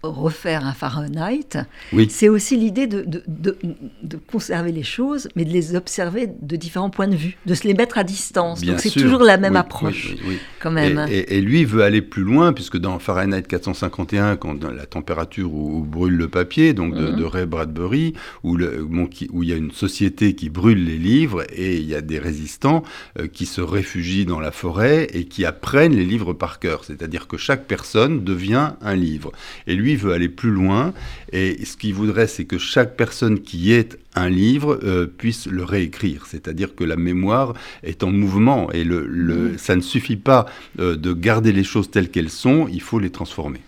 refaire 0.08 0.66
un 0.66 0.73
Fahrenheit, 0.73 1.58
oui. 1.92 2.08
c'est 2.11 2.28
aussi 2.28 2.56
l'idée 2.56 2.87
de, 2.87 3.02
de, 3.02 3.23
de, 3.26 3.56
de, 4.02 4.16
conserver 4.16 4.73
les 4.73 4.82
choses, 4.82 5.28
mais 5.37 5.44
de 5.44 5.50
les 5.50 5.75
observer 5.75 6.28
de 6.40 6.56
différents 6.56 6.90
points 6.90 7.08
de 7.08 7.16
vue, 7.16 7.37
de 7.46 7.54
se 7.54 7.66
les 7.66 7.75
mettre 7.75 7.99
à 7.99 8.04
distance. 8.04 8.61
Bien 8.61 8.73
Donc 8.73 8.80
c'est 8.80 8.90
toujours 8.90 9.23
la 9.23 9.37
même 9.37 9.54
oui, 9.54 9.58
approche, 9.58 10.14
oui, 10.26 10.38
quand 10.61 10.70
même. 10.70 11.06
Et, 11.11 11.18
et, 11.18 11.38
et, 11.38 11.40
lui 11.40 11.64
veut 11.64 11.82
aller 11.82 12.02
plus 12.02 12.23
loin, 12.23 12.52
puisque 12.52 12.78
dans 12.78 12.99
Fahrenheit 12.99 13.42
451, 13.42 14.37
quand 14.37 14.62
la 14.64 14.87
température 14.87 15.52
où, 15.52 15.78
où, 15.78 15.82
brûle 15.82 16.16
le 16.16 16.28
papier, 16.28 16.75
donc 16.75 16.94
de, 16.94 17.14
Mhm. 17.23 17.25
Ray 17.26 17.46
Bradbury, 17.46 18.14
où, 18.42 18.56
le, 18.56 18.84
bon, 18.84 19.06
qui, 19.06 19.28
où 19.32 19.42
il 19.42 19.49
y 19.49 19.52
a 19.52 19.56
une 19.56 19.73
société 19.73 20.34
qui 20.34 20.50
brûle 20.50 20.84
les 20.84 20.99
livres, 20.99 21.44
et 21.52 21.76
il 21.76 21.87
y 21.87 21.94
a 21.94 22.00
des 22.00 22.18
résistants 22.18 22.82
euh, 23.18 23.26
qui 23.26 23.46
se 23.46 23.61
réfugient 23.61 24.26
dans 24.26 24.40
la 24.40 24.50
forêt 24.50 25.09
et 25.12 25.24
qui 25.24 25.44
apprennent 25.44 25.94
les 25.94 26.05
livres 26.05 26.33
par 26.33 26.59
cœur. 26.59 26.85
C'est-à-dire 26.85 27.26
que 27.26 27.37
chaque 27.37 27.66
personne 27.66 28.24
devient 28.24 28.72
un 28.81 28.96
livre. 28.96 29.33
Et 29.66 29.74
lui 29.74 29.93
veut 29.96 30.12
aller 30.12 30.28
plus 30.28 30.50
loin. 30.50 30.92
Et 31.33 31.64
ce 31.64 31.76
qu'il 31.76 31.94
voudrait, 31.94 32.26
c'est 32.26 32.44
que 32.44 32.59
chaque 32.59 32.96
personne 32.96 33.40
qui 33.40 33.72
est 33.72 33.98
un 34.14 34.28
livre 34.28 34.78
euh, 34.83 35.07
puisse 35.07 35.46
le 35.46 35.64
réécrire. 35.64 36.26
C'est-à-dire 36.26 36.74
que 36.74 36.85
la 36.85 36.96
mémoire 36.96 37.54
est 37.83 38.02
en 38.02 38.11
mouvement 38.11 38.70
et 38.72 38.85
le, 38.85 39.07
le, 39.07 39.59
ça 39.59 39.76
ne 39.76 39.80
suffit 39.80 40.16
pas 40.16 40.46
euh, 40.78 40.96
de 40.96 41.12
garder 41.12 41.52
les 41.52 41.64
choses 41.64 41.90
telles 41.90 42.11
qu'elles 42.11 42.30
sont, 42.30 42.68
il 42.68 42.80
faut 42.80 42.98
les 42.98 43.11
transformer. 43.11 43.61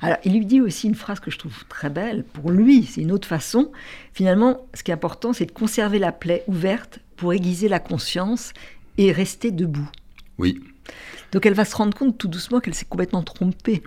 Alors, 0.00 0.18
il 0.24 0.32
lui 0.32 0.46
dit 0.46 0.60
aussi 0.60 0.86
une 0.86 0.94
phrase 0.94 1.20
que 1.20 1.30
je 1.30 1.38
trouve 1.38 1.64
très 1.68 1.90
belle. 1.90 2.24
Pour 2.24 2.50
lui, 2.50 2.84
c'est 2.84 3.00
une 3.00 3.12
autre 3.12 3.28
façon. 3.28 3.72
Finalement, 4.12 4.66
ce 4.74 4.82
qui 4.82 4.90
est 4.90 4.94
important, 4.94 5.32
c'est 5.32 5.46
de 5.46 5.52
conserver 5.52 5.98
la 5.98 6.12
plaie 6.12 6.44
ouverte 6.46 7.00
pour 7.16 7.32
aiguiser 7.32 7.68
la 7.68 7.80
conscience 7.80 8.52
et 8.98 9.12
rester 9.12 9.50
debout. 9.50 9.88
Oui. 10.38 10.60
Donc 11.34 11.44
elle 11.46 11.54
va 11.54 11.64
se 11.64 11.74
rendre 11.74 11.96
compte 11.96 12.16
tout 12.16 12.28
doucement 12.28 12.60
qu'elle 12.60 12.74
s'est 12.74 12.86
complètement 12.88 13.22
trompée 13.22 13.82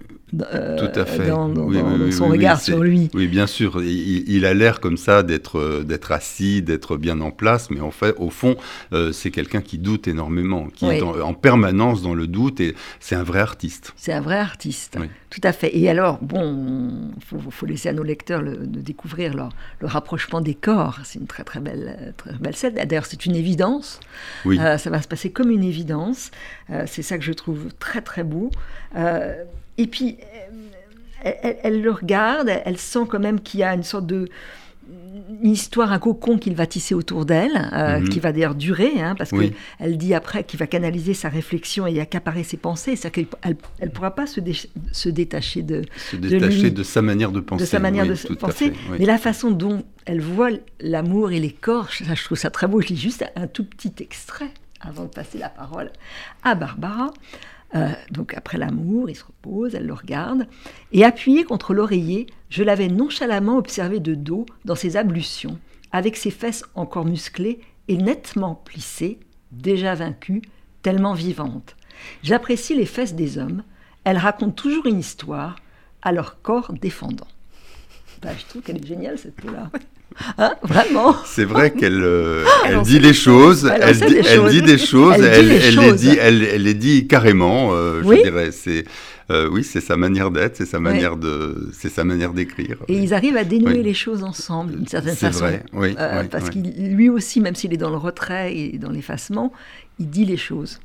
euh, 0.53 0.77
tout 0.77 0.99
à 0.99 1.05
fait. 1.05 1.27
dans, 1.27 1.47
dans, 1.47 1.63
oui, 1.63 1.77
dans 1.77 1.97
oui, 1.97 2.11
son 2.11 2.25
oui, 2.25 2.31
regard 2.31 2.59
sur 2.59 2.83
lui. 2.83 3.09
Oui, 3.13 3.27
bien 3.27 3.47
sûr. 3.47 3.81
Il, 3.81 4.29
il 4.29 4.45
a 4.45 4.53
l'air 4.53 4.81
comme 4.81 4.97
ça 4.97 5.23
d'être 5.23 5.83
d'être 5.85 6.11
assis, 6.11 6.61
d'être 6.61 6.97
bien 6.97 7.21
en 7.21 7.31
place, 7.31 7.69
mais 7.71 7.79
en 7.79 7.91
fait, 7.91 8.13
au 8.17 8.29
fond, 8.29 8.57
euh, 8.91 9.13
c'est 9.13 9.31
quelqu'un 9.31 9.61
qui 9.61 9.77
doute 9.77 10.09
énormément, 10.09 10.67
qui 10.67 10.85
est 10.85 11.01
en, 11.01 11.17
en, 11.21 11.33
permanence 11.33 12.01
dans 12.01 12.13
le 12.13 12.27
doute, 12.27 12.59
et 12.59 12.75
c'est 12.99 13.15
un 13.15 13.23
vrai 13.23 13.39
artiste. 13.39 13.93
C'est 13.95 14.11
un 14.11 14.19
vrai 14.19 14.37
artiste, 14.37 14.97
tout 15.29 15.41
à 15.43 15.51
fait. 15.51 15.75
Et 15.77 15.89
alors, 15.89 16.19
bon, 16.21 17.11
il 17.17 17.23
faut, 17.23 17.39
faut, 17.51 17.65
laisser 17.65 17.89
à 17.89 17.93
nos 17.93 18.03
lecteurs 18.03 18.41
le, 18.41 18.55
de 18.55 18.79
découvrir 18.79 19.33
leur, 19.33 19.49
le 19.79 19.87
rapprochement 19.87 20.39
des 20.39 20.53
corps. 20.53 20.99
C'est 21.03 21.19
une 21.19 21.27
très 21.27 21.43
très 21.43 21.59
belle, 21.59 22.13
très 22.15 22.33
belle 22.33 22.55
scène. 22.55 22.75
D'ailleurs, 22.75 23.05
c'est 23.05 23.25
une 23.25 23.35
évidence. 23.35 23.99
Oui. 24.45 24.57
Euh, 24.59 24.77
ça 24.77 24.89
va 24.89 25.01
se 25.01 25.07
passer 25.07 25.29
comme 25.29 25.51
une 25.51 25.63
évidence. 25.63 26.31
Euh, 26.69 26.83
c'est 26.87 27.01
ça 27.01 27.17
que 27.17 27.25
je 27.25 27.33
trouve 27.33 27.67
très 27.77 28.01
très 28.01 28.23
beau. 28.23 28.51
Euh, 28.95 29.43
et 29.77 29.87
puis, 29.87 30.17
elle, 31.21 31.37
elle, 31.43 31.57
elle, 31.61 31.81
le 31.81 31.91
regarde, 31.91 32.49
elle 32.63 32.77
sent 32.77 33.05
quand 33.09 33.19
même 33.19 33.41
qu'il 33.41 33.59
y 33.59 33.63
a 33.63 33.73
une 33.73 33.83
sorte 33.83 34.07
de 34.07 34.29
une 35.43 35.51
histoire, 35.51 35.91
un 35.91 35.99
cocon 35.99 36.37
qu'il 36.37 36.55
va 36.55 36.65
tisser 36.65 36.95
autour 36.95 37.25
d'elle, 37.25 37.55
euh, 37.55 37.99
-hmm. 37.99 38.09
qui 38.09 38.19
va 38.19 38.31
d'ailleurs 38.31 38.55
durer, 38.55 39.01
hein, 39.01 39.15
parce 39.17 39.31
oui. 39.31 39.53
qu'elle 39.79 39.97
dit 39.97 40.13
après 40.13 40.43
qu'il 40.43 40.59
va 40.59 40.67
canaliser 40.67 41.13
sa 41.13 41.29
réflexion 41.29 41.87
et 41.87 41.99
accaparer 41.99 42.43
ses 42.43 42.57
pensées, 42.57 42.95
c'est-à-dire 42.95 43.27
qu'elle 43.41 43.55
ne 43.81 43.89
pourra 43.89 44.15
pas 44.15 44.27
se, 44.27 44.39
dé 44.39 44.53
se, 44.91 45.09
détacher 45.09 45.61
de 45.61 45.81
se 46.11 46.15
détacher 46.15 46.57
de, 46.57 46.63
lui, 46.63 46.71
de, 46.71 46.83
sa 46.83 47.01
manière 47.01 47.31
de 47.31 47.39
penser, 47.39 47.63
de 47.63 47.69
sa 47.69 47.79
manière 47.79 48.05
oui, 48.05 48.09
de 48.29 48.35
penser, 48.35 48.65
fait, 48.65 48.73
oui. 48.91 48.97
mais 48.99 49.05
la 49.05 49.17
façon 49.17 49.51
dont 49.51 49.83
elle 50.05 50.21
voit 50.21 50.51
l'amour 50.79 51.31
et 51.31 51.39
les 51.39 51.51
corps, 51.51 51.89
ça, 51.91 52.15
je 52.15 52.23
trouve 52.23 52.37
ça 52.37 52.49
très 52.49 52.67
beau. 52.67 52.81
Je 52.81 52.87
lis 52.87 52.97
juste 52.97 53.25
un 53.35 53.47
tout 53.47 53.65
petit 53.65 53.93
extrait 53.99 54.51
avant 54.79 55.03
de 55.03 55.09
passer 55.09 55.37
la 55.37 55.49
parole 55.49 55.91
à 56.43 56.55
Barbara. 56.55 57.11
Euh, 57.75 57.91
donc 58.11 58.33
après 58.33 58.57
l'amour, 58.57 59.09
il 59.09 59.15
se 59.15 59.25
repose, 59.25 59.75
elle 59.75 59.87
le 59.87 59.93
regarde, 59.93 60.47
et 60.91 61.03
appuyé 61.03 61.43
contre 61.43 61.73
l'oreiller, 61.73 62.27
je 62.49 62.63
l'avais 62.63 62.87
nonchalamment 62.87 63.57
observé 63.57 63.99
de 63.99 64.15
dos 64.15 64.45
dans 64.65 64.75
ses 64.75 64.95
ablutions, 64.95 65.59
avec 65.91 66.15
ses 66.15 66.31
fesses 66.31 66.63
encore 66.75 67.05
musclées 67.05 67.59
et 67.87 67.97
nettement 67.97 68.55
plissées, 68.55 69.19
déjà 69.51 69.95
vaincues, 69.95 70.41
tellement 70.81 71.13
vivantes. 71.13 71.75
J'apprécie 72.23 72.75
les 72.75 72.85
fesses 72.85 73.15
des 73.15 73.37
hommes, 73.37 73.63
elles 74.03 74.17
racontent 74.17 74.51
toujours 74.51 74.85
une 74.85 74.99
histoire, 74.99 75.57
à 76.01 76.11
leur 76.11 76.41
corps 76.41 76.71
défendant. 76.73 77.27
Ben, 78.21 78.35
je 78.37 78.45
trouve 78.45 78.61
qu'elle 78.61 78.77
est 78.77 78.87
géniale 78.87 79.17
cette 79.17 79.35
peau-là. 79.35 79.69
Hein, 80.37 80.55
vraiment 80.63 81.15
C'est 81.25 81.45
vrai 81.45 81.71
qu'elle 81.71 82.01
euh, 82.01 82.43
elle 82.65 82.81
dit 82.81 82.99
les 82.99 83.13
choses, 83.13 83.65
elle, 83.65 83.81
elle, 83.83 83.95
dit, 83.99 84.13
des 84.13 84.17
elle 84.19 84.25
choses. 84.25 84.51
dit 84.51 84.61
des 84.61 84.77
choses, 84.93 85.15
elle, 85.15 85.23
elle, 85.25 85.47
dit 85.47 85.53
les, 85.53 85.71
choses. 85.71 85.85
les, 85.85 85.93
dit, 85.93 86.17
elle, 86.19 86.63
les 86.63 86.73
dit 86.73 87.07
carrément, 87.07 87.73
euh, 87.73 88.01
oui. 88.03 88.17
je 88.17 88.23
dirais. 88.23 88.51
C'est 88.51 88.85
Euh, 89.29 89.49
oui, 89.51 89.65
c'est 89.65 89.81
sa 89.81 89.97
manière 89.97 90.31
d'être, 90.31 90.55
c'est 90.55 90.65
sa 90.65 90.79
manière 90.79 91.17
de, 91.17 91.69
c'est 91.73 91.89
sa 91.89 92.05
manière 92.05 92.31
d'écrire. 92.31 92.77
Et 92.87 92.97
ils 92.97 93.13
arrivent 93.13 93.35
à 93.35 93.43
dénouer 93.43 93.83
les 93.83 93.93
choses 93.93 94.23
ensemble 94.23 94.77
d'une 94.77 94.87
certaine 94.87 95.17
façon. 95.17 95.39
C'est 95.39 95.45
vrai, 95.45 95.63
oui. 95.73 95.95
Parce 96.31 96.49
qu'il 96.49 96.95
lui 96.95 97.09
aussi, 97.09 97.41
même 97.41 97.53
s'il 97.53 97.73
est 97.73 97.77
dans 97.77 97.89
le 97.89 97.97
retrait 97.97 98.55
et 98.55 98.77
dans 98.77 98.89
l'effacement, 98.89 99.51
il 99.99 100.09
dit 100.09 100.23
les 100.23 100.37
choses. 100.37 100.79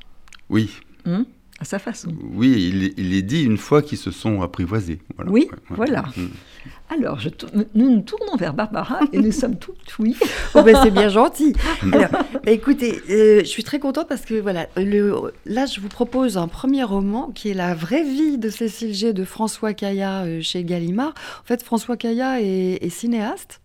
Oui. 0.49 0.69
Hum 1.05 1.25
à 1.59 1.65
sa 1.65 1.79
façon. 1.79 2.11
Oui, 2.33 2.51
il, 2.73 2.93
il 2.97 3.13
est 3.13 3.21
dit 3.21 3.43
une 3.43 3.57
fois 3.57 3.81
qu'ils 3.81 3.97
se 3.97 4.11
sont 4.11 4.41
apprivoisés. 4.41 4.99
Voilà. 5.15 5.31
Oui, 5.31 5.47
voilà. 5.69 6.03
Hum. 6.17 6.29
Alors, 6.89 7.19
je 7.19 7.29
nous 7.53 7.89
nous 7.89 8.01
tournons 8.01 8.35
vers 8.35 8.53
Barbara 8.53 8.99
et 9.11 9.19
nous 9.19 9.31
sommes 9.31 9.57
toutes 9.57 9.95
oui. 9.99 10.15
Oh 10.55 10.61
ben, 10.61 10.77
c'est 10.83 10.91
bien 10.91 11.09
gentil. 11.09 11.53
Alors, 11.91 12.09
écoutez, 12.45 13.01
euh, 13.09 13.39
je 13.39 13.45
suis 13.45 13.63
très 13.63 13.79
contente 13.79 14.07
parce 14.07 14.21
que 14.21 14.35
voilà, 14.35 14.67
le, 14.77 15.33
là, 15.45 15.65
je 15.65 15.79
vous 15.79 15.87
propose 15.87 16.37
un 16.37 16.47
premier 16.47 16.83
roman 16.83 17.31
qui 17.33 17.49
est 17.49 17.53
La 17.53 17.73
vraie 17.73 18.03
vie 18.03 18.37
de 18.37 18.49
Cécile 18.49 18.93
G 18.93 19.13
de 19.13 19.23
François 19.23 19.73
Caillat 19.73 20.23
euh, 20.23 20.41
chez 20.41 20.63
Gallimard. 20.63 21.13
En 21.41 21.45
fait, 21.45 21.63
François 21.63 21.97
Caillat 21.97 22.41
est, 22.41 22.89
cinéaste 22.89 23.61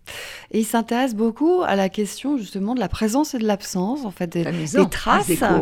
et 0.51 0.59
il 0.59 0.65
s'intéresse 0.65 1.13
beaucoup 1.13 1.61
à 1.63 1.75
la 1.75 1.89
question 1.89 2.37
justement 2.37 2.73
de 2.73 2.79
la 2.79 2.89
présence 2.89 3.35
et 3.35 3.37
de 3.37 3.45
l'absence, 3.45 4.05
en 4.05 4.11
fait, 4.11 4.27
des, 4.27 4.43
traces. 4.89 5.29
Ah, 5.41 5.61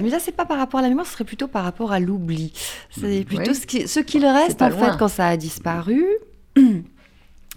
mais 0.00 0.10
là, 0.10 0.18
c'est 0.20 0.36
pas 0.36 0.44
par 0.44 0.58
rapport 0.58 0.78
à 0.78 0.82
la 0.82 0.88
mémoire, 0.88 1.06
ce 1.06 1.12
serait 1.12 1.24
plutôt 1.24 1.48
par 1.48 1.64
rapport 1.64 1.90
à 1.90 1.98
l'oubli. 1.98 2.52
C'est 2.90 3.24
plutôt 3.24 3.54
ce 3.54 3.66
qu'il 3.66 3.88
ce 3.88 4.00
reste 4.32 4.62
en 4.62 4.70
fait 4.70 4.96
quand 4.98 5.08
ça 5.08 5.26
a 5.26 5.36
disparu 5.36 6.06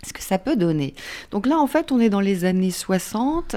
ce 0.06 0.14
que 0.14 0.22
ça 0.22 0.38
peut 0.38 0.56
donner. 0.56 0.94
Donc 1.32 1.46
là, 1.48 1.58
en 1.58 1.68
fait, 1.68 1.92
on 1.92 2.00
est 2.00 2.10
dans 2.10 2.20
les 2.20 2.46
années 2.46 2.72
60. 2.72 3.56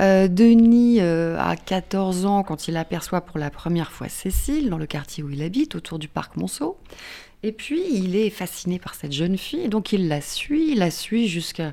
Euh, 0.00 0.28
Denis 0.28 0.98
euh, 1.00 1.38
a 1.38 1.56
14 1.56 2.26
ans 2.26 2.42
quand 2.42 2.68
il 2.68 2.76
aperçoit 2.76 3.20
pour 3.20 3.38
la 3.38 3.50
première 3.50 3.92
fois 3.92 4.08
Cécile 4.08 4.70
dans 4.70 4.78
le 4.78 4.86
quartier 4.86 5.22
où 5.22 5.30
il 5.30 5.42
habite, 5.42 5.74
autour 5.74 5.98
du 5.98 6.08
parc 6.08 6.36
Monceau. 6.36 6.78
Et 7.42 7.52
puis, 7.52 7.82
il 7.92 8.16
est 8.16 8.30
fasciné 8.30 8.78
par 8.78 8.94
cette 8.94 9.12
jeune 9.12 9.36
fille, 9.36 9.68
donc 9.68 9.92
il 9.92 10.08
la 10.08 10.20
suit, 10.20 10.72
il 10.72 10.78
la 10.78 10.90
suit 10.90 11.28
jusqu'à 11.28 11.72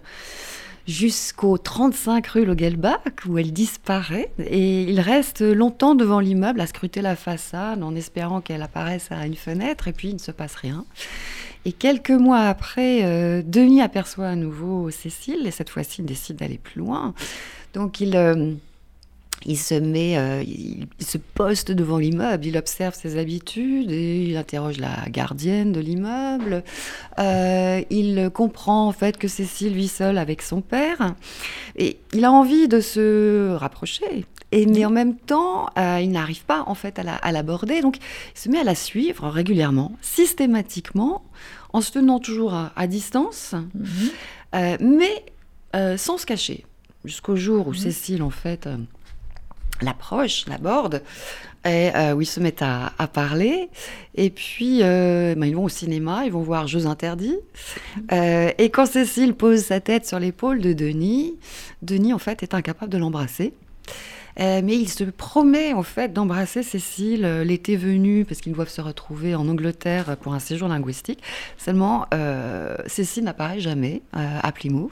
jusqu'au 0.88 1.58
35 1.58 2.26
rue 2.28 2.46
Logelbach 2.46 3.26
où 3.28 3.38
elle 3.38 3.54
disparaît 3.54 4.32
et 4.40 4.84
il 4.84 5.00
reste 5.00 5.42
longtemps 5.42 5.96
devant 5.96 6.20
l'immeuble 6.20 6.60
à 6.60 6.68
scruter 6.68 7.02
la 7.02 7.16
façade 7.16 7.84
en 7.84 7.96
espérant 7.96 8.42
qu'elle 8.42 8.64
apparaisse 8.64 9.08
à 9.12 9.26
une 9.26 9.36
fenêtre 9.36 9.88
et 9.88 9.94
puis 9.94 10.10
il 10.10 10.16
ne 10.16 10.20
se 10.20 10.32
passe 10.32 10.56
rien. 10.56 10.86
Et 11.66 11.72
quelques 11.72 12.12
mois 12.12 12.40
après, 12.40 13.04
euh, 13.04 13.44
Denis 13.46 13.82
aperçoit 13.82 14.28
à 14.28 14.36
nouveau 14.36 14.90
Cécile, 14.90 15.46
et 15.46 15.52
cette 15.52 15.70
fois-ci, 15.70 16.02
il 16.02 16.06
décide 16.06 16.38
d'aller 16.38 16.58
plus 16.58 16.80
loin. 16.80 17.14
Donc 17.74 18.00
il, 18.02 18.16
euh, 18.16 18.54
il 19.46 19.58
se 19.58 19.76
met, 19.76 20.18
euh, 20.18 20.44
il, 20.44 20.88
se 21.00 21.18
poste 21.18 21.72
devant 21.72 21.98
l'immeuble, 21.98 22.46
il 22.46 22.58
observe 22.58 22.96
ses 22.96 23.18
habitudes, 23.18 23.92
et 23.92 24.24
il 24.24 24.38
interroge 24.38 24.78
la 24.78 25.06
gardienne 25.10 25.72
de 25.72 25.80
l'immeuble. 25.80 26.64
il 27.20 28.30
comprend 28.34 28.88
en 28.88 28.92
fait 28.92 29.18
que 29.18 29.28
Cécile 29.28 29.74
vit 29.74 29.88
seule 29.88 30.18
avec 30.18 30.42
son 30.42 30.62
père, 30.62 31.16
et 31.76 31.98
il 32.14 32.26
a 32.26 32.32
envie 32.32 32.68
de 32.68 32.80
se 32.80 33.54
rapprocher. 33.56 34.26
Et, 34.54 34.66
mais 34.66 34.84
en 34.84 34.90
même 34.90 35.16
temps, 35.16 35.68
il 35.78 36.12
n'arrive 36.12 36.44
pas 36.44 36.64
en 36.68 36.76
fait 36.76 37.00
à 37.00 37.32
l'aborder, 37.32 37.82
donc 37.82 37.98
il 37.98 38.40
se 38.40 38.50
met 38.50 38.60
à 38.60 38.66
la 38.66 38.76
suivre 38.76 39.30
régulièrement, 39.30 39.94
systématiquement, 40.02 41.24
en 41.74 41.82
se 41.82 41.92
tenant 41.92 42.20
toujours 42.20 42.54
à, 42.54 42.88
distance, 42.88 43.54
mhm. 43.54 43.88
euh, 44.56 44.78
mais 44.80 45.26
euh, 45.76 45.98
sans 45.98 46.18
se 46.18 46.26
cacher. 46.26 46.66
Jusqu'au 47.06 47.36
jour 47.36 47.68
où 47.68 47.72
mhm. 47.72 47.78
Cécile, 47.78 48.24
en 48.24 48.30
fait, 48.30 48.68
euh, 48.68 48.78
l'approche, 49.82 50.46
l'aborde, 50.48 51.02
et 51.66 51.92
où 52.16 52.22
ils 52.22 52.26
se 52.26 52.40
mettent 52.40 52.64
à, 52.64 52.92
parler. 53.14 53.70
Et 54.16 54.30
puis, 54.30 54.80
ben, 54.80 55.44
ils 55.44 55.56
vont 55.56 55.66
au 55.66 55.70
cinéma, 55.70 56.24
ils 56.26 56.32
vont 56.32 56.42
voir 56.42 56.68
Jeux 56.68 56.88
interdits. 56.88 57.38
Mhm. 57.98 58.52
et 58.58 58.70
quand 58.72 58.88
Cécile 58.88 59.36
pose 59.36 59.60
sa 59.60 59.80
tête 59.80 60.08
sur 60.08 60.20
l'épaule 60.20 60.60
de 60.60 60.74
Denis, 60.74 61.36
Denis, 61.82 62.14
en 62.14 62.20
fait, 62.20 62.42
est 62.42 62.54
incapable 62.54 62.92
de 62.92 62.98
l'embrasser. 62.98 63.54
Euh, 64.40 64.62
mais 64.64 64.78
il 64.78 64.90
se 64.90 65.04
promet 65.04 65.74
en 65.74 65.84
fait 65.84 66.14
d'embrasser 66.14 66.64
Cécile 66.64 67.26
euh, 67.26 67.44
l'été 67.44 67.76
venu 67.76 68.26
parce 68.26 68.40
qu'ils 68.42 68.54
doivent 68.54 68.70
se 68.70 68.82
retrouver 68.82 69.36
en 69.36 69.48
Angleterre 69.48 70.16
pour 70.18 70.34
un 70.34 70.40
séjour 70.40 70.70
linguistique. 70.70 71.22
Seulement, 71.58 72.06
euh, 72.14 72.76
Cécile 72.86 73.24
n'apparaît 73.24 73.60
jamais 73.60 74.02
à 74.14 74.52
Plymouth. 74.52 74.92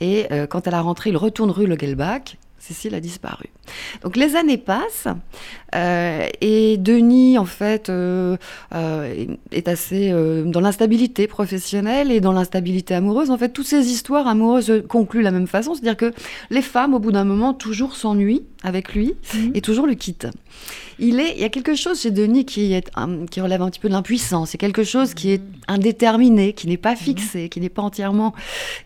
Et 0.00 0.26
quand 0.50 0.66
elle 0.66 0.74
a 0.74 0.80
rentré, 0.80 1.10
il 1.10 1.16
retourne 1.16 1.50
rue 1.50 1.66
Logelbach 1.66 2.36
Cécile 2.62 2.94
a 2.94 3.00
disparu. 3.00 3.46
Donc 4.04 4.16
les 4.16 4.36
années 4.36 4.56
passent 4.56 5.08
euh, 5.74 6.28
et 6.40 6.76
Denis, 6.76 7.36
en 7.36 7.44
fait, 7.44 7.88
euh, 7.88 8.36
euh, 8.72 9.26
est 9.50 9.66
assez 9.66 10.12
dans 10.46 10.60
l'instabilité 10.60 11.26
professionnelle 11.26 12.12
et 12.12 12.20
dans 12.20 12.32
l'instabilité 12.32 12.94
amoureuse. 12.94 13.30
En 13.30 13.38
fait, 13.38 13.48
toutes 13.48 13.66
ces 13.66 13.90
histoires 13.90 14.28
amoureuses 14.28 14.84
concluent 14.88 15.20
de 15.20 15.24
la 15.24 15.32
même 15.32 15.48
façon, 15.48 15.74
c'est-à-dire 15.74 15.96
que 15.96 16.12
les 16.50 16.62
femmes, 16.62 16.94
au 16.94 17.00
bout 17.00 17.10
d'un 17.10 17.24
moment, 17.24 17.52
toujours 17.52 17.96
s'ennuient 17.96 18.44
avec 18.62 18.94
lui 18.94 19.14
mhm. 19.34 19.52
et 19.54 19.60
toujours 19.60 19.88
le 19.88 19.94
quittent. 19.94 20.28
Il, 20.98 21.18
est, 21.18 21.32
il 21.34 21.40
y 21.40 21.44
a 21.44 21.48
quelque 21.48 21.74
chose 21.74 22.00
chez 22.00 22.12
Denis 22.12 22.44
qui, 22.44 22.74
est, 22.74 22.90
qui 23.30 23.40
relève 23.40 23.62
un 23.62 23.70
petit 23.70 23.80
peu 23.80 23.88
de 23.88 23.94
l'impuissance. 23.94 24.50
C'est 24.50 24.58
quelque 24.58 24.84
chose 24.84 25.14
qui 25.14 25.32
est 25.32 25.42
indéterminé, 25.66 26.52
qui 26.52 26.68
n'est 26.68 26.76
pas 26.76 26.94
fixé, 26.94 27.48
qui 27.48 27.60
n'est 27.60 27.70
pas 27.70 27.82
entièrement 27.82 28.34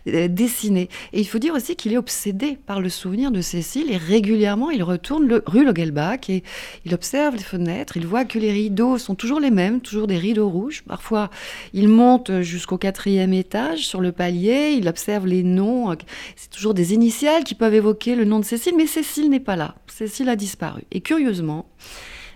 dessiné. 0.05 0.89
Et 1.13 1.19
il 1.19 1.27
faut 1.27 1.37
dire 1.37 1.53
aussi 1.53 1.75
qu'il 1.75 1.93
est 1.93 1.97
obsédé 1.97 2.57
par 2.65 2.79
le 2.79 2.89
souvenir 2.89 3.29
de 3.29 3.41
et 3.75 3.97
régulièrement 3.97 4.69
il 4.69 4.83
retourne 4.83 5.41
rue 5.45 5.65
Logelbach 5.65 6.29
et 6.29 6.43
il 6.85 6.93
observe 6.93 7.35
les 7.35 7.43
fenêtres, 7.43 7.97
il 7.97 8.07
voit 8.07 8.25
que 8.25 8.39
les 8.39 8.51
rideaux 8.51 8.97
sont 8.97 9.15
toujours 9.15 9.39
les 9.39 9.51
mêmes, 9.51 9.81
toujours 9.81 10.07
des 10.07 10.17
rideaux 10.17 10.49
rouges. 10.49 10.83
Parfois 10.87 11.29
il 11.73 11.87
monte 11.89 12.41
jusqu'au 12.41 12.77
quatrième 12.77 13.33
étage 13.33 13.85
sur 13.85 14.01
le 14.01 14.11
palier, 14.11 14.75
il 14.77 14.87
observe 14.87 15.27
les 15.27 15.43
noms, 15.43 15.95
c'est 16.35 16.49
toujours 16.49 16.73
des 16.73 16.93
initiales 16.93 17.43
qui 17.43 17.55
peuvent 17.55 17.73
évoquer 17.73 18.15
le 18.15 18.25
nom 18.25 18.39
de 18.39 18.45
Cécile, 18.45 18.75
mais 18.77 18.87
Cécile 18.87 19.29
n'est 19.29 19.39
pas 19.39 19.55
là, 19.55 19.75
Cécile 19.87 20.29
a 20.29 20.35
disparu. 20.35 20.83
Et 20.91 21.01
curieusement, 21.01 21.67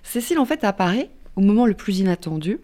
Cécile 0.03 0.39
en 0.39 0.45
fait 0.45 0.63
apparaît 0.63 1.09
au 1.35 1.41
moment 1.41 1.65
le 1.65 1.73
plus 1.73 1.99
inattendu. 1.99 2.59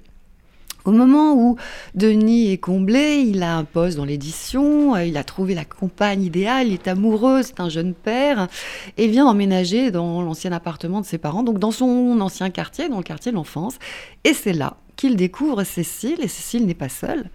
Au 0.87 0.93
moment 0.93 1.33
où 1.33 1.57
Denis 1.95 2.49
est 2.53 2.59
comblé, 2.59 3.17
il 3.17 3.43
a 3.43 3.57
un 3.57 3.65
poste 3.65 3.97
dans 3.97 4.05
l'édition, 4.05 4.95
euh, 4.95 5.03
il 5.03 5.17
a 5.17 5.25
trouvé 5.25 5.53
la 5.53 5.65
compagne 5.65 6.23
idéale, 6.23 6.67
il 6.67 6.73
est 6.75 6.87
amoureux, 6.87 7.43
c'est 7.43 7.59
un 7.59 7.67
jeune 7.67 7.93
père, 7.93 8.47
et 8.95 9.09
vient 9.09 9.25
emménager 9.25 9.91
dans 9.91 10.21
l'ancien 10.21 10.53
appartement 10.53 11.01
de 11.01 11.05
ses 11.05 11.17
parents, 11.17 11.43
donc 11.43 11.59
dans 11.59 11.71
son 11.71 12.21
ancien 12.21 12.49
quartier, 12.49 12.87
dans 12.87 12.95
le 12.95 13.03
quartier 13.03 13.33
de 13.33 13.35
l'enfance. 13.35 13.75
Et 14.23 14.33
c'est 14.33 14.53
là 14.53 14.77
qu'il 14.95 15.17
découvre 15.17 15.65
Cécile, 15.65 16.21
et 16.21 16.29
Cécile 16.29 16.65
n'est 16.65 16.73
pas 16.73 16.87
seule. 16.87 17.29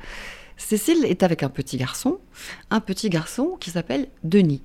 Cécile 0.57 1.05
est 1.05 1.23
avec 1.23 1.43
un 1.43 1.51
petit 1.51 1.77
garçon, 1.77 2.21
un 2.71 2.81
petit 2.81 3.11
garçon 3.11 3.59
qui 3.61 3.69
s'appelle 3.69 4.09
Denis. 4.25 4.63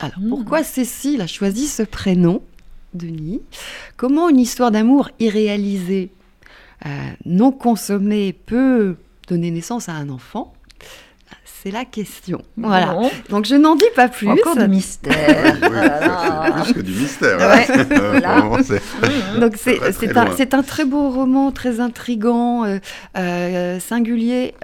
Alors 0.00 0.18
hmm. 0.18 0.28
pourquoi 0.28 0.64
Cécile 0.64 1.22
a 1.22 1.26
choisi 1.26 1.66
ce 1.66 1.82
prénom 1.82 2.42
Denis? 2.92 3.40
Comment 3.96 4.28
une 4.28 4.38
histoire 4.38 4.70
d'amour 4.70 5.08
irréalisée 5.18 6.10
non 7.24 7.52
consommé 7.52 8.32
peut 8.32 8.96
donner 9.28 9.50
naissance 9.50 9.88
à 9.88 9.92
un 9.92 10.08
enfant 10.08 10.54
c'est 11.62 11.70
la 11.72 11.84
question. 11.84 12.40
Voilà. 12.56 12.96
Donc 13.30 13.44
je 13.44 13.56
n'en 13.56 13.74
dis 13.74 13.84
pas 13.96 14.06
plus. 14.08 14.28
Encore 14.28 14.56
du 14.56 14.68
mystère. 14.68 15.12
oui, 15.62 16.62
plus 16.62 16.74
que 16.74 16.80
du 16.80 16.92
mystère. 16.92 17.38
Donc 19.40 19.56
c'est 19.56 20.16
un, 20.16 20.58
un, 20.58 20.62
très 20.62 20.84
beau 20.84 21.10
roman, 21.10 21.50
très 21.50 21.80
intrigant, 21.80 22.64
euh, 22.64 22.78
euh, 23.16 23.80
singulier, 23.80 24.54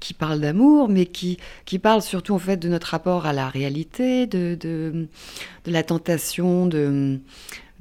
qui 0.00 0.14
parle 0.14 0.40
d'amour, 0.40 0.88
mais 0.88 1.06
qui, 1.06 1.38
qui 1.64 1.78
parle 1.78 2.02
surtout 2.02 2.34
en 2.34 2.40
fait 2.40 2.56
de 2.56 2.68
notre 2.68 2.88
rapport 2.88 3.26
à 3.26 3.32
la 3.32 3.48
réalité, 3.48 4.26
de, 4.26 4.56
de, 4.56 5.06
de 5.64 5.72
la 5.72 5.84
tentation 5.84 6.66
de 6.66 7.20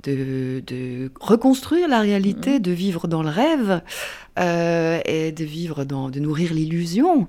de, 0.04 1.12
reconstruire 1.20 1.88
la 1.88 2.00
réalité, 2.00 2.60
mmh. 2.60 2.62
de 2.62 2.72
vivre 2.72 3.08
dans 3.08 3.24
le 3.24 3.30
rêve, 3.30 3.82
euh, 4.40 5.00
et 5.06 5.32
de 5.32 5.44
vivre 5.44 5.86
dans, 5.86 6.10
de 6.10 6.20
nourrir 6.20 6.54
l'illusion, 6.54 7.28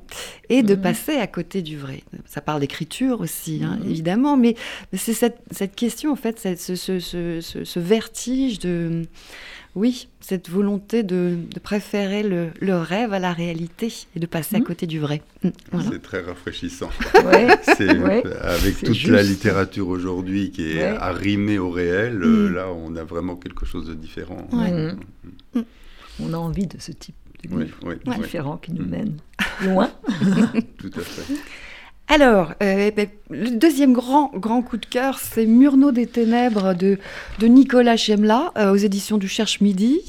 et 0.48 0.62
de 0.62 0.74
mmh. 0.74 0.80
passer 0.80 1.16
à 1.16 1.26
côté 1.26 1.62
du 1.62 1.76
vrai. 1.76 2.02
Ça 2.26 2.40
parle 2.40 2.60
d'écriture 2.60 3.20
aussi, 3.20 3.62
hein, 3.64 3.78
mmh. 3.80 3.90
évidemment, 3.90 4.36
mais, 4.36 4.54
c'est 4.92 5.14
cette, 5.14 5.74
question, 5.74 6.12
en 6.12 6.16
fait, 6.16 6.38
ce, 6.56 6.74
ce 6.74 7.78
vertige 7.78 8.58
de 8.58 9.04
oui, 9.74 10.08
cette 10.20 10.48
volonté 10.48 11.02
de, 11.02 11.38
préférer 11.62 12.22
le, 12.22 12.76
rêve 12.76 13.12
à 13.12 13.18
la 13.18 13.32
réalité 13.32 13.92
et 14.16 14.20
de 14.20 14.26
passer 14.26 14.56
à 14.56 14.58
mmh. 14.60 14.64
côté 14.64 14.86
du 14.86 14.98
vrai. 14.98 15.22
Mmh, 15.42 15.50
c'est 15.90 16.02
très 16.02 16.20
rafraîchissant. 16.20 16.90
avec 17.14 18.82
toute 18.82 19.04
la 19.04 19.22
littérature 19.22 19.88
aujourd'hui 19.88 20.50
qui 20.50 20.72
est 20.72 20.84
arrimée 20.84 21.58
au 21.58 21.70
réel, 21.70 22.18
mmh. 22.18 22.24
euh, 22.24 22.48
là 22.48 22.68
on 22.70 22.96
a 22.96 23.04
vraiment 23.04 23.36
quelque 23.36 23.66
chose 23.66 23.86
de 23.88 23.94
différent. 23.94 24.48
On 26.20 26.34
a 26.34 26.36
envie 26.36 26.66
de 26.66 26.78
ce 26.80 26.92
type 26.92 27.14
de 27.44 27.56
livre 27.60 27.94
différent 28.16 28.56
qui 28.56 28.72
nous 28.72 28.84
mène 28.84 29.16
loin. 29.62 29.90
Tout 30.78 30.90
à 30.96 31.00
fait. 31.00 31.34
Alors, 32.10 32.54
euh, 32.62 32.90
ben, 32.90 33.06
le 33.28 33.50
deuxième 33.50 33.92
grand, 33.92 34.30
grand 34.34 34.62
coup 34.62 34.78
de 34.78 34.86
cœur, 34.86 35.18
c'est 35.18 35.44
Murnau 35.44 35.92
des 35.92 36.06
Ténèbres 36.06 36.72
de, 36.72 36.96
de 37.38 37.46
Nicolas 37.46 37.98
Chemla 37.98 38.50
euh, 38.56 38.72
aux 38.72 38.76
éditions 38.76 39.18
du 39.18 39.28
Cherche 39.28 39.60
Midi. 39.60 40.00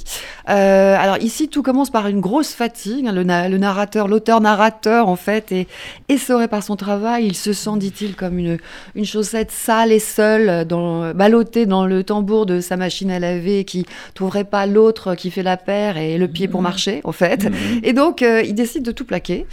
Euh, 0.48 0.96
alors 0.98 1.18
ici, 1.18 1.50
tout 1.50 1.62
commence 1.62 1.90
par 1.90 2.08
une 2.08 2.22
grosse 2.22 2.54
fatigue. 2.54 3.06
Le, 3.14 3.24
na- 3.26 3.50
le 3.50 3.58
narrateur, 3.58 4.08
l'auteur-narrateur, 4.08 5.10
en 5.10 5.18
fait, 5.18 5.52
est 5.52 5.68
essoré 6.08 6.48
par 6.48 6.64
son 6.64 6.78
travail. 6.78 7.26
Il 7.26 7.36
se 7.36 7.52
sent, 7.52 7.76
dit-il, 7.76 8.16
comme 8.16 8.40
une, 8.40 8.60
une 8.96 9.06
chaussette 9.06 9.52
sale 9.52 9.92
et 9.92 10.00
seule, 10.00 10.66
dans, 10.66 11.14
ballottée 11.14 11.66
dans 11.66 11.86
le 11.86 12.06
tambour 12.06 12.46
de 12.46 12.62
sa 12.62 12.78
machine 12.78 13.12
à 13.12 13.20
laver, 13.20 13.66
qui 13.66 13.86
trouverait 14.14 14.46
pas 14.46 14.66
l'autre 14.66 15.16
qui 15.16 15.32
fait 15.32 15.44
la 15.44 15.58
paire 15.58 15.98
et 15.98 16.18
le 16.18 16.30
pied 16.30 16.48
pour 16.48 16.62
marcher, 16.62 17.02
en 17.04 17.12
fait. 17.12 17.50
Et 17.84 17.92
donc, 17.92 18.22
euh, 18.22 18.42
il 18.42 18.56
décide 18.56 18.84
de 18.84 18.92
tout 18.94 19.04
plaquer 19.04 19.46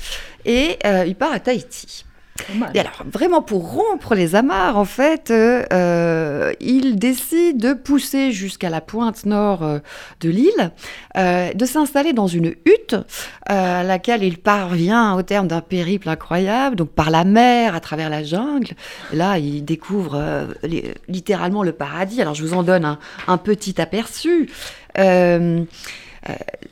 et 0.45 0.77
euh, 0.87 1.05
il 1.05 1.17
part 1.17 1.33
à 1.33 1.41
Tahiti. 1.41 2.05
Et 2.75 2.81
alors, 2.81 3.03
vraiment 3.11 3.43
pour 3.43 3.73
rompre 3.73 4.15
les 4.15 4.35
amarres, 4.35 4.77
en 4.77 4.85
fait, 4.85 5.31
euh, 5.31 5.65
euh, 5.73 6.53
il 6.61 6.97
décide 6.97 7.59
de 7.59 7.73
pousser 7.73 8.33
jusqu'à 8.33 8.71
la 8.71 8.81
pointe 8.81 9.27
nord 9.27 9.63
euh, 9.63 9.79
de 10.21 10.31
l'île, 10.31 10.73
de 11.17 11.65
s'installer 11.65 12.13
dans 12.13 12.27
une 12.27 12.55
hutte 12.65 12.97
à 13.47 13.83
laquelle 13.83 14.23
il 14.23 14.39
parvient 14.39 15.15
au 15.15 15.23
terme 15.23 15.49
d'un 15.49 15.61
périple 15.61 16.09
incroyable, 16.09 16.77
donc 16.77 16.91
par 16.91 17.11
la 17.11 17.25
mer, 17.25 17.75
à 17.75 17.81
travers 17.81 18.11
la 18.11 18.23
jungle. 18.23 18.75
Là, 19.13 19.39
il 19.39 19.65
découvre 19.65 20.47
li- 20.63 20.85
littéralement 21.09 21.63
le 21.63 21.73
paradis. 21.73 22.21
Alors, 22.21 22.35
je 22.35 22.43
vous 22.43 22.55
en 22.55 22.63
donne 22.63 22.99
un, 23.27 23.39
petit 23.39 23.81
aperçu. 23.81 24.51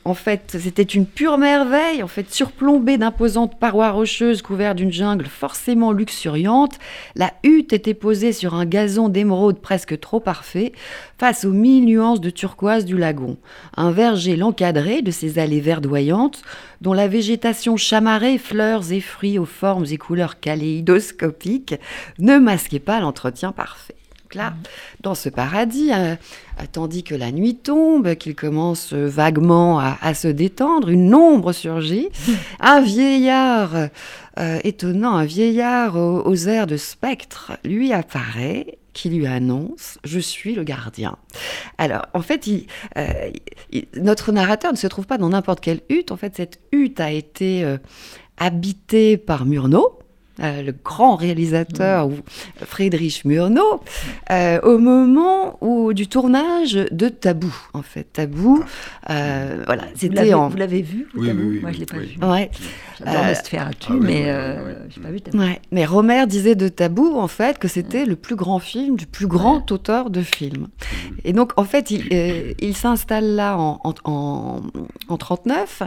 En 0.05 0.13
fait, 0.13 0.57
c'était 0.59 0.83
une 0.83 1.07
pure 1.07 1.39
merveille, 1.39 2.03
en 2.03 2.07
fait, 2.07 2.31
surplombée 2.31 2.99
d'imposantes 2.99 3.57
parois 3.59 3.89
rocheuses 3.89 4.43
couvertes 4.43 4.77
d'une 4.77 4.91
jungle 4.91 5.25
forcément 5.25 5.91
luxuriante. 5.91 6.77
La 7.15 7.33
hutte 7.43 7.73
était 7.73 7.95
posée 7.95 8.31
sur 8.31 8.53
un 8.53 8.67
gazon 8.67 9.09
d'émeraude 9.09 9.59
presque 9.59 9.99
trop 9.99 10.19
parfait, 10.19 10.73
face 11.17 11.43
aux 11.43 11.51
mille 11.51 11.85
nuances 11.85 12.21
de 12.21 12.29
turquoise 12.29 12.85
du 12.85 12.97
lagon. 12.97 13.37
Un 13.77 13.91
verger 13.91 14.35
l'encadrait 14.35 15.01
de 15.01 15.09
ses 15.09 15.39
allées 15.39 15.59
verdoyantes, 15.59 16.43
dont 16.81 16.93
la 16.93 17.07
végétation 17.07 17.75
chamarrée, 17.75 18.37
fleurs 18.37 18.91
et 18.91 19.01
fruits 19.01 19.39
aux 19.39 19.45
formes 19.45 19.85
et 19.89 19.97
couleurs 19.97 20.39
kaléidoscopiques, 20.39 21.75
ne 22.19 22.37
masquait 22.37 22.79
pas 22.79 22.99
l'entretien 22.99 23.51
parfait. 23.51 23.95
Donc 24.25 24.33
là, 24.33 24.53
dans 25.01 25.13
ce 25.13 25.29
paradis, 25.29 25.91
euh, 25.93 26.15
tandis 26.71 27.03
que 27.03 27.13
la 27.13 27.31
nuit 27.31 27.53
tombe, 27.57 28.15
qu'il 28.15 28.33
commence 28.33 28.91
vaguement 28.91 29.79
à, 29.79 29.99
à 30.01 30.15
se 30.15 30.27
détendre, 30.27 30.89
une 30.89 31.13
ombre 31.13 31.51
surgit. 31.53 32.09
Un 32.59 32.81
vieillard 32.81 33.75
euh, 34.39 34.59
étonnant, 34.63 35.13
un 35.15 35.25
vieillard 35.25 35.95
aux, 35.95 36.23
aux 36.25 36.35
airs 36.47 36.65
de 36.65 36.75
spectre, 36.75 37.51
lui 37.63 37.93
apparaît 37.93 38.79
qui 38.93 39.09
lui 39.09 39.27
annonce 39.27 39.99
Je 40.03 40.19
suis 40.19 40.55
le 40.55 40.63
gardien. 40.63 41.17
Alors, 41.77 42.07
en 42.15 42.21
fait, 42.21 42.47
il- 42.47 42.65
euh, 42.97 43.29
il- 43.71 43.85
notre 43.95 44.31
narrateur 44.31 44.71
ne 44.71 44.77
se 44.77 44.87
trouve 44.87 45.05
pas 45.05 45.19
dans 45.19 45.29
n'importe 45.29 45.59
quelle 45.61 45.81
hutte. 45.89 46.11
En 46.11 46.17
fait, 46.17 46.35
cette 46.35 46.59
hutte 46.71 46.99
a 46.99 47.11
été 47.11 47.63
euh, 47.63 47.77
habitée 48.37 49.17
par 49.17 49.45
Murnau. 49.45 49.99
Euh, 50.41 50.61
le 50.61 50.73
grand 50.83 51.15
réalisateur 51.15 52.07
ou 52.07 52.13
Friedrich 52.65 53.23
Murnau, 53.25 53.81
euh, 54.31 54.59
au 54.61 54.77
moment 54.77 55.57
où, 55.61 55.93
du 55.93 56.07
tournage 56.07 56.73
de 56.73 57.07
Tabou, 57.09 57.55
en 57.73 57.81
fait. 57.81 58.03
Tabou, 58.13 58.63
euh, 59.09 59.63
voilà, 59.65 59.83
Vous 59.83 59.89
c'était 59.95 60.15
l'avez 60.15 60.33
en... 60.33 60.49
vous 60.49 60.57
l'avez 60.57 60.81
vu 60.81 61.07
vous, 61.13 61.21
Oui, 61.21 61.27
Tabou? 61.27 61.41
oui, 61.41 61.47
oui, 61.55 61.59
Moi, 61.61 61.71
je 61.71 61.75
oui, 61.75 61.79
l'ai 61.79 61.85
pas 61.85 61.97
oui. 61.97 62.17
vu. 62.19 62.25
Ouais, 62.27 62.51
J'adore 62.99 63.23
Euh, 63.23 63.29
Nosferatu, 63.29 63.87
ah 63.89 63.93
oui, 63.93 63.99
mais 64.01 64.13
oui, 64.13 64.23
euh, 64.29 64.55
oui, 64.65 64.71
oui. 64.77 64.91
j'ai 64.95 65.01
pas 65.01 65.09
vu 65.09 65.21
Tabou. 65.21 65.37
ouais. 65.39 65.61
Mais 65.71 65.85
Romer 65.85 66.25
disait 66.27 66.55
de 66.55 66.67
Tabou, 66.67 67.15
en 67.17 67.27
fait, 67.27 67.57
que 67.57 67.67
c'était 67.67 68.05
le 68.05 68.15
plus 68.15 68.35
grand 68.35 68.59
film 68.59 68.95
du 68.95 69.05
plus 69.07 69.27
grand 69.27 69.71
auteur 69.71 70.09
de 70.09 70.21
films. 70.21 70.67
Et 71.23 71.33
donc, 71.33 71.51
en 71.57 71.63
fait, 71.65 71.91
il, 71.91 72.07
euh, 72.13 72.53
il 72.59 72.75
s'installe 72.75 73.35
là 73.35 73.57
en, 73.57 73.79
en, 73.83 73.93
en, 74.05 74.61
en 75.09 75.17
39. 75.17 75.83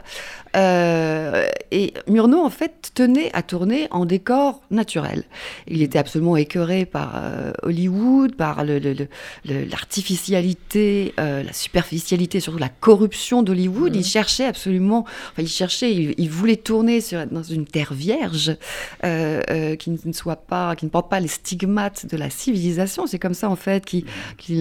euh, 0.56 1.46
et 1.70 1.94
Murnau, 2.08 2.40
en 2.44 2.50
fait, 2.50 2.90
tenait 2.94 3.30
à 3.34 3.42
tourner 3.42 3.88
en 3.90 4.04
décor 4.04 4.60
naturel. 4.70 5.24
Il 5.66 5.82
était 5.82 5.98
absolument 5.98 6.36
écœuré 6.36 6.84
par 6.84 7.12
euh, 7.16 7.52
Hollywood, 7.62 8.34
par 8.34 8.64
le- 8.64 8.78
le- 8.78 8.92
le- 8.94 9.08
le- 9.44 9.64
l'artificialité, 9.64 11.14
euh, 11.20 11.42
la 11.42 11.52
superficialité, 11.52 12.40
surtout 12.40 12.58
la 12.58 12.68
corruption 12.68 13.42
d'Hollywood. 13.42 13.94
Il 13.96 14.04
cherchait 14.04 14.44
absolument, 14.46 15.00
enfin, 15.32 15.42
il 15.42 15.48
cherchait, 15.48 15.92
il, 15.92 16.14
il 16.18 16.30
voulait 16.30 16.56
tourner 16.56 16.97
sur, 17.00 17.26
dans 17.26 17.42
une 17.42 17.66
terre 17.66 17.94
vierge 17.94 18.56
euh, 19.04 19.40
euh, 19.50 19.76
qui 19.76 19.90
ne 19.90 20.12
soit 20.12 20.36
pas, 20.36 20.76
qui 20.76 20.84
ne 20.84 20.90
porte 20.90 21.10
pas 21.10 21.20
les 21.20 21.28
stigmates 21.28 22.06
de 22.06 22.16
la 22.16 22.30
civilisation. 22.30 23.06
C'est 23.06 23.18
comme 23.18 23.34
ça 23.34 23.50
en 23.50 23.56
fait 23.56 23.84
qu'il 23.84 24.04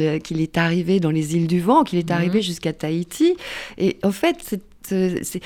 est 0.01 0.57
arrivé 0.57 0.99
dans 0.99 1.11
les 1.11 1.35
îles 1.35 1.47
du 1.47 1.59
vent, 1.59 1.83
qu'il 1.83 1.99
est 1.99 2.11
arrivé 2.11 2.41
jusqu'à 2.41 2.73
Tahiti. 2.73 3.35
Et 3.77 3.97
en 4.03 4.11
fait, 4.11 4.37
c'est 4.43 4.61
c'est- 4.87 5.41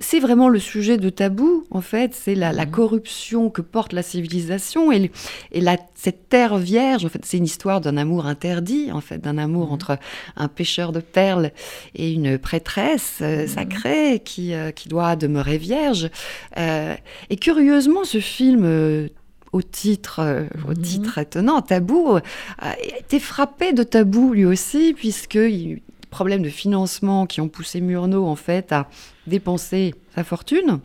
c'est- 0.00 0.20
vraiment 0.20 0.48
le 0.48 0.58
sujet 0.58 0.96
de 0.96 1.10
tabou, 1.10 1.64
en 1.70 1.80
fait, 1.80 2.14
c'est 2.14 2.34
la, 2.34 2.52
la 2.52 2.66
corruption 2.66 3.50
que 3.50 3.60
porte 3.62 3.92
la 3.92 4.02
civilisation 4.02 4.92
et, 4.92 5.10
la, 5.52 5.76
cette 5.94 6.28
terre 6.28 6.56
vierge, 6.58 7.04
en 7.04 7.08
fait, 7.08 7.24
c'est 7.24 7.36
une 7.38 7.44
histoire 7.44 7.80
d'un 7.80 7.96
amour 7.96 8.26
interdit, 8.26 8.90
en 8.92 9.00
fait, 9.00 9.18
d'un 9.18 9.38
amour 9.38 9.72
entre 9.72 9.98
un 10.36 10.48
pêcheur 10.48 10.92
de 10.92 11.00
perles 11.00 11.50
et 11.94 12.12
une 12.12 12.38
prêtresse 12.38 13.18
euh, 13.20 13.46
sacrée 13.46 14.20
qui, 14.24 14.54
euh, 14.54 14.70
qui 14.70 14.88
doit 14.88 15.16
demeurer 15.16 15.58
vierge. 15.58 16.10
Euh, 16.56 16.94
et 17.30 17.36
curieusement, 17.36 18.04
ce 18.04 18.20
film... 18.20 18.62
euh, 18.64 19.08
au 19.52 19.62
titre, 19.62 20.18
euh, 20.18 20.46
au 20.68 20.74
titre 20.74 21.16
étonnant, 21.18 21.62
tabou, 21.62 22.16
euh, 22.16 22.20
a 22.58 22.74
été 22.98 23.20
frappé 23.20 23.72
de 23.72 23.84
tabou 23.84 24.32
lui 24.32 24.44
aussi, 24.44 24.94
puisque 24.96 25.36
il, 25.36 25.80
problèmes 26.14 26.42
de 26.42 26.48
financement 26.48 27.26
qui 27.26 27.40
ont 27.40 27.48
poussé 27.48 27.80
Murnau 27.80 28.24
en 28.26 28.36
fait 28.36 28.70
à 28.72 28.88
dépenser 29.26 29.94
sa 30.14 30.22
fortune, 30.22 30.78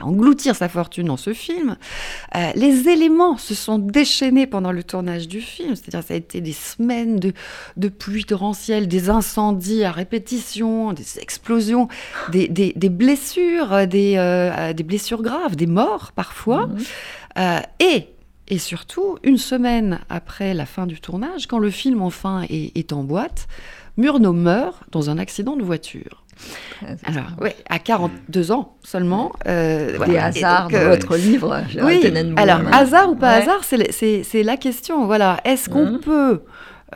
à 0.00 0.04
engloutir 0.04 0.56
sa 0.56 0.68
fortune 0.68 1.06
dans 1.06 1.16
ce 1.16 1.32
film. 1.32 1.76
Euh, 2.34 2.50
les 2.56 2.88
éléments 2.88 3.36
se 3.38 3.54
sont 3.54 3.78
déchaînés 3.78 4.46
pendant 4.48 4.72
le 4.72 4.82
tournage 4.82 5.28
du 5.28 5.40
film, 5.40 5.76
c'est-à-dire 5.76 6.02
ça 6.02 6.14
a 6.14 6.16
été 6.16 6.40
des 6.40 6.52
semaines 6.54 7.16
de, 7.20 7.32
de 7.76 7.88
pluie 7.88 8.24
torrentielle, 8.24 8.88
des 8.88 9.10
incendies 9.10 9.84
à 9.84 9.92
répétition, 9.92 10.92
des 10.92 11.18
explosions, 11.20 11.86
des, 12.32 12.48
des- 12.48 12.72
des 12.74 12.88
blessures, 12.88 13.72
euh, 13.72 13.86
des, 13.86 14.14
euh, 14.16 14.72
des 14.72 14.82
blessures 14.82 15.22
graves, 15.22 15.54
des 15.54 15.66
morts 15.68 16.10
parfois. 16.16 16.68
Euh, 17.38 17.60
et, 17.80 18.08
et 18.48 18.58
surtout, 18.58 19.18
une 19.22 19.38
semaine 19.38 20.00
après 20.08 20.52
la 20.54 20.66
fin 20.66 20.86
du 20.86 21.00
tournage, 21.00 21.46
quand 21.46 21.58
le 21.60 21.70
film 21.70 22.02
enfin 22.02 22.42
est, 22.50 22.76
est 22.76 22.92
en 22.92 23.04
boîte, 23.04 23.46
Murnau 23.96 24.32
meurt 24.32 24.82
dans 24.90 25.10
un 25.10 25.18
accident 25.18 25.56
de 25.56 25.62
voiture. 25.62 26.24
Alors, 27.04 27.24
ouais, 27.40 27.54
à 27.68 27.78
42 27.78 28.50
ans 28.52 28.76
seulement. 28.82 29.32
euh, 29.46 29.92
Des 29.92 29.96
voilà. 29.98 30.24
Hasards 30.26 30.62
donc, 30.64 30.72
dans 30.72 30.78
euh, 30.78 30.88
votre 30.90 31.16
livre, 31.16 31.60
Gérald 31.68 31.98
oui, 32.04 32.32
alors 32.36 32.60
hasard 32.72 33.10
ou 33.10 33.14
pas 33.16 33.36
Ouais. 33.36 33.42
hasard, 33.42 33.60
c'est 33.64 34.42
la 34.42 34.56
question. 34.56 35.06
Voilà, 35.06 35.40
est-ce 35.44 35.68
qu'on 35.68 35.92
Mhm. 35.92 36.00
peut 36.00 36.40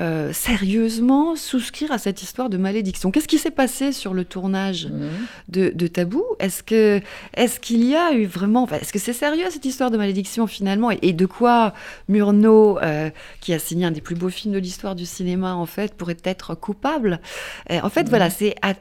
euh, 0.01 0.33
sérieusement 0.33 1.37
souscrire 1.37 1.93
à 1.93 1.99
cette 1.99 2.23
histoire 2.23 2.49
de 2.51 2.57
malédiction. 2.57 3.11
Qu'est-ce 3.11 3.29
qui 3.29 3.39
s'est 3.39 3.51
passé 3.51 3.93
sur 3.93 4.15
le 4.15 4.25
tournage 4.25 4.87
Mhm. 4.87 5.09
de, 5.49 5.73
de 5.75 5.87
Tabou? 5.87 6.25
Est-ce 6.39 6.63
que 6.63 7.01
est-ce 7.35 7.61
qu'il 7.61 7.85
y 7.85 7.95
a 7.95 8.13
eu 8.13 8.27
vraiment 8.27 8.63
enfin, 8.63 8.77
Est-ce 8.81 8.93
que 8.93 8.99
c'est 8.99 9.13
sérieux 9.13 9.45
cette 9.51 9.65
histoire 9.65 9.91
de 9.91 9.97
malédiction 9.97 10.47
finalement? 10.47 10.91
Et, 10.91 10.99
et 11.03 11.13
de 11.13 11.27
quoi 11.27 11.73
Murnau, 12.09 12.79
euh, 12.79 13.11
qui 13.41 13.53
a 13.53 13.59
signé 13.59 13.87
un 13.87 13.91
des 13.91 14.01
plus 14.01 14.15
beaux 14.17 14.29
films 14.31 14.55
de 14.55 14.59
l'histoire 14.59 14.95
du 14.95 15.07
cinéma 15.07 15.55
en 15.55 15.67
fait, 15.67 15.95
pourrait 15.95 16.17
être 16.25 16.55
coupable? 16.55 17.21
En 17.71 17.89
fait, 17.91 18.09
voilà, 18.09 18.31
c'est 18.31 18.55
à, 18.63 18.75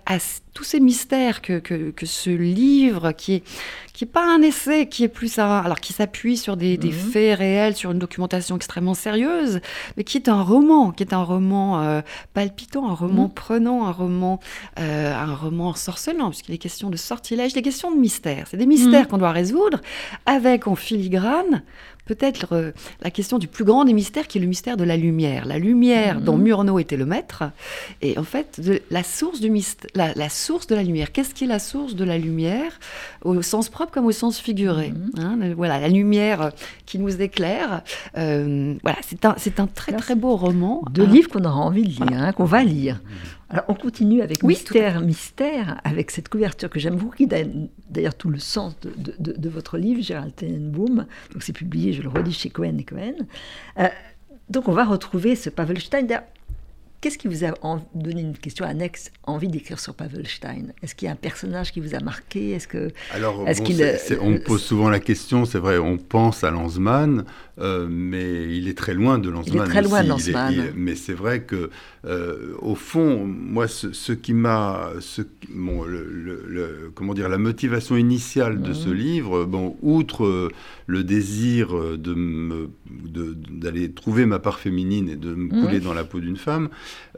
tous 0.54 0.64
ces 0.64 0.80
mystères 0.80 1.42
que, 1.42 1.60
que, 1.60 1.92
que 1.92 2.06
ce 2.06 2.30
livre 2.30 3.12
qui 3.12 3.34
est 3.36 3.44
qui 3.96 4.04
est 4.04 4.08
pas 4.08 4.26
un 4.28 4.42
essai, 4.42 4.88
qui 4.90 5.04
est 5.06 5.08
plus 5.08 5.40
un, 5.40 5.60
alors 5.60 5.80
qui 5.80 5.94
s'appuie 5.94 6.36
sur 6.38 6.58
des, 6.58 6.76
des 6.78 6.90
Mhm. 6.90 6.94
faits 6.94 7.40
réels, 7.40 7.76
sur 7.76 7.92
une 7.92 8.00
documentation 8.00 8.58
extrêmement 8.58 8.94
sérieuse, 8.94 9.62
mais 9.96 10.04
qui 10.04 10.18
est 10.18 10.28
un 10.28 10.42
roman, 10.42 10.92
qui 10.92 11.02
est 11.04 11.14
un 11.14 11.24
roman 11.24 11.82
euh, 11.82 12.02
palpitant, 12.34 12.90
un 12.90 12.94
roman 12.94 13.24
Mhm. 13.24 13.34
prenant, 13.34 13.86
un 13.88 13.92
roman, 13.92 14.40
euh, 14.80 15.14
un 15.16 15.34
roman 15.34 15.74
sorcelant, 15.76 16.30
puisqu'il 16.30 16.54
est 16.54 16.58
question 16.58 16.90
de 16.90 16.98
sortilège, 16.98 17.54
des 17.54 17.62
questions 17.62 17.90
de 17.90 17.98
mystère. 18.00 18.48
C'est 18.52 18.58
des 18.58 18.66
mystères 18.66 19.04
Mhm. 19.04 19.08
qu'on 19.08 19.18
doit 19.18 19.32
résoudre 19.32 19.80
avec 20.26 20.68
en 20.68 20.76
filigrane 20.76 21.64
peut-être 22.06 22.54
euh, 22.54 22.72
la 23.02 23.10
question 23.12 23.38
du 23.40 23.48
plus 23.48 23.64
grand 23.66 23.86
des 23.86 23.94
mystères 23.94 24.28
qui 24.28 24.38
est 24.38 24.42
le 24.42 24.48
mystère 24.48 24.78
de 24.78 24.84
la 24.84 24.98
lumière. 24.98 25.46
La 25.46 25.58
lumière 25.60 26.20
Mhm. 26.20 26.24
dont 26.26 26.38
Murnau 26.38 26.80
était 26.80 26.98
le 26.98 27.06
maître 27.06 27.44
et 28.02 28.18
en 28.18 28.24
fait 28.24 28.60
de, 28.60 28.82
la 28.92 29.04
source 29.04 29.40
du 29.40 29.50
myst- 29.50 29.88
la, 29.96 30.14
la 30.14 30.30
source 30.30 30.68
de 30.68 30.76
la 30.76 30.84
lumière. 30.84 31.12
Qu'est-ce 31.12 31.34
qui 31.34 31.44
est 31.46 31.48
la 31.48 31.60
source 31.60 31.96
de 31.96 32.04
la 32.04 32.18
lumière? 32.18 32.72
Au 33.24 33.42
sens 33.42 33.70
propre 33.70 33.92
comme 33.92 34.06
au 34.06 34.12
sens 34.12 34.40
figuré 34.40 34.92
Mhm. 34.92 35.12
hein, 35.18 35.54
Voilà, 35.56 35.80
la 35.80 35.88
lumière 35.90 36.42
euh, 36.42 36.50
qui 36.86 37.00
nous 37.00 37.22
éclaire. 37.22 37.82
Euh, 38.18 38.76
voilà, 38.84 38.98
c'est 39.08 39.26
un, 39.26 39.36
c'est 39.38 39.60
un 39.60 39.68
très 39.68 39.92
Alors, 39.92 40.02
très 40.02 40.16
beau 40.16 40.36
roman. 40.36 40.84
Deux 40.92 41.04
hein. 41.04 41.08
livres 41.08 41.30
qu'on 41.30 41.44
aura 41.44 41.60
envie 41.60 41.84
de 41.84 41.90
lire, 42.06 42.20
hein, 42.22 42.32
qu'on 42.34 42.46
va 42.46 42.64
lire. 42.64 43.02
Alors, 43.50 43.66
on 43.68 43.74
continue 43.76 44.22
avec 44.22 44.40
Oui, 44.42 44.54
Mystère, 44.56 45.02
Mystère, 45.02 45.80
avec 45.84 46.10
cette 46.12 46.30
couverture 46.30 46.70
que 46.70 46.80
j'aime 46.80 46.96
beaucoup, 46.96 47.16
qui 47.16 47.28
donne 47.28 47.70
d'ailleurs 47.90 48.16
tout 48.16 48.30
le 48.30 48.40
sens 48.40 48.76
de, 48.82 48.92
de- 48.98 49.16
de- 49.20 49.38
de 49.40 49.50
votre 49.50 49.78
livre, 49.78 50.02
Gérald 50.02 50.36
Tenenbaum. 50.36 51.06
Donc, 51.32 51.44
c'est 51.44 51.54
publié, 51.54 51.94
je 51.94 52.02
le 52.02 52.10
redis, 52.10 52.34
chez 52.34 52.50
Cohen 52.50 52.78
et 52.80 52.84
Cohen. 52.84 53.14
Euh, 53.80 53.88
donc, 54.50 54.68
on 54.68 54.72
va 54.74 54.84
retrouver 54.86 55.36
ce 55.36 55.50
Pavelstein. 55.52 56.08
Qu'est-ce 57.06 57.20
qui 57.20 57.28
vous 57.28 57.46
a 57.46 57.54
donné 57.94 58.22
une 58.22 58.36
question 58.36 58.66
annexe, 58.66 59.12
envie 59.26 59.48
d'écrire 59.48 59.80
sur 59.80 59.94
Pavelstein 59.94 60.74
Est-ce 60.82 60.96
qu'il 60.96 61.06
y 61.06 61.10
a 61.10 61.12
un 61.12 61.16
personnage 61.16 61.72
qui 61.72 61.80
vous 61.80 61.94
a 61.94 62.00
marqué? 62.00 62.50
Est-ce 62.50 62.68
que 62.68 62.90
Alors, 63.12 63.48
Est-ce 63.48 63.60
bon, 63.60 63.66
qu'il, 63.68 63.76
c'est- 63.76 63.94
euh, 63.94 63.98
c'est- 64.00 64.20
on 64.20 64.32
me 64.32 64.40
pose 64.40 64.64
souvent 64.64 64.90
la 64.90 65.00
question, 65.00 65.46
c'est 65.46 65.60
vrai, 65.60 65.78
on 65.78 65.98
pense 66.00 66.44
à 66.44 66.50
Lanzmann, 66.50 67.26
euh, 67.60 67.86
mais 67.88 68.58
il 68.58 68.68
est 68.68 68.76
très 68.76 68.96
loin 68.96 69.20
de 69.20 69.30
Lanzmann. 69.30 69.68
très 69.70 69.84
loin 69.84 70.00
de. 70.00 70.06
Il 70.06 70.08
est- 70.08 70.10
Lanzmann. 70.10 70.54
il 70.54 70.60
est- 70.62 70.74
mais 70.76 70.96
c'est 70.96 71.14
vrai 71.14 71.44
que, 71.44 71.70
euh, 72.06 72.56
au 72.60 72.74
fond, 72.74 73.24
moi, 73.28 73.68
ce, 73.68 73.94
ce 73.94 74.12
qui 74.12 74.34
m'a, 74.34 74.90
ce 75.00 75.22
qui- 75.22 75.50
bon, 75.54 75.84
le, 75.84 76.10
le- 76.12 76.44
le- 76.48 76.92
comment 76.96 77.14
dire, 77.14 77.30
la 77.30 77.38
motivation 77.38 77.98
initiale 77.98 78.64
de 78.64 78.74
ce 78.74 78.90
livre, 78.90 79.46
bon, 79.46 79.78
outre 79.84 80.50
le 80.88 81.04
désir 81.04 81.68
de 82.00 82.14
me- 82.16 82.72
de- 82.90 83.36
d'aller 83.52 83.92
trouver 83.92 84.26
ma 84.26 84.40
part 84.40 84.58
féminine 84.60 85.08
et 85.10 85.16
de 85.16 85.36
me 85.36 85.54
Mhm. 85.54 85.62
couler 85.62 85.80
dans 85.80 85.94
la 85.94 86.04
peau 86.04 86.20
d'une 86.20 86.38
femme, 86.38 86.70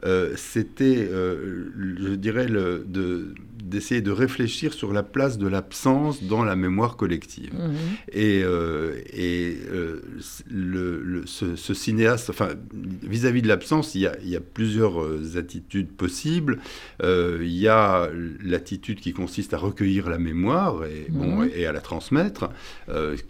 euh, 0.04 0.32
c'était, 0.36 1.08
euh, 1.10 1.70
je 2.00 2.14
dirais, 2.14 2.48
le- 2.48 2.84
de- 2.86 3.34
d'essayer 3.62 4.00
de 4.00 4.10
réfléchir 4.12 4.72
sur 4.72 4.92
la 4.94 5.02
place 5.02 5.36
de 5.36 5.46
l'absence 5.46 6.22
dans 6.22 6.42
la 6.42 6.56
mémoire 6.56 6.96
collective. 6.96 7.52
Mhm. 7.54 7.74
Et, 8.12 8.42
euh, 8.42 8.94
et 9.12 9.58
euh, 9.70 10.00
le, 10.50 11.02
le- 11.02 11.26
ce, 11.26 11.54
ce 11.56 11.74
cinéaste, 11.74 12.30
enfin, 12.30 12.48
vis-à-vis 13.02 13.42
de 13.42 13.48
l'absence, 13.48 13.94
il 13.94 14.02
y 14.02 14.06
a, 14.06 14.16
il 14.22 14.30
y 14.30 14.36
a 14.36 14.40
plusieurs 14.40 15.36
attitudes 15.36 15.88
possibles. 15.88 16.58
Euh, 17.02 17.40
il 17.42 17.52
y 17.58 17.68
a 17.68 18.08
l'attitude 18.42 19.00
qui 19.00 19.12
consiste 19.12 19.52
à 19.52 19.58
recueillir 19.58 20.08
la 20.08 20.18
mémoire 20.18 20.84
et, 20.84 21.06
bon, 21.10 21.42
Mhm. 21.42 21.50
et 21.54 21.66
à 21.66 21.72
la 21.72 21.80
transmettre, 21.80 22.48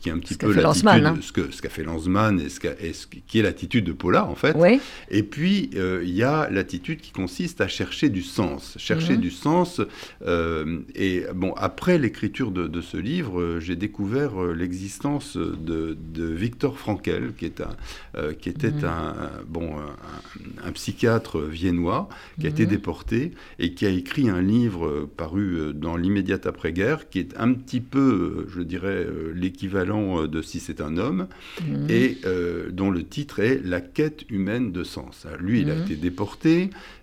qui 0.00 0.08
est 0.08 0.12
un 0.12 0.18
petit 0.18 0.34
Ce 0.34 0.38
qu'a 0.38 0.46
peu 0.46 0.52
fait 0.52 0.62
l'attitude, 0.62 0.84
Lanzmann, 0.84 1.06
hein. 1.06 1.18
ce 1.20 1.32
que 1.32 1.50
ce 1.50 1.62
qu'a 1.62 1.68
fait 1.68 1.82
Lanzmann 1.84 2.38
et 2.40 2.48
ce, 2.48 2.60
qu'a- 2.60 2.76
et 2.80 2.92
ce 2.92 3.06
qui 3.06 3.38
est 3.40 3.42
l'attitude 3.42 3.84
de 3.84 3.92
Paula 3.92 4.26
en 4.26 4.34
fait. 4.36 4.54
Oui, 4.56 4.80
Et 5.10 5.22
puis, 5.22 5.70
il 5.74 6.10
y 6.14 6.22
a 6.22 6.37
l'attitude 6.50 7.00
qui 7.00 7.10
consiste 7.12 7.60
à 7.60 7.68
chercher 7.68 8.08
du 8.08 8.22
sens. 8.22 8.74
Chercher 8.78 9.14
Mhm. 9.14 9.20
du 9.26 9.30
sens. 9.30 9.80
euh, 10.26 10.80
et 10.94 11.24
bon, 11.34 11.52
après 11.56 11.98
l'écriture 11.98 12.50
de, 12.52 12.66
de 12.68 12.80
ce 12.80 12.96
livre, 12.96 13.40
euh, 13.40 13.60
j'ai 13.60 13.76
découvert 13.76 14.32
euh, 14.42 14.54
l'existence 14.54 15.36
de, 15.36 15.96
de 16.14 16.24
Victor 16.44 16.78
Frankel, 16.78 17.32
qui, 17.36 17.46
est 17.46 17.60
un, 17.60 17.74
euh, 18.16 18.32
qui 18.32 18.48
était 18.48 18.72
Mhm. 18.82 18.84
un, 18.84 19.14
bon, 19.48 19.68
un, 19.78 20.68
un 20.68 20.72
psychiatre 20.72 21.40
viennois 21.40 22.08
qui 22.40 22.46
a 22.46 22.50
été 22.50 22.64
Mhm. 22.64 22.70
déporté 22.70 23.32
et 23.58 23.74
qui 23.74 23.84
a 23.86 23.90
écrit 23.90 24.28
un 24.28 24.42
livre 24.42 25.08
paru 25.16 25.72
dans 25.74 25.96
l'immédiate 25.96 26.46
après-guerre, 26.46 27.08
qui 27.08 27.18
est 27.20 27.34
un 27.38 27.52
petit 27.54 27.80
peu, 27.80 28.46
je 28.54 28.60
dirais, 28.62 29.06
l'équivalent 29.34 30.26
de 30.26 30.42
Si 30.42 30.60
c'est 30.60 30.80
un 30.80 30.96
homme, 30.98 31.26
et 31.88 32.18
euh, 32.26 32.70
dont 32.70 32.90
le 32.90 33.02
titre 33.02 33.40
est 33.40 33.60
La 33.64 33.80
quête 33.80 34.24
humaine 34.30 34.72
de 34.72 34.84
sens. 34.84 35.24
Alors, 35.26 35.40
lui, 35.40 35.62
il 35.62 35.70
a 35.70 35.74
été 35.74 35.96
déporté, 35.96 36.17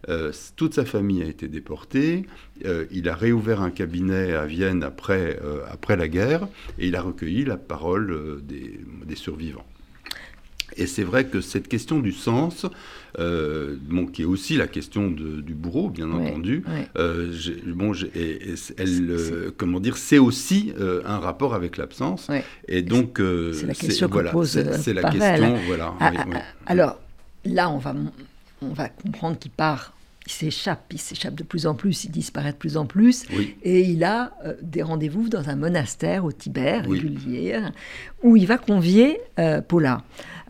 euh, 0.09 0.31
toute 0.55 0.73
sa 0.75 0.85
famille 0.85 1.21
a 1.23 1.25
été 1.25 1.47
déportée, 1.47 2.25
euh, 2.65 2.85
il 2.91 3.07
a 3.09 3.15
réouvert 3.15 3.61
un 3.61 3.71
cabinet 3.71 4.33
à 4.33 4.45
Vienne 4.45 4.83
après, 4.83 5.39
euh, 5.43 5.59
après 5.71 5.95
la 5.97 6.07
guerre, 6.07 6.47
et 6.79 6.87
il 6.87 6.95
a 6.95 7.01
recueilli 7.01 7.45
la 7.45 7.57
parole 7.57 8.41
des, 8.43 8.79
des 9.05 9.15
survivants. 9.15 9.65
Et 10.77 10.87
c'est 10.87 11.03
vrai 11.03 11.25
que 11.27 11.39
cette 11.41 11.67
question 11.69 11.99
du 11.99 12.11
sens, 12.11 12.65
euh, 13.19 13.77
bon, 13.87 14.07
qui 14.07 14.23
est 14.23 14.25
aussi 14.25 14.57
la 14.57 14.67
question 14.67 15.09
de- 15.09 15.39
du 15.39 15.53
bourreau, 15.53 15.89
bien 15.89 16.09
Ouais, 16.11 16.29
entendu, 16.31 16.63
ouais. 16.67 16.87
euh, 16.97 17.31
bon, 17.67 17.93
j'ai- 17.93 18.11
et- 18.15 18.49
et 18.51 18.55
c'est- 18.57 18.77
elle, 18.77 19.07
euh, 19.09 19.51
comment 19.55 19.79
dire, 19.79 19.95
c'est 19.95 20.17
aussi 20.17 20.73
un 21.05 21.19
rapport 21.19 21.53
avec 21.53 21.77
l'absence. 21.77 22.27
Ouais. 22.27 22.43
Et 22.67 22.81
donc, 22.81 23.21
c'est 23.53 23.67
la 23.67 23.73
question 23.73 24.07
que 24.07 24.13
voilà, 24.13 24.31
pose, 24.31 24.49
c'est- 24.49 24.93
la 24.93 25.03
question, 25.09 25.55
voilà. 25.67 25.93
Ah, 25.99 26.09
oui, 26.11 26.17
ah, 26.19 26.25
oui. 26.27 26.35
ah, 26.35 26.43
Alors, 26.65 26.99
là, 27.45 27.69
on 27.69 27.77
va, 27.77 27.93
on 28.61 28.69
va 28.73 28.89
comprendre 28.89 29.37
qu'il 29.37 29.51
part, 29.51 29.93
il 30.27 30.31
s'échappe, 30.31 30.85
il 30.91 30.97
s'échappe 30.99 31.35
de 31.35 31.43
plus 31.43 31.67
en 31.67 31.75
plus, 31.75 32.05
il 32.05 32.09
disparaît 32.11 32.51
de 32.51 32.57
plus 32.57 32.77
en 32.77 32.85
plus. 32.87 33.25
Oui. 33.35 33.55
Et 33.61 33.81
il 33.81 34.03
a 34.03 34.31
euh, 34.43 34.55
des 34.61 34.81
rendez-vous 34.81 35.29
dans 35.29 35.49
un 35.49 35.55
monastère 35.55 36.25
au 36.25 36.31
Tibet, 36.31 36.81
Oui. 36.87 36.99
régulier, 36.99 37.59
où 38.23 38.35
il 38.35 38.47
va 38.47 38.57
convier 38.57 39.19
euh, 39.37 39.61
Paula. 39.61 40.01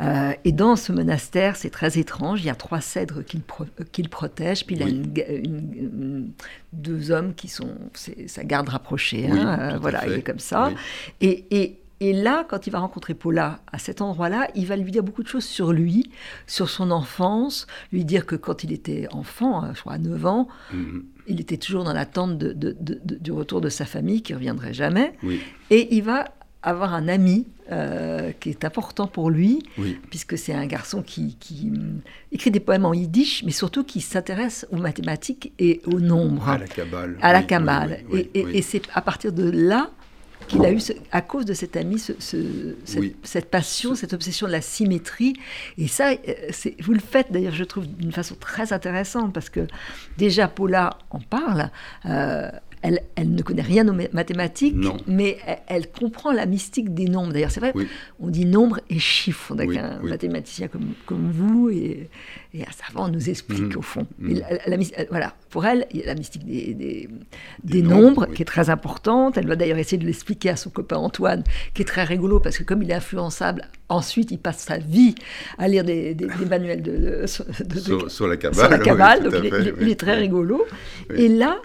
Euh, 0.02 0.32
et 0.46 0.52
dans 0.54 0.76
ce 0.78 0.92
monastère, 0.94 1.56
c'est 1.58 1.70
très 1.70 1.98
étrange, 1.98 2.42
il 2.42 2.46
y 2.48 2.50
a 2.50 2.56
trois 2.56 2.80
cèdres 2.82 3.24
qu'il 3.24 3.42
pro- 3.42 3.66
qu'il 3.92 4.08
protège, 4.10 4.66
puis 4.66 4.76
il 4.78 4.82
a 4.82 4.86
Oui. 4.86 4.92
une 4.92 5.12
ga- 5.12 5.30
une- 5.30 5.74
une- 5.74 6.32
deux 6.72 7.12
hommes 7.12 7.34
qui 7.34 7.48
sont 7.50 7.76
sa 8.28 8.44
garde 8.46 8.70
rapprochée. 8.70 9.28
Hein, 9.30 9.78
voilà, 9.82 10.06
il 10.08 10.14
est 10.14 10.22
comme 10.22 10.40
ça. 10.40 10.72
Et, 11.22 11.78
et 12.02 12.12
là, 12.14 12.46
quand 12.50 12.68
il 12.68 12.72
va 12.72 12.80
rencontrer 12.80 13.14
Paula 13.14 13.60
à 13.72 13.78
cet 13.80 14.02
endroit-là, 14.02 14.50
il 14.56 14.66
va 14.68 14.76
lui 14.76 14.92
dire 14.92 15.04
beaucoup 15.04 15.24
de 15.24 15.28
choses 15.28 15.46
sur 15.46 15.72
lui, 15.72 16.10
sur 16.48 16.70
son 16.70 16.92
enfance, 16.92 17.68
lui 17.94 18.04
dire 18.06 18.26
que 18.26 18.36
quand 18.36 18.64
il 18.64 18.72
était 18.74 19.08
enfant, 19.12 19.64
hein, 19.64 19.72
je 19.74 19.80
crois 19.82 19.94
à 19.94 19.98
9 19.98 20.26
ans, 20.26 20.48
Mhm. 20.74 21.06
il 21.28 21.40
était 21.40 21.58
toujours 21.58 21.84
dans 21.86 21.94
l'attente 21.94 22.38
de- 22.38 22.52
de- 22.54 22.76
de- 22.80 23.00
de- 23.04 23.16
du 23.16 23.32
retour 23.32 23.62
de 23.62 23.70
sa 23.70 23.86
famille 23.86 24.22
qui 24.22 24.34
ne 24.34 24.38
reviendrait 24.38 24.74
jamais. 24.74 25.14
Oui, 25.24 25.40
Et 25.70 25.96
il 25.96 26.04
va 26.04 26.26
avoir 26.64 26.94
un 26.94 27.08
ami 27.08 27.48
euh, 27.72 28.32
qui 28.40 28.50
est 28.52 28.64
important 28.64 29.08
pour 29.08 29.32
lui, 29.32 29.64
oui, 29.80 29.98
puisque 30.12 30.38
c'est 30.38 30.54
un 30.54 30.68
garçon 30.68 31.02
qui, 31.02 31.36
qui, 31.40 31.72
hum, 31.74 32.02
écrit 32.32 32.52
des 32.52 32.60
poèmes 32.60 32.86
en 32.86 32.94
yiddish, 32.94 33.42
mais 33.44 33.50
surtout 33.52 33.84
qui 33.84 34.02
s'intéresse 34.02 34.68
aux 34.72 34.78
mathématiques 34.78 35.52
et 35.58 35.82
aux 35.88 36.00
nombres 36.00 36.48
à 36.48 36.60
la 36.60 36.68
cabale. 36.68 37.18
à 37.24 37.34
la 37.34 37.40
Oui, 37.40 37.48
Kamal. 37.48 37.90
oui, 37.90 38.06
oui, 38.12 38.30
et 38.36 38.40
et- 38.40 38.46
oui. 38.46 38.52
et 38.58 38.62
c'est 38.62 38.84
à 38.94 39.02
partir 39.02 39.32
de 39.34 39.50
là 39.50 39.90
qu'il 40.48 40.64
a 40.66 40.72
eu, 40.72 40.80
ce- 40.80 40.94
à 41.12 41.22
cause 41.22 41.46
de 41.46 41.54
cet 41.54 41.76
ami, 41.78 42.00
ce- 42.00 42.14
ce- 42.20 42.76
cette, 42.86 43.00
Oui. 43.00 43.16
cette 43.24 43.50
passion, 43.50 43.96
cette 43.96 44.14
obsession 44.14 44.48
de 44.48 44.52
la 44.52 44.62
symétrie. 44.62 45.34
Et 45.78 45.88
ça, 45.88 46.12
euh, 46.12 46.16
vous 46.82 46.94
le 46.94 47.00
faites 47.00 47.32
d'ailleurs, 47.32 47.54
je 47.54 47.64
trouve, 47.64 47.88
d'une 47.88 48.12
façon 48.12 48.36
très 48.36 48.74
intéressante, 48.74 49.34
parce 49.34 49.50
que 49.50 49.68
déjà, 50.18 50.48
Paula 50.48 50.98
en 51.10 51.20
parle. 51.20 51.70
euh, 52.06 52.50
elle, 52.88 53.00
elle 53.16 53.34
ne 53.34 53.42
connaît 53.42 53.64
rien 53.64 53.88
aux 53.88 53.94
ma- 53.94 54.04
mathématiques, 54.14 54.76
Non. 54.76 54.98
mais 55.08 55.38
elle, 55.48 55.58
elle 55.68 55.92
comprend 55.92 56.32
la 56.32 56.46
mystique 56.46 56.94
des 56.94 57.06
nombres. 57.06 57.34
D'ailleurs, 57.34 57.50
c'est 57.50 57.60
vrai, 57.60 57.72
Oui. 57.74 57.88
on 58.20 58.30
dit 58.30 58.46
nombre 58.46 58.80
et 58.92 59.00
chiffres. 59.00 59.56
Donc, 59.56 59.70
Oui, 59.70 59.80
un 59.80 60.00
oui. 60.04 60.10
mathématicien 60.12 60.68
comme, 60.68 60.90
comme 61.08 61.32
vous 61.32 61.70
et, 61.72 62.10
et 62.54 62.62
un 62.62 62.72
savant 62.72 63.08
nous 63.10 63.28
explique 63.30 63.72
Mhm. 63.74 63.78
au 63.78 63.82
fond. 63.82 64.06
La- 64.20 64.50
la 64.68 64.76
euh, 64.78 65.06
voilà, 65.10 65.34
pour 65.50 65.66
elle, 65.66 65.88
il 65.92 66.02
y 66.02 66.04
a 66.04 66.06
la 66.06 66.16
mystique 66.16 66.46
des, 66.46 66.74
des, 66.76 67.10
Des 67.64 67.82
des 67.82 67.82
nombres, 67.82 68.02
nombres, 68.02 68.26
qui 68.28 68.44
est 68.44 68.46
très 68.46 68.70
importante. 68.70 69.38
Elle 69.38 69.48
va 69.48 69.56
d'ailleurs 69.56 69.80
essayer 69.80 69.98
de 69.98 70.06
l'expliquer 70.06 70.50
à 70.50 70.56
son 70.56 70.70
copain 70.70 70.98
Antoine, 70.98 71.44
qui 71.74 71.82
est 71.82 71.86
très 71.86 72.04
rigolo 72.04 72.40
parce 72.40 72.58
que 72.60 72.64
comme 72.64 72.84
il 72.84 72.92
est 72.92 72.94
influençable, 72.94 73.64
ensuite 73.90 74.30
il 74.32 74.38
passe 74.38 74.60
sa 74.60 74.78
vie 74.78 75.16
à 75.58 75.68
lire 75.68 75.84
des, 75.84 76.16
manuels 76.50 76.82
de, 76.84 76.92
de- 76.92 77.64
de- 77.64 77.74
de- 77.74 77.80
Sur, 77.80 78.12
sur 78.12 78.28
la 78.28 78.38
cabale. 78.38 78.60
sur 78.60 78.70
la 78.70 78.78
cabale, 78.90 79.24
donc 79.24 79.34
il 79.40 79.46
est, 79.46 79.50
fait, 79.50 79.62
il 79.62 79.68
est- 79.70 79.74
il 79.80 79.84
oui, 79.86 79.92
est 79.92 80.00
très 80.00 80.16
rigolo. 80.16 80.66
Et 81.16 81.28
là, 81.30 81.58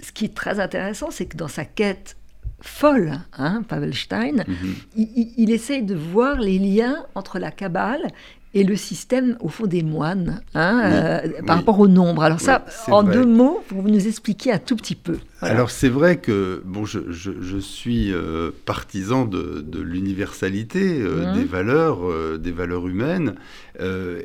ce 0.00 0.12
qui 0.12 0.24
est 0.26 0.34
très 0.34 0.60
intéressant, 0.60 1.08
c'est 1.10 1.26
que 1.26 1.36
dans 1.36 1.48
sa 1.48 1.64
quête 1.64 2.16
folle, 2.60 3.12
hein, 3.38 3.62
Pavel 3.68 3.94
Stein, 3.94 4.38
Mhm. 4.46 4.74
il, 4.96 5.08
il- 5.16 5.32
il 5.36 5.50
essaye 5.50 5.82
de 5.82 5.94
voir 5.94 6.36
les 6.40 6.58
liens 6.58 7.04
entre 7.14 7.38
la 7.38 7.50
cabale 7.50 8.08
et 8.54 8.64
le 8.64 8.76
système, 8.76 9.36
au 9.40 9.48
fond, 9.48 9.66
des 9.66 9.82
moines, 9.82 10.40
hein, 10.54 10.80
Oui, 10.84 10.90
euh, 11.38 11.42
par 11.46 11.56
rapport 11.58 11.78
au 11.78 11.86
nombre. 11.86 12.22
Alors 12.22 12.40
ça, 12.40 12.64
Oui, 12.88 12.94
en 12.94 13.02
vrai. 13.04 13.12
deux 13.14 13.26
mots, 13.26 13.62
vous 13.70 13.88
nous 13.88 14.06
expliquez 14.08 14.52
un 14.52 14.58
tout 14.58 14.74
petit 14.76 14.94
peu. 14.96 15.18
Voilà. 15.40 15.54
Alors 15.54 15.70
c'est 15.70 15.88
vrai 15.88 16.20
que 16.20 16.60
bon, 16.64 16.84
je, 16.84 16.98
je- 17.12 17.40
je 17.40 17.58
suis 17.58 18.12
euh, 18.12 18.50
partisan 18.66 19.24
de, 19.24 19.60
de 19.60 19.80
l'universalité 19.80 21.00
euh, 21.00 21.26
Mhm. 21.26 21.32
des 21.32 21.44
valeurs, 21.44 22.00
euh, 22.10 22.38
des 22.38 22.50
valeurs 22.50 22.88
humaines, 22.88 23.34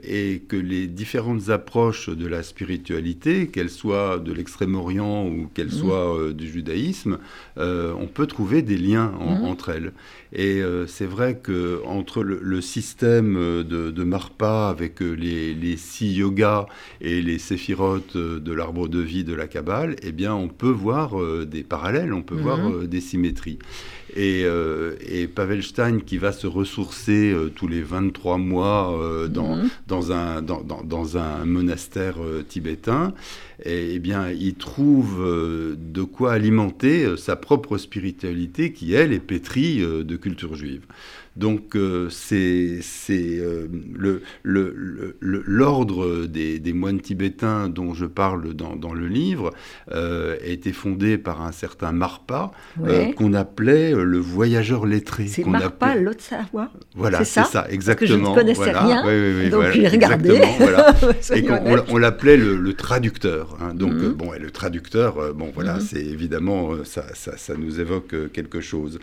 et 0.04 0.42
que 0.48 0.56
les 0.56 0.88
différentes 0.88 1.50
approches 1.50 2.10
de 2.10 2.26
la 2.26 2.42
spiritualité, 2.42 3.48
qu'elles 3.50 3.70
soient 3.70 4.18
de 4.18 4.34
l'extrême-orient 4.34 5.28
ou 5.28 5.48
qu'elles 5.54 5.68
Mhm. 5.68 5.72
soient 5.82 6.18
du 6.34 6.48
judaïsme, 6.50 7.20
on 7.58 8.08
peut 8.12 8.26
trouver 8.26 8.64
des 8.64 8.78
liens 8.78 9.12
en- 9.20 9.36
Mhm. 9.36 9.44
entre 9.52 9.70
elles. 9.70 9.92
Et 10.36 10.62
c'est 10.88 11.06
vrai 11.06 11.38
que 11.38 11.82
entre 11.86 12.24
le, 12.24 12.40
le 12.42 12.62
système 12.62 13.36
de, 13.64 13.92
de 13.92 14.04
Marpa 14.04 14.70
avec 14.70 15.02
les, 15.02 15.54
les 15.54 15.78
six 15.78 16.12
yogas 16.14 16.66
et 17.02 17.22
les 17.22 17.38
séphirotes 17.38 18.18
de 18.18 18.54
l'arbre 18.54 18.88
de 18.88 19.00
vie 19.00 19.24
de 19.24 19.36
la 19.36 19.46
Kabbale, 19.48 19.96
eh 20.02 20.12
bien, 20.12 20.34
on 20.34 20.48
peut 20.48 20.72
voir 20.88 21.03
euh, 21.14 21.46
des 21.46 21.64
parallèles, 21.64 22.14
on 22.14 22.22
peut 22.24 22.36
Mhm. 22.36 22.42
voir 22.42 22.60
euh, 22.70 22.88
des 22.88 23.02
symétries. 23.02 23.60
Et, 24.16 24.44
euh, 24.46 24.94
et, 25.10 25.28
Pavel 25.28 25.64
Stein, 25.64 26.00
qui 26.00 26.18
va 26.18 26.32
se 26.32 26.46
ressourcer 26.48 27.36
tous 27.56 27.68
les 27.68 27.82
23 27.82 28.38
mois 28.38 28.96
dans, 29.30 29.56
Mhm. 29.56 29.70
dans, 29.88 30.12
un, 30.12 30.42
dans, 30.44 30.62
dans- 30.62 30.84
dans 30.84 31.18
un 31.18 31.46
monastère 31.46 32.18
tibétain, 32.48 33.14
et, 33.66 33.96
eh 33.96 34.00
bien, 34.00 34.30
il 34.30 34.54
trouve 34.54 35.18
de 35.78 36.04
quoi 36.04 36.34
alimenter 36.34 37.18
sa 37.18 37.36
propre 37.36 37.78
spiritualité 37.80 38.72
qui, 38.72 38.94
elle, 38.94 39.14
est 39.14 39.20
pétrie 39.20 39.80
de 39.80 40.16
culture 40.16 40.54
juive. 40.56 40.82
Donc, 41.36 41.76
euh, 41.76 42.10
c'est 42.10 42.80
euh, 43.40 43.68
le- 43.96 44.22
le- 44.44 44.74
le- 44.76 45.16
le- 45.20 45.44
l'ordre 45.46 46.26
des, 46.28 46.60
des 46.60 46.74
moines 46.74 47.02
tibétains 47.02 47.70
dont 47.70 47.94
je 47.94 48.06
parle 48.06 48.54
dans, 48.54 48.76
dans 48.76 48.94
le 48.94 49.08
livre 49.08 49.52
euh, 49.92 50.36
a 50.44 50.46
été 50.48 50.72
fondé 50.74 51.18
par 51.18 51.42
un 51.42 51.52
certain 51.52 51.92
Marpa, 51.92 52.52
euh, 52.82 52.84
Ouais. 53.08 53.14
qu'on 53.14 53.34
appelait 53.34 53.94
euh, 53.94 54.04
le 54.04 54.20
voyageur 54.20 54.86
lettré. 54.86 55.28
C'est 55.28 55.46
Marpa, 55.46 55.88
appelait- 55.88 56.02
L'Haute-Savoie. 56.02 56.70
Voilà, 56.96 57.20
c'est 57.20 57.26
ça 57.26 57.44
ça, 57.46 57.62
que 57.64 57.68
je 57.68 57.70
ne 57.72 57.76
exactement. 57.76 58.34
connaissais 58.36 58.56
voilà. 58.72 58.86
rien, 58.86 59.04
oui, 59.08 59.36
oui, 59.44 59.50
donc 59.50 59.60
voilà, 59.62 59.72
j'ai 59.72 59.88
regardé. 59.88 60.30
exactement, 60.30 60.58
voilà. 60.60 60.96
Et 61.36 61.50
on, 61.90 61.94
on 61.96 61.98
l'appelait 61.98 62.38
le, 62.38 62.74
traducteur. 62.74 63.58
hein. 63.62 63.74
Donc, 63.74 63.94
Mhm. 63.94 64.04
euh, 64.04 64.14
bon, 64.14 64.34
et 64.34 64.40
le 64.40 64.52
traducteur, 64.52 65.34
bon, 65.34 65.52
voilà, 65.54 65.76
Mhm. 65.76 65.82
c'est 65.82 66.04
évidemment, 66.06 66.72
ça, 66.84 67.06
ça, 67.14 67.38
ça 67.38 67.56
nous 67.56 67.80
évoque 67.80 68.14
quelque 68.32 68.62
chose. 68.62 69.00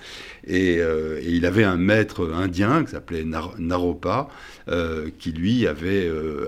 Et, 0.46 0.78
euh, 0.80 1.18
et 1.20 1.30
il 1.30 1.46
avait 1.46 1.64
un 1.64 1.76
maître 1.76 2.30
indien 2.32 2.84
qui 2.84 2.92
s'appelait 2.92 3.24
Nar- 3.24 3.54
Naropa, 3.58 4.28
euh, 4.70 5.10
qui 5.18 5.32
lui 5.32 5.66
avait, 5.66 6.06
euh, 6.06 6.46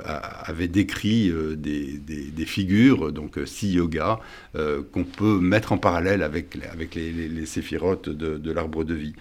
décrit 0.73 1.31
euh, 1.31 1.57
des, 1.57 2.45
figures, 2.47 3.13
donc 3.13 3.39
euh, 3.39 3.47
si 3.47 3.73
yoga, 3.73 4.19
euh, 4.57 4.83
qu'on 4.93 5.05
peut 5.05 5.39
mettre 5.39 5.73
en 5.73 5.79
parallèle 5.79 6.23
avec, 6.23 6.55
les- 6.95 7.29
les, 7.29 7.47
séphirotes 7.47 8.09
de, 8.09 8.53
l'arbre 8.53 8.85
de 8.85 8.95
vie. 8.95 9.15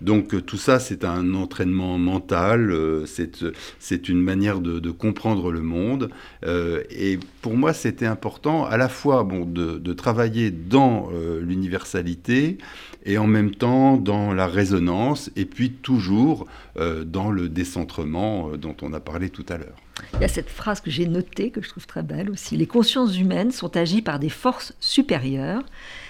Donc 0.00 0.44
tout 0.46 0.56
ça, 0.56 0.78
c'est 0.78 1.04
un 1.04 1.34
entraînement 1.34 1.98
mental, 1.98 2.74
c'est 3.06 4.08
une 4.08 4.22
manière 4.22 4.60
de, 4.60 4.90
comprendre 4.90 5.50
le 5.52 5.60
monde. 5.60 6.10
Et 6.46 7.18
pour 7.42 7.56
moi, 7.56 7.72
c'était 7.72 8.06
important 8.06 8.64
à 8.64 8.76
la 8.76 8.88
fois 8.88 9.24
bon, 9.24 9.44
de, 9.44 9.92
travailler 9.92 10.50
dans 10.50 11.10
l'universalité 11.42 12.58
et 13.04 13.18
en 13.18 13.26
même 13.26 13.54
temps 13.54 13.96
dans 13.96 14.32
la 14.32 14.46
résonance, 14.46 15.30
et 15.36 15.44
puis 15.44 15.70
toujours 15.70 16.46
dans 16.76 17.30
le 17.30 17.48
décentrement 17.48 18.47
euh, 18.48 18.56
dont 18.56 18.76
on 18.82 18.92
a 18.92 19.00
parlé 19.00 19.30
tout 19.30 19.46
à 19.48 19.58
l'heure. 19.58 19.76
Il 20.14 20.20
y 20.20 20.24
a 20.24 20.28
cette 20.28 20.50
phrase 20.50 20.80
que 20.80 20.90
j'ai 20.90 21.06
notée, 21.06 21.50
que 21.50 21.62
je 21.62 21.68
trouve 21.68 21.86
très 21.86 22.02
belle 22.02 22.30
aussi. 22.30 22.56
Les 22.56 22.66
consciences 22.66 23.18
humaines 23.18 23.50
sont 23.50 23.76
agies 23.76 24.02
par 24.02 24.18
des 24.18 24.28
forces 24.28 24.74
supérieures. 24.80 25.62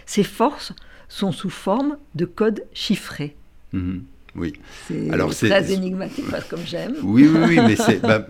Ces 0.06 0.24
forces 0.24 0.72
sont 1.08 1.32
sous 1.32 1.50
forme 1.50 1.96
de 2.14 2.24
codes 2.24 2.64
chiffrés. 2.72 3.36
Mhm. 3.72 4.04
Oui. 4.38 4.52
C'est 4.86 5.10
Alors, 5.10 5.32
c'est- 5.32 5.48
très 5.48 5.72
énigmatique, 5.72 6.30
pas 6.30 6.40
comme 6.40 6.60
j'aime. 6.66 6.94
Oui, 7.02 7.26
oui, 7.32 7.40
oui, 7.48 7.58
mais 7.66 7.76
c'est 7.76 8.00
bah, 8.02 8.26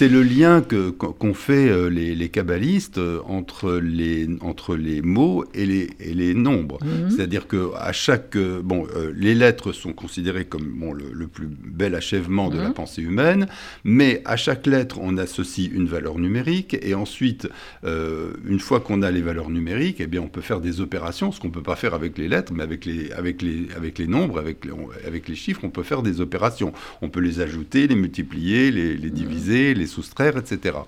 le 0.00 0.22
lien 0.22 0.62
que- 0.62 0.90
qu'ont 0.90 1.34
fait 1.34 1.68
euh, 1.68 1.88
les, 1.90 2.14
les 2.14 2.28
kabbalistes 2.28 2.98
euh, 2.98 3.20
entre 3.26 3.72
les, 3.82 4.28
entre 4.40 4.76
les 4.76 5.02
mots 5.02 5.44
et 5.54 5.66
les, 5.66 5.90
et 6.00 6.14
les 6.14 6.34
nombres. 6.34 6.78
Mhm. 6.84 7.10
C'est-à-dire 7.10 7.46
que 7.46 7.70
à 7.76 7.92
chaque 7.92 8.36
euh, 8.36 8.60
bon, 8.62 8.86
euh, 8.96 9.12
les 9.14 9.34
lettres 9.34 9.72
sont 9.72 9.92
considérées 9.92 10.44
comme 10.46 10.68
bon, 10.78 10.92
le, 10.92 11.04
le 11.12 11.26
plus 11.26 11.48
bel 11.48 11.94
achèvement 11.94 12.48
de 12.48 12.58
la 12.58 12.68
Mhm. 12.68 12.74
pensée 12.74 13.02
humaine, 13.02 13.46
mais 13.84 14.22
à 14.24 14.36
chaque 14.36 14.66
lettre 14.66 14.98
on 15.02 15.16
associe 15.18 15.68
une 15.72 15.86
valeur 15.86 16.18
numérique 16.18 16.76
et 16.80 16.94
ensuite, 16.94 17.48
euh, 17.84 18.32
une 18.46 18.60
fois 18.60 18.80
qu'on 18.80 19.02
a 19.02 19.10
les 19.10 19.22
valeurs 19.22 19.50
numériques, 19.50 19.96
eh 20.00 20.06
bien 20.06 20.20
on 20.22 20.28
peut 20.28 20.40
faire 20.40 20.60
des 20.60 20.80
opérations, 20.80 21.32
ce 21.32 21.40
qu'on 21.40 21.50
peut 21.50 21.62
pas 21.62 21.76
faire 21.76 21.94
avec 21.94 22.16
les 22.16 22.28
lettres, 22.28 22.52
mais 22.54 22.62
avec 22.62 22.84
les 22.84 23.10
avec 23.12 23.42
les 23.42 23.66
avec 23.76 23.98
les 23.98 24.06
nombres, 24.06 24.38
avec 24.38 24.64
les, 24.64 24.70
avec 25.06 25.28
les 25.28 25.34
chiffres, 25.34 25.49
on 25.62 25.70
peut 25.70 25.82
faire 25.82 26.02
des 26.02 26.20
opérations. 26.20 26.72
On 27.02 27.08
peut 27.08 27.20
les 27.20 27.40
ajouter, 27.40 27.86
les 27.86 27.94
multiplier, 27.94 28.70
les, 28.70 28.96
les 28.96 29.10
diviser, 29.10 29.74
les 29.74 29.86
soustraire, 29.86 30.36
etc. 30.36 30.78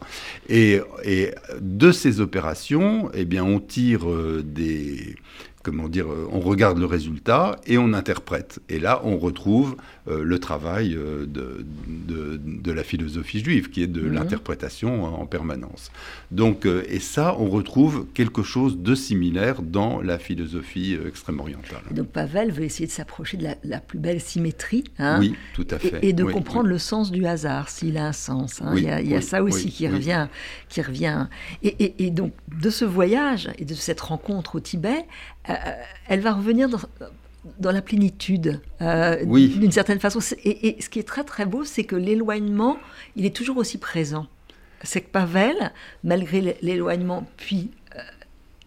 Et, 0.49 0.81
et 1.05 1.35
de 1.61 1.93
ces 1.93 2.21
opérations, 2.21 3.11
eh 3.15 3.25
bien, 3.25 3.45
on 3.45 3.61
tire 3.61 4.09
euh, 4.09 4.43
des 4.45 5.17
comment 5.63 5.89
dire, 5.89 6.11
euh, 6.11 6.29
on 6.33 6.41
regarde 6.41 6.79
le 6.79 6.87
résultat 6.87 7.57
et 7.67 7.79
on 7.79 7.93
interprète. 7.93 8.61
Et 8.69 8.79
là, 8.79 9.01
on 9.05 9.17
retrouve 9.19 9.77
euh, 10.09 10.23
le 10.25 10.39
travail 10.39 10.95
euh, 10.97 11.25
de, 11.27 11.65
de, 11.87 12.41
de 12.45 12.73
la 12.73 12.83
philosophie 12.83 13.41
juive, 13.41 13.71
qui 13.71 13.83
est 13.83 13.87
de 13.87 14.01
Mhm. 14.03 14.13
l'interprétation 14.15 15.05
en 15.05 15.27
permanence. 15.27 15.91
Donc, 16.31 16.67
euh, 16.67 16.83
et 16.89 16.99
ça, 17.01 17.37
on 17.39 17.49
retrouve 17.49 18.07
quelque 18.15 18.43
chose 18.43 18.79
de 18.79 18.95
similaire 18.95 19.63
dans 19.63 20.01
la 20.01 20.19
philosophie 20.19 20.97
extrême 21.07 21.39
orientale. 21.41 21.83
Et 21.91 21.95
donc 21.95 22.09
Pavel 22.09 22.51
veut 22.51 22.65
essayer 22.65 22.87
de 22.87 22.93
s'approcher 22.93 23.37
de 23.37 23.45
la, 23.45 23.55
la 23.65 23.81
plus 23.81 23.99
belle 23.99 24.21
symétrie. 24.21 24.85
hein, 24.99 25.19
oui, 25.21 25.35
tout 25.55 25.67
à 25.71 25.79
fait. 25.79 25.99
Et, 26.03 26.09
et 26.09 26.13
de 26.13 26.25
Oui, 26.25 26.33
comprendre 26.33 26.65
oui. 26.67 26.71
le 26.73 26.79
sens 26.79 27.11
du 27.13 27.25
hasard, 27.27 27.69
s'il 27.69 27.97
a 27.99 28.07
un 28.07 28.13
sens. 28.13 28.61
hein. 28.63 28.71
Oui, 28.75 28.81
il 28.83 28.85
y 28.89 28.91
a, 28.91 29.01
il 29.01 29.09
y 29.09 29.15
a 29.15 29.19
oui, 29.19 29.23
ça 29.23 29.43
aussi 29.43 29.71
qui, 29.71 29.87
revient, 29.89 30.27
qui 30.69 30.83
revient. 30.83 31.27
Et, 31.63 31.69
et- 31.85 32.07
et 32.07 32.11
donc, 32.11 32.33
de 32.61 32.71
ce 32.71 32.85
voyage 32.85 33.51
et 33.59 33.65
de 33.65 33.75
cette 33.75 34.01
rencontre 34.01 34.57
au 34.57 34.61
Tibet, 34.61 35.05
elle 36.09 36.21
va 36.21 36.33
revenir 36.33 36.69
dans, 36.69 36.79
dans 37.59 37.73
la 37.73 37.83
plénitude, 37.83 38.61
euh, 38.81 39.17
Oui. 39.27 39.49
d'une 39.49 39.73
certaine 39.73 40.01
façon. 40.01 40.21
Et, 40.45 40.69
et 40.69 40.83
ce 40.83 40.89
qui 40.89 40.99
est 40.99 41.03
très 41.09 41.25
très 41.25 41.47
beau, 41.47 41.65
c'est 41.65 41.85
que 41.85 41.97
l'éloignement, 41.97 42.77
il 43.17 43.25
est 43.27 43.35
toujours 43.35 43.57
aussi 43.57 43.79
présent. 43.79 44.27
C'est 44.85 45.01
que 45.01 45.11
Pavel, 45.11 45.55
malgré 46.03 46.57
l'éloignement, 46.63 47.27
puis 47.37 47.71
euh, 47.95 48.01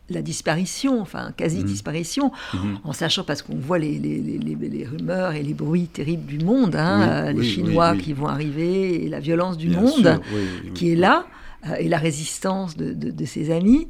la 0.09 0.21
disparition, 0.21 1.01
enfin 1.01 1.33
quasi-disparition, 1.36 2.31
Mhm. 2.53 2.79
en 2.83 2.93
sachant 2.93 3.23
parce 3.23 3.41
qu'on 3.41 3.55
voit 3.55 3.79
les, 3.79 3.97
les- 3.99 4.19
les- 4.21 4.38
les- 4.38 4.69
les 4.69 4.86
rumeurs 4.86 5.33
et 5.33 5.43
les 5.43 5.53
bruits 5.53 5.88
terribles 5.88 6.25
du 6.25 6.39
monde, 6.39 6.75
hein, 6.75 6.99
Oui, 6.99 7.39
euh, 7.39 7.41
les 7.41 7.47
Chinois 7.49 7.95
qui 7.97 8.13
vont 8.13 8.27
arriver, 8.27 9.03
et 9.05 9.09
la 9.09 9.19
violence 9.19 9.57
du 9.57 9.67
Bien 9.69 9.81
monde 9.81 10.21
sûr, 10.21 10.73
qui 10.73 10.91
est 10.91 10.95
là, 10.95 11.25
euh, 11.67 11.75
et 11.79 11.88
la 11.89 11.97
résistance 11.97 12.77
de, 12.77 12.93
de- 12.93 13.11
de 13.11 13.25
ses 13.25 13.51
amis, 13.51 13.88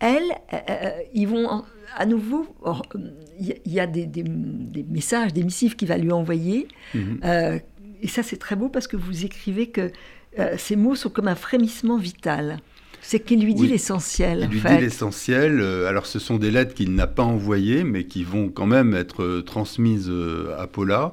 elles, 0.00 0.30
euh, 0.52 0.56
euh, 0.70 0.90
ils 1.14 1.26
vont 1.26 1.64
à 1.96 2.06
nouveau, 2.06 2.46
il 3.40 3.56
y, 3.72 3.80
a- 3.80 3.86
des, 3.86 4.06
des- 4.06 4.22
des 4.24 4.82
messages, 4.84 5.32
des 5.32 5.42
missives 5.44 5.76
qu'il 5.76 5.88
va 5.88 5.96
lui 5.98 6.12
envoyer, 6.12 6.68
Mhm. 6.94 7.20
euh, 7.24 7.58
et 8.02 8.08
ça 8.08 8.22
c'est 8.22 8.36
très 8.36 8.56
beau 8.56 8.68
parce 8.68 8.86
que 8.86 8.96
vous 8.96 9.24
écrivez 9.24 9.68
que 9.68 9.90
euh, 10.38 10.54
ces 10.58 10.76
mots 10.76 10.94
sont 10.94 11.10
comme 11.10 11.28
un 11.28 11.34
frémissement 11.34 11.96
vital. 11.96 12.58
C'est 13.00 13.20
qu'il 13.20 13.42
lui 13.44 13.54
dit 13.54 13.62
Oui. 13.62 13.68
l'essentiel. 13.68 14.40
Il 14.50 14.54
lui 14.54 14.60
fait. 14.60 14.76
dit 14.76 14.82
l'essentiel. 14.82 15.60
euh, 15.60 15.88
Alors, 15.88 16.04
ce 16.06 16.18
sont 16.18 16.36
des 16.36 16.50
lettres 16.50 16.74
qu'il 16.74 16.94
n'a 16.94 17.06
pas 17.06 17.22
envoyées, 17.22 17.84
mais 17.84 18.04
qui 18.04 18.24
vont 18.24 18.48
quand 18.48 18.66
même 18.66 18.92
être 18.94 19.40
transmises 19.46 20.12
à 20.58 20.66
Paula. 20.66 21.12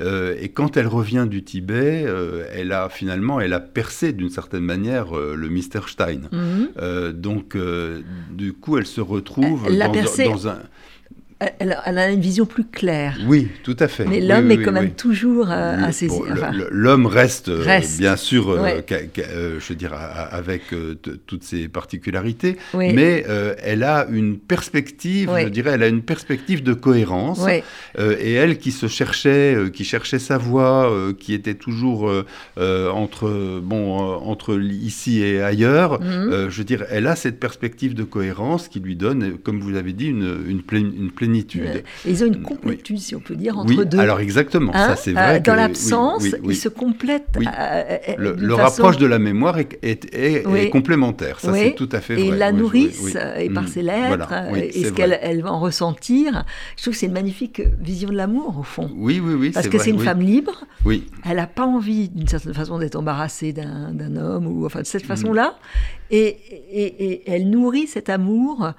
Euh, 0.00 0.36
et 0.40 0.48
quand 0.48 0.76
elle 0.76 0.86
revient 0.86 1.26
du 1.28 1.44
Tibet, 1.44 2.04
euh, 2.06 2.46
elle 2.52 2.72
a 2.72 2.88
finalement, 2.88 3.40
elle 3.40 3.52
a 3.52 3.60
percé 3.60 4.12
d'une 4.12 4.30
certaine 4.30 4.64
manière 4.64 5.16
euh, 5.16 5.34
le 5.36 5.48
mystère 5.48 5.88
Stein. 5.88 6.22
Mhm. 6.32 7.12
Donc, 7.12 7.56
du 8.30 8.52
coup, 8.52 8.78
elle 8.78 8.86
se 8.86 9.00
retrouve 9.00 9.66
Elle 9.66 9.78
dans 9.78 10.48
un. 10.48 10.58
Elle, 11.40 11.76
elle 11.84 11.98
a 11.98 12.10
une 12.10 12.20
vision 12.20 12.46
plus 12.46 12.64
claire. 12.64 13.18
Oui, 13.26 13.48
tout 13.64 13.76
à 13.80 13.88
fait. 13.88 14.04
Mais 14.04 14.20
l'homme 14.20 14.46
oui, 14.46 14.54
est 14.54 14.58
oui, 14.58 14.64
quand 14.64 14.72
même 14.72 14.92
toujours 14.92 15.50
euh, 15.50 15.76
assez. 15.82 16.06
bon, 16.06 16.22
enfin, 16.30 16.52
L'homme 16.70 17.06
reste, 17.06 17.48
euh, 17.48 17.62
Reste. 17.62 17.98
bien 17.98 18.16
sûr, 18.16 18.50
euh, 18.50 18.80
euh, 19.18 19.58
je 19.60 19.68
veux 19.68 19.74
dire, 19.74 19.92
avec 19.94 20.62
toutes 21.26 21.42
ses 21.42 21.68
particularités, 21.68 22.56
mais 22.74 23.24
elle 23.62 23.82
a 23.82 24.06
une 24.10 24.38
perspective, 24.38 25.30
je 25.42 25.48
dirais, 25.48 25.72
elle 25.74 25.82
a 25.82 25.88
une 25.88 26.02
perspective 26.02 26.62
de 26.62 26.72
cohérence. 26.72 27.44
et 27.98 28.32
elle 28.32 28.58
qui 28.58 28.70
se 28.72 28.86
cherchait, 28.86 29.56
qui 29.72 29.84
cherchait 29.84 30.18
sa 30.20 30.38
voie, 30.38 30.90
qui 31.18 31.34
était 31.34 31.54
toujours 31.54 32.10
entre, 32.56 33.60
bon, 33.60 33.98
entre 33.98 34.58
ici 34.60 35.22
et 35.22 35.42
ailleurs, 35.42 36.00
Mhm. 36.00 36.48
je 36.48 36.56
veux 36.58 36.64
dire, 36.64 36.84
elle 36.90 37.06
a 37.06 37.16
cette 37.16 37.40
perspective 37.40 37.94
de 37.94 38.04
cohérence 38.04 38.68
qui 38.68 38.80
lui 38.80 38.96
donne, 38.96 39.36
comme 39.38 39.60
vous 39.60 39.70
l'avez 39.70 39.92
dit, 39.92 40.06
une, 40.08 40.36
une, 40.46 40.62
une 40.72 41.10
plénitude. 41.24 41.84
Ils 42.06 42.22
ont 42.22 42.26
une 42.26 42.36
Oui. 42.36 42.42
complétude, 42.42 42.98
si 42.98 43.14
on 43.14 43.20
peut 43.20 43.36
dire, 43.36 43.58
entre 43.58 43.76
oui, 43.78 43.86
deux. 43.86 43.98
alors 43.98 44.20
exactement, 44.20 44.72
Hein 44.74 44.88
ça 44.88 44.96
c'est 44.96 45.10
Euh, 45.10 45.14
vrai. 45.14 45.40
dans 45.40 45.54
l'absence, 45.54 46.22
oui, 46.22 46.32
ils 46.50 46.56
se 46.56 46.68
complètent. 46.68 47.36
Euh, 47.36 47.40
euh, 47.48 47.96
Le, 48.18 48.32
le 48.34 48.56
façon- 48.56 48.82
rapproche 48.82 48.98
de 48.98 49.06
la 49.06 49.18
mémoire 49.18 49.58
est, 49.58 49.78
est- 49.82 50.14
est- 50.14 50.46
Oui. 50.46 50.58
est 50.60 50.70
complémentaire, 50.70 51.40
ça 51.40 51.52
c'est 51.54 51.74
tout 51.74 51.88
à 51.92 52.00
fait 52.00 52.14
et 52.14 52.16
vrai. 52.16 52.26
ils 52.28 52.34
la 52.38 52.52
euh, 53.16 53.36
et 53.36 53.50
par 53.50 53.64
Mm, 53.64 53.68
ses 53.68 53.82
lettres 53.82 54.28
voilà, 54.50 54.64
et 54.64 54.84
ce 54.84 54.90
qu'elle 54.90 55.18
elle 55.22 55.42
va 55.42 55.52
en 55.52 55.60
ressentir. 55.60 56.44
Je 56.76 56.82
trouve 56.82 56.94
que 56.94 56.98
c'est 57.00 57.06
une 57.06 57.12
magnifique 57.12 57.62
vision 57.80 58.08
de 58.10 58.14
l'amour 58.16 58.58
au 58.58 58.62
fond. 58.62 58.90
Oui, 58.96 59.20
oui, 59.24 59.34
oui. 59.34 59.50
Parce 59.50 59.68
que 59.68 59.78
c'est 59.78 59.90
une 59.90 59.98
femme 60.00 60.20
libre, 60.20 60.64
Oui, 60.84 61.06
elle 61.24 61.36
n'a 61.36 61.46
pas 61.46 61.64
envie 61.66 62.08
d'une 62.10 62.28
certaine 62.28 62.54
façon 62.54 62.78
d'être 62.78 62.96
embarrassée 62.96 63.52
d'un 63.52 64.16
homme 64.16 64.46
ou 64.46 64.66
enfin 64.66 64.80
de 64.80 64.84
Mm. 64.84 64.86
cette 64.86 65.06
façon-là, 65.06 65.56
et, 66.10 66.36
et- 66.72 67.04
et 67.06 67.30
elle 67.30 67.48
nourrit 67.50 67.86
cet 67.86 68.08
amour 68.08 68.72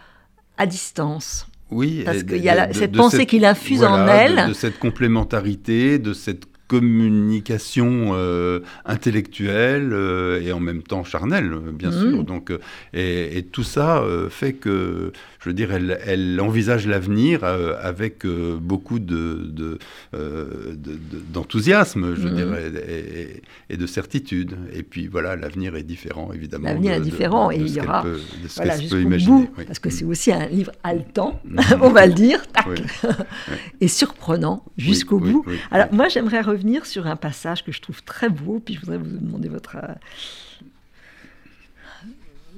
à 0.57 0.65
distance. 0.65 1.47
Oui. 1.71 2.03
Parce 2.05 2.23
qu'il 2.23 2.37
y 2.43 2.49
a 2.49 2.55
la- 2.55 2.73
cette 2.73 2.91
de 2.91 2.97
pensée 2.97 3.25
qu'il 3.25 3.45
infuse 3.45 3.83
en 3.83 4.07
elle. 4.07 4.35
De, 4.43 4.49
de 4.49 4.53
cette 4.53 4.77
complémentarité, 4.79 5.99
de 5.99 6.13
cette 6.13 6.43
communication 6.67 8.11
euh, 8.13 8.59
intellectuelle 8.85 9.89
euh, 9.93 10.41
et 10.41 10.51
en 10.51 10.59
même 10.59 10.81
temps 10.83 11.03
charnelle, 11.03 11.51
bien 11.73 11.91
Mhm. 11.91 12.01
sûr. 12.11 12.23
Donc, 12.23 12.51
euh, 12.51 12.57
et, 12.93 13.37
et 13.37 13.43
tout 13.43 13.63
ça 13.63 13.99
euh, 14.01 14.29
fait 14.29 14.53
que, 14.53 15.11
je 15.39 15.49
veux 15.49 15.53
dire, 15.53 15.71
elle, 15.71 15.99
elle 16.05 16.39
envisage 16.41 16.87
l'avenir 16.87 17.43
avec 17.43 18.25
beaucoup 18.25 18.99
de, 18.99 19.47
de, 19.51 19.77
de- 20.13 20.75
de- 20.75 21.21
d'enthousiasme, 21.33 22.15
je 22.15 22.27
Mhm. 22.27 22.35
dirais, 22.35 23.41
et, 23.69 23.77
de 23.77 23.85
certitude. 23.87 24.55
Et 24.73 24.83
puis 24.83 25.07
voilà, 25.07 25.35
l'avenir 25.35 25.75
est 25.75 25.83
différent, 25.83 26.31
évidemment. 26.33 26.67
L'avenir 26.69 26.93
est 26.93 27.01
différent 27.01 27.51
et 27.51 27.57
il 27.57 27.69
y 27.73 27.79
aura- 27.81 28.01
peut- 28.03 28.19
de 28.43 28.47
ce 28.47 28.55
Voilà, 28.55 28.75
peut 28.89 29.01
imaginer. 29.01 29.31
bout, 29.31 29.49
oui. 29.57 29.63
parce 29.67 29.79
que 29.79 29.89
c'est 29.89 30.05
aussi 30.05 30.31
un 30.31 30.47
livre 30.47 30.71
haletant, 30.83 31.39
on 31.81 31.89
va 31.89 32.07
le 32.07 32.13
dire, 32.13 32.45
tac, 32.47 32.65
Oui. 32.67 32.77
et 33.81 33.87
surprenant 33.87 34.63
jusqu'au 34.77 35.19
Oui, 35.19 35.31
bout. 35.31 35.45
Alors 35.71 35.87
moi, 35.93 36.07
j'aimerais 36.07 36.41
revenir 36.55 36.85
sur 36.85 37.07
un 37.07 37.15
passage 37.15 37.63
que 37.63 37.71
je 37.71 37.81
trouve 37.81 38.03
très 38.03 38.29
beau, 38.29 38.61
puis 38.63 38.75
je 38.75 38.79
voudrais 38.79 38.97
vous 38.97 39.17
demander 39.17 39.49
votre, 39.49 39.77
euh, 39.77 39.93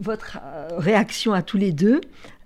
votre 0.02 0.38
euh, 0.44 0.70
réaction 0.78 1.34
à 1.34 1.42
tous 1.42 1.58
les 1.58 1.72
deux. 1.72 2.02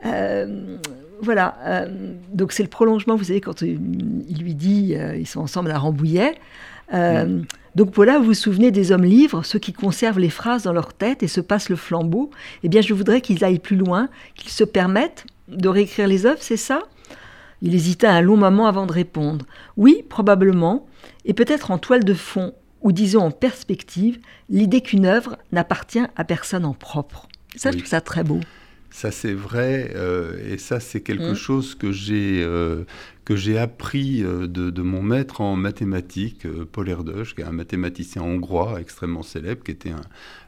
Euh, 0.05 0.77
voilà, 1.21 1.57
euh, 1.65 2.13
donc 2.33 2.51
c'est 2.51 2.63
le 2.63 2.69
prolongement, 2.69 3.15
vous 3.15 3.25
savez, 3.25 3.41
quand 3.41 3.61
il 3.61 4.37
lui 4.39 4.55
dit, 4.55 4.95
euh, 4.95 5.15
ils 5.15 5.27
sont 5.27 5.41
ensemble 5.41 5.71
à 5.71 5.77
Rambouillet. 5.77 6.35
Euh, 6.93 7.25
Mm. 7.25 7.45
Donc 7.75 7.95
voilà, 7.95 8.19
vous 8.19 8.25
vous 8.25 8.33
souvenez 8.33 8.71
des 8.71 8.91
hommes 8.91 9.05
livres, 9.05 9.43
ceux 9.43 9.59
qui 9.59 9.71
conservent 9.71 10.19
les 10.19 10.29
phrases 10.29 10.63
dans 10.63 10.73
leur 10.73 10.93
tête 10.93 11.23
et 11.23 11.27
se 11.27 11.39
passent 11.39 11.69
le 11.69 11.77
flambeau. 11.77 12.31
Eh 12.63 12.69
bien, 12.69 12.81
je 12.81 12.93
voudrais 12.93 13.21
qu'ils 13.21 13.43
aillent 13.45 13.59
plus 13.59 13.77
loin, 13.77 14.09
qu'ils 14.35 14.51
se 14.51 14.65
permettent 14.65 15.25
de 15.47 15.69
réécrire 15.69 16.07
les 16.07 16.25
œuvres, 16.25 16.41
c'est 16.41 16.57
ça? 16.57 16.81
Il 17.61 17.75
hésita 17.75 18.11
un 18.11 18.21
long 18.21 18.37
moment 18.37 18.67
avant 18.67 18.87
de 18.87 18.91
répondre. 18.91 19.45
Oui, 19.77 20.03
probablement, 20.09 20.85
et 21.25 21.33
peut-être 21.33 21.71
en 21.71 21.77
toile 21.77 22.03
de 22.03 22.13
fond, 22.13 22.53
ou 22.81 22.91
disons 22.91 23.21
en 23.21 23.31
perspective, 23.31 24.19
l'idée 24.49 24.81
qu'une 24.81 25.05
œuvre 25.05 25.37
n'appartient 25.51 26.01
à 26.15 26.23
personne 26.23 26.65
en 26.65 26.73
propre. 26.73 27.27
Ça, 27.55 27.69
je 27.69 27.75
Oui. 27.75 27.81
trouve 27.81 27.89
ça 27.89 28.01
très 28.01 28.23
beau. 28.23 28.39
Ça 28.93 29.09
c'est 29.09 29.31
vrai, 29.33 29.93
euh, 29.95 30.37
et 30.53 30.57
ça 30.57 30.81
c'est 30.81 30.99
quelque 30.99 31.31
Mm. 31.31 31.35
chose 31.35 31.75
que 31.75 31.93
j'ai 31.93 32.43
euh, 32.43 32.83
que 33.23 33.37
j'ai 33.37 33.57
appris 33.57 34.21
euh, 34.21 34.47
de, 34.47 34.69
de 34.69 34.81
mon 34.81 35.01
maître 35.01 35.39
en 35.39 35.55
mathématiques, 35.55 36.45
Paul 36.73 36.89
Erdős, 36.89 37.33
qui 37.33 37.39
est 37.39 37.45
un 37.45 37.53
mathématicien 37.53 38.21
hongrois 38.21 38.81
extrêmement 38.81 39.23
célèbre, 39.23 39.63
qui 39.63 39.71
était 39.71 39.91
un, 39.91 40.01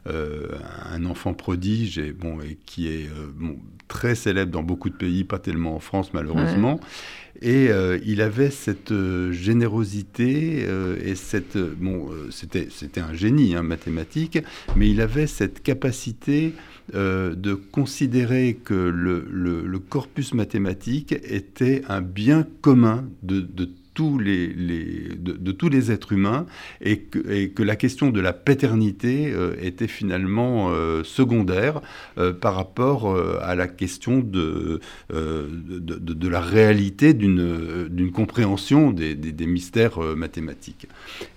euh, 0.07 0.47
un 0.91 1.05
enfant 1.05 1.33
prodige 1.33 1.97
et 1.99 2.11
bon 2.11 2.41
et 2.41 2.57
qui 2.65 2.89
est 2.89 3.09
bon, 3.33 3.55
très 3.87 4.13
célèbre 4.13 4.51
dans 4.51 4.63
beaucoup 4.63 4.89
de 4.89 4.95
pays, 4.97 5.23
pas 5.23 5.39
tellement 5.39 5.75
en 5.75 5.79
France 5.79 6.13
malheureusement. 6.13 6.81
Et 7.43 7.67
euh, 7.69 7.99
il 8.05 8.21
avait 8.21 8.49
cette 8.49 8.93
euh, 8.93 9.33
générosité 9.33 10.63
euh, 10.65 10.95
et 11.03 11.13
cette 11.15 11.57
bon 11.57 12.09
c'était 12.31 12.69
c'était 12.71 13.01
un 13.01 13.13
génie 13.13 13.53
hein, 13.53 13.63
mathématique, 13.63 14.39
mais 14.77 14.89
il 14.89 15.01
avait 15.01 15.27
cette 15.27 15.61
capacité 15.61 16.53
de 16.93 17.53
considérer 17.53 18.59
que 18.61 18.73
le 18.73 19.79
corpus 19.79 20.33
mathématique 20.33 21.13
était 21.23 21.81
un 21.87 22.01
bien 22.01 22.45
commun 22.61 23.05
de, 23.23 23.39
de 23.39 23.69
tous 23.93 24.17
les, 24.19 24.47
les- 24.47 25.15
de, 25.17 25.33
de 25.33 25.51
tous 25.51 25.69
les 25.69 25.91
êtres 25.91 26.11
humains 26.13 26.45
et 26.81 26.97
que, 26.99 27.19
et 27.31 27.49
que 27.49 27.63
la 27.63 27.75
question 27.75 28.09
de 28.09 28.19
la 28.19 28.33
paternité 28.33 29.31
euh, 29.31 29.53
était 29.61 29.87
finalement 29.87 30.69
euh, 30.71 31.03
secondaire 31.03 31.81
euh, 32.17 32.33
par 32.33 32.55
rapport 32.55 33.15
à 33.41 33.55
la 33.55 33.67
question 33.67 34.19
de, 34.19 34.79
de, 35.11 36.27
la 36.27 36.39
réalité 36.41 37.13
d'une 37.13 38.11
compréhension 38.11 38.91
des, 38.91 39.15
des- 39.15 39.31
des 39.31 39.45
mystères 39.45 39.99
mathématiques. 40.15 40.87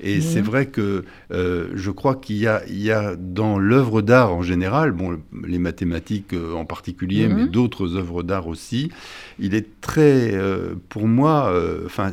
Et 0.01 0.17
Mhm. 0.17 0.21
c'est 0.23 0.41
vrai 0.41 0.67
que 0.67 1.05
je 1.31 1.91
crois 1.91 2.15
qu'il 2.17 2.37
y 2.37 2.47
y 2.87 2.91
a 2.91 3.17
dans 3.17 3.59
l'œuvre 3.59 4.03
d'art 4.03 4.33
en 4.33 4.43
général, 4.43 4.93
bon, 4.93 5.11
le- 5.11 5.21
les 5.47 5.59
mathématiques 5.59 6.35
en 6.55 6.65
particulier, 6.65 7.29
Mhm. 7.29 7.35
mais 7.37 7.47
d'autres 7.47 7.97
œuvres 7.97 8.23
d'art 8.23 8.47
aussi, 8.49 8.91
il 9.39 9.55
est 9.55 9.67
très, 9.81 10.35
euh, 10.35 10.75
pour 10.89 11.07
moi, 11.09 11.51
euh, 11.51 11.83
enfin, 11.87 12.11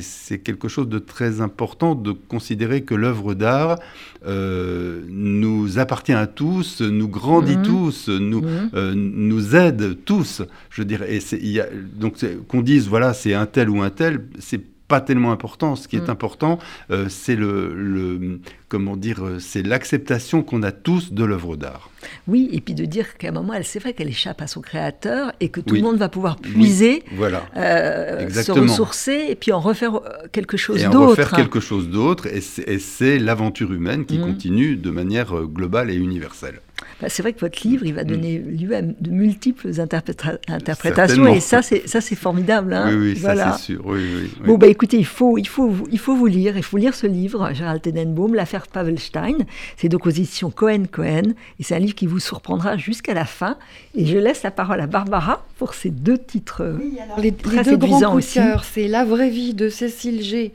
c'est 0.00 0.38
quelque 0.38 0.68
chose 0.68 0.88
de 0.88 0.98
très 1.00 1.40
important 1.40 1.94
de 1.94 2.12
considérer 2.12 2.82
que 2.82 2.94
l'œuvre 2.94 3.34
d'art 3.34 3.78
euh, 4.26 5.02
nous 5.08 5.78
appartient 5.78 6.12
à 6.12 6.26
tous, 6.26 6.80
nous 6.80 7.08
grandit 7.08 7.56
Mhm. 7.58 7.62
tous, 7.62 8.08
nous, 8.08 8.42
Mhm. 8.42 8.92
nous 8.94 9.56
aide 9.56 9.98
tous. 10.04 10.42
Je 10.70 10.82
dirais, 10.82 11.14
et 11.14 11.20
c'est- 11.20 11.38
il 11.38 11.48
y 11.50 11.60
a, 11.60 11.66
donc 11.96 12.14
qu'on 12.48 12.62
dise 12.62 12.88
voilà 12.88 13.12
c'est 13.14 13.34
un 13.34 13.46
tel 13.46 13.68
ou 13.68 13.82
un 13.82 13.90
tel, 13.90 14.24
c'est 14.38 14.60
pas 14.88 15.00
tellement 15.00 15.32
important. 15.32 15.76
Ce 15.76 15.88
qui 15.88 15.96
est 15.96 16.08
Mm. 16.08 16.10
important, 16.10 16.58
euh, 16.90 17.06
c'est 17.08 17.36
le, 17.36 17.72
le- 17.74 18.40
comment 18.68 18.96
dire, 18.96 19.24
euh, 19.24 19.38
c'est 19.38 19.62
l'acceptation 19.62 20.42
qu'on 20.42 20.62
a 20.62 20.72
tous 20.72 21.12
de 21.12 21.24
l'œuvre 21.24 21.56
d'art. 21.56 21.90
Oui, 22.28 22.48
et 22.52 22.60
puis 22.60 22.74
de 22.74 22.84
dire 22.84 23.16
qu'à 23.16 23.28
un 23.28 23.32
moment, 23.32 23.54
c'est 23.62 23.78
vrai 23.78 23.94
qu'elle 23.94 24.08
échappe 24.08 24.42
à 24.42 24.46
son 24.46 24.60
créateur 24.60 25.32
et 25.40 25.48
que 25.48 25.60
tout 25.60 25.72
Oui. 25.74 25.80
le 25.80 25.84
monde 25.86 25.96
va 25.96 26.08
pouvoir 26.10 26.36
puiser, 26.36 27.02
Voilà. 27.16 27.44
euh, 27.56 28.28
se 28.28 28.52
ressourcer 28.52 29.26
et 29.30 29.34
puis 29.36 29.52
en 29.52 29.60
refaire 29.60 30.00
quelque 30.32 30.56
chose 30.56 30.82
Et 30.82 30.86
en 30.86 30.90
d'autre. 30.90 31.10
refaire 31.10 31.30
quelque 31.32 31.60
chose 31.60 31.88
d'autre, 31.88 32.26
et 32.26 32.40
c'est- 32.40 33.18
l'aventure 33.18 33.72
humaine 33.72 34.04
qui 34.04 34.18
Mm. 34.18 34.22
continue 34.22 34.76
de 34.76 34.90
manière 34.90 35.34
globale 35.44 35.90
et 35.90 35.94
universelle. 35.96 36.60
Bah, 37.00 37.08
c'est 37.08 37.22
vrai 37.22 37.32
que 37.32 37.40
votre 37.40 37.66
livre, 37.66 37.84
il 37.86 37.94
va 37.94 38.04
donner 38.04 38.38
lieu 38.38 38.74
à 38.74 38.82
de 38.82 39.10
multiples 39.10 39.68
interpréta- 39.80 40.38
interprétations 40.48 41.26
et 41.26 41.40
ça, 41.40 41.62
c'est 41.62 41.88
ça, 41.88 42.00
c'est 42.00 42.14
formidable. 42.14 42.72
hein. 42.72 42.88
oui, 42.90 43.12
oui, 43.12 43.14
Voilà. 43.14 43.52
ça 43.52 43.58
c'est 43.58 43.64
sûr. 43.74 43.82
Oui, 43.84 43.98
oui, 44.00 44.30
oui. 44.40 44.46
Bon, 44.46 44.56
bah 44.58 44.66
écoutez, 44.66 44.96
il 44.98 45.06
faut, 45.06 45.38
il, 45.38 45.46
faut, 45.48 45.68
vous- 45.68 45.88
il 45.92 45.98
faut 45.98 46.14
vous 46.16 46.26
lire, 46.26 46.56
il 46.56 46.62
faut 46.62 46.76
lire 46.76 46.94
ce 46.94 47.06
livre, 47.06 47.50
Gérald 47.52 47.82
Tenenbaum, 47.82 48.34
L'affaire 48.34 48.66
Pavelstein. 48.68 49.38
C'est 49.76 49.88
donc 49.88 50.06
aux 50.06 50.10
éditions 50.10 50.50
Cohen-Cohen, 50.50 51.32
et 51.58 51.62
c'est 51.62 51.74
un 51.74 51.78
livre 51.78 51.94
qui 51.94 52.06
vous 52.06 52.18
surprendra 52.20 52.76
jusqu'à 52.76 53.14
la 53.14 53.24
fin. 53.24 53.56
Et 53.94 54.06
je 54.06 54.18
laisse 54.18 54.42
la 54.42 54.50
parole 54.50 54.80
à 54.80 54.86
Barbara 54.86 55.44
pour 55.58 55.74
ces 55.74 55.90
deux 55.90 56.18
titres. 56.18 56.76
Oui, 56.78 56.98
alors 57.02 57.20
les, 57.20 57.32
Très 57.32 57.58
les 57.62 57.70
deux 57.70 57.76
grands 57.76 58.14
aussi. 58.14 58.40
c'est 58.62 58.88
La 58.88 59.04
vraie 59.04 59.30
vie 59.30 59.54
de 59.54 59.68
Cécile 59.68 60.22
G, 60.22 60.52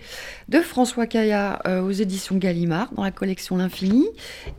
de 0.49 0.59
François 0.59 1.05
Caillat 1.05 1.59
euh, 1.67 1.81
aux 1.81 1.91
éditions 1.91 2.35
Gallimard, 2.37 2.89
dans 2.95 3.03
la 3.03 3.11
collection 3.11 3.57
L'Infini, 3.57 4.07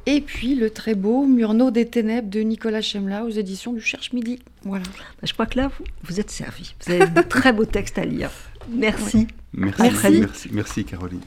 et 0.07 0.21
puis 0.21 0.55
le 0.55 0.71
très 0.71 0.95
beau 0.95 1.27
Murnau 1.27 1.60
des 1.69 1.87
Ténèbres 1.87 2.31
de 2.31 2.41
Nicolas 2.41 2.81
Chemla 2.81 3.25
aux 3.25 3.31
éditions 3.31 3.75
du 3.75 3.83
Cherche 3.83 4.15
Midi. 4.15 4.39
Voilà. 4.63 4.85
Bah, 4.85 5.25
je 5.25 5.33
crois 5.35 5.45
que 5.45 5.59
là, 5.59 5.69
vous, 5.69 5.85
vous 6.05 6.19
êtes 6.19 6.31
servi. 6.31 6.75
Vous 6.87 6.93
avez 6.93 7.07
de 7.07 7.21
très 7.21 7.53
beaux 7.53 7.67
textes 7.67 7.99
à 7.99 8.07
lire. 8.07 8.31
Merci. 8.71 9.29
Merci, 9.53 9.83
vite. 9.91 10.21
merci, 10.21 10.49
merci 10.53 10.85
Caroline. 10.85 11.21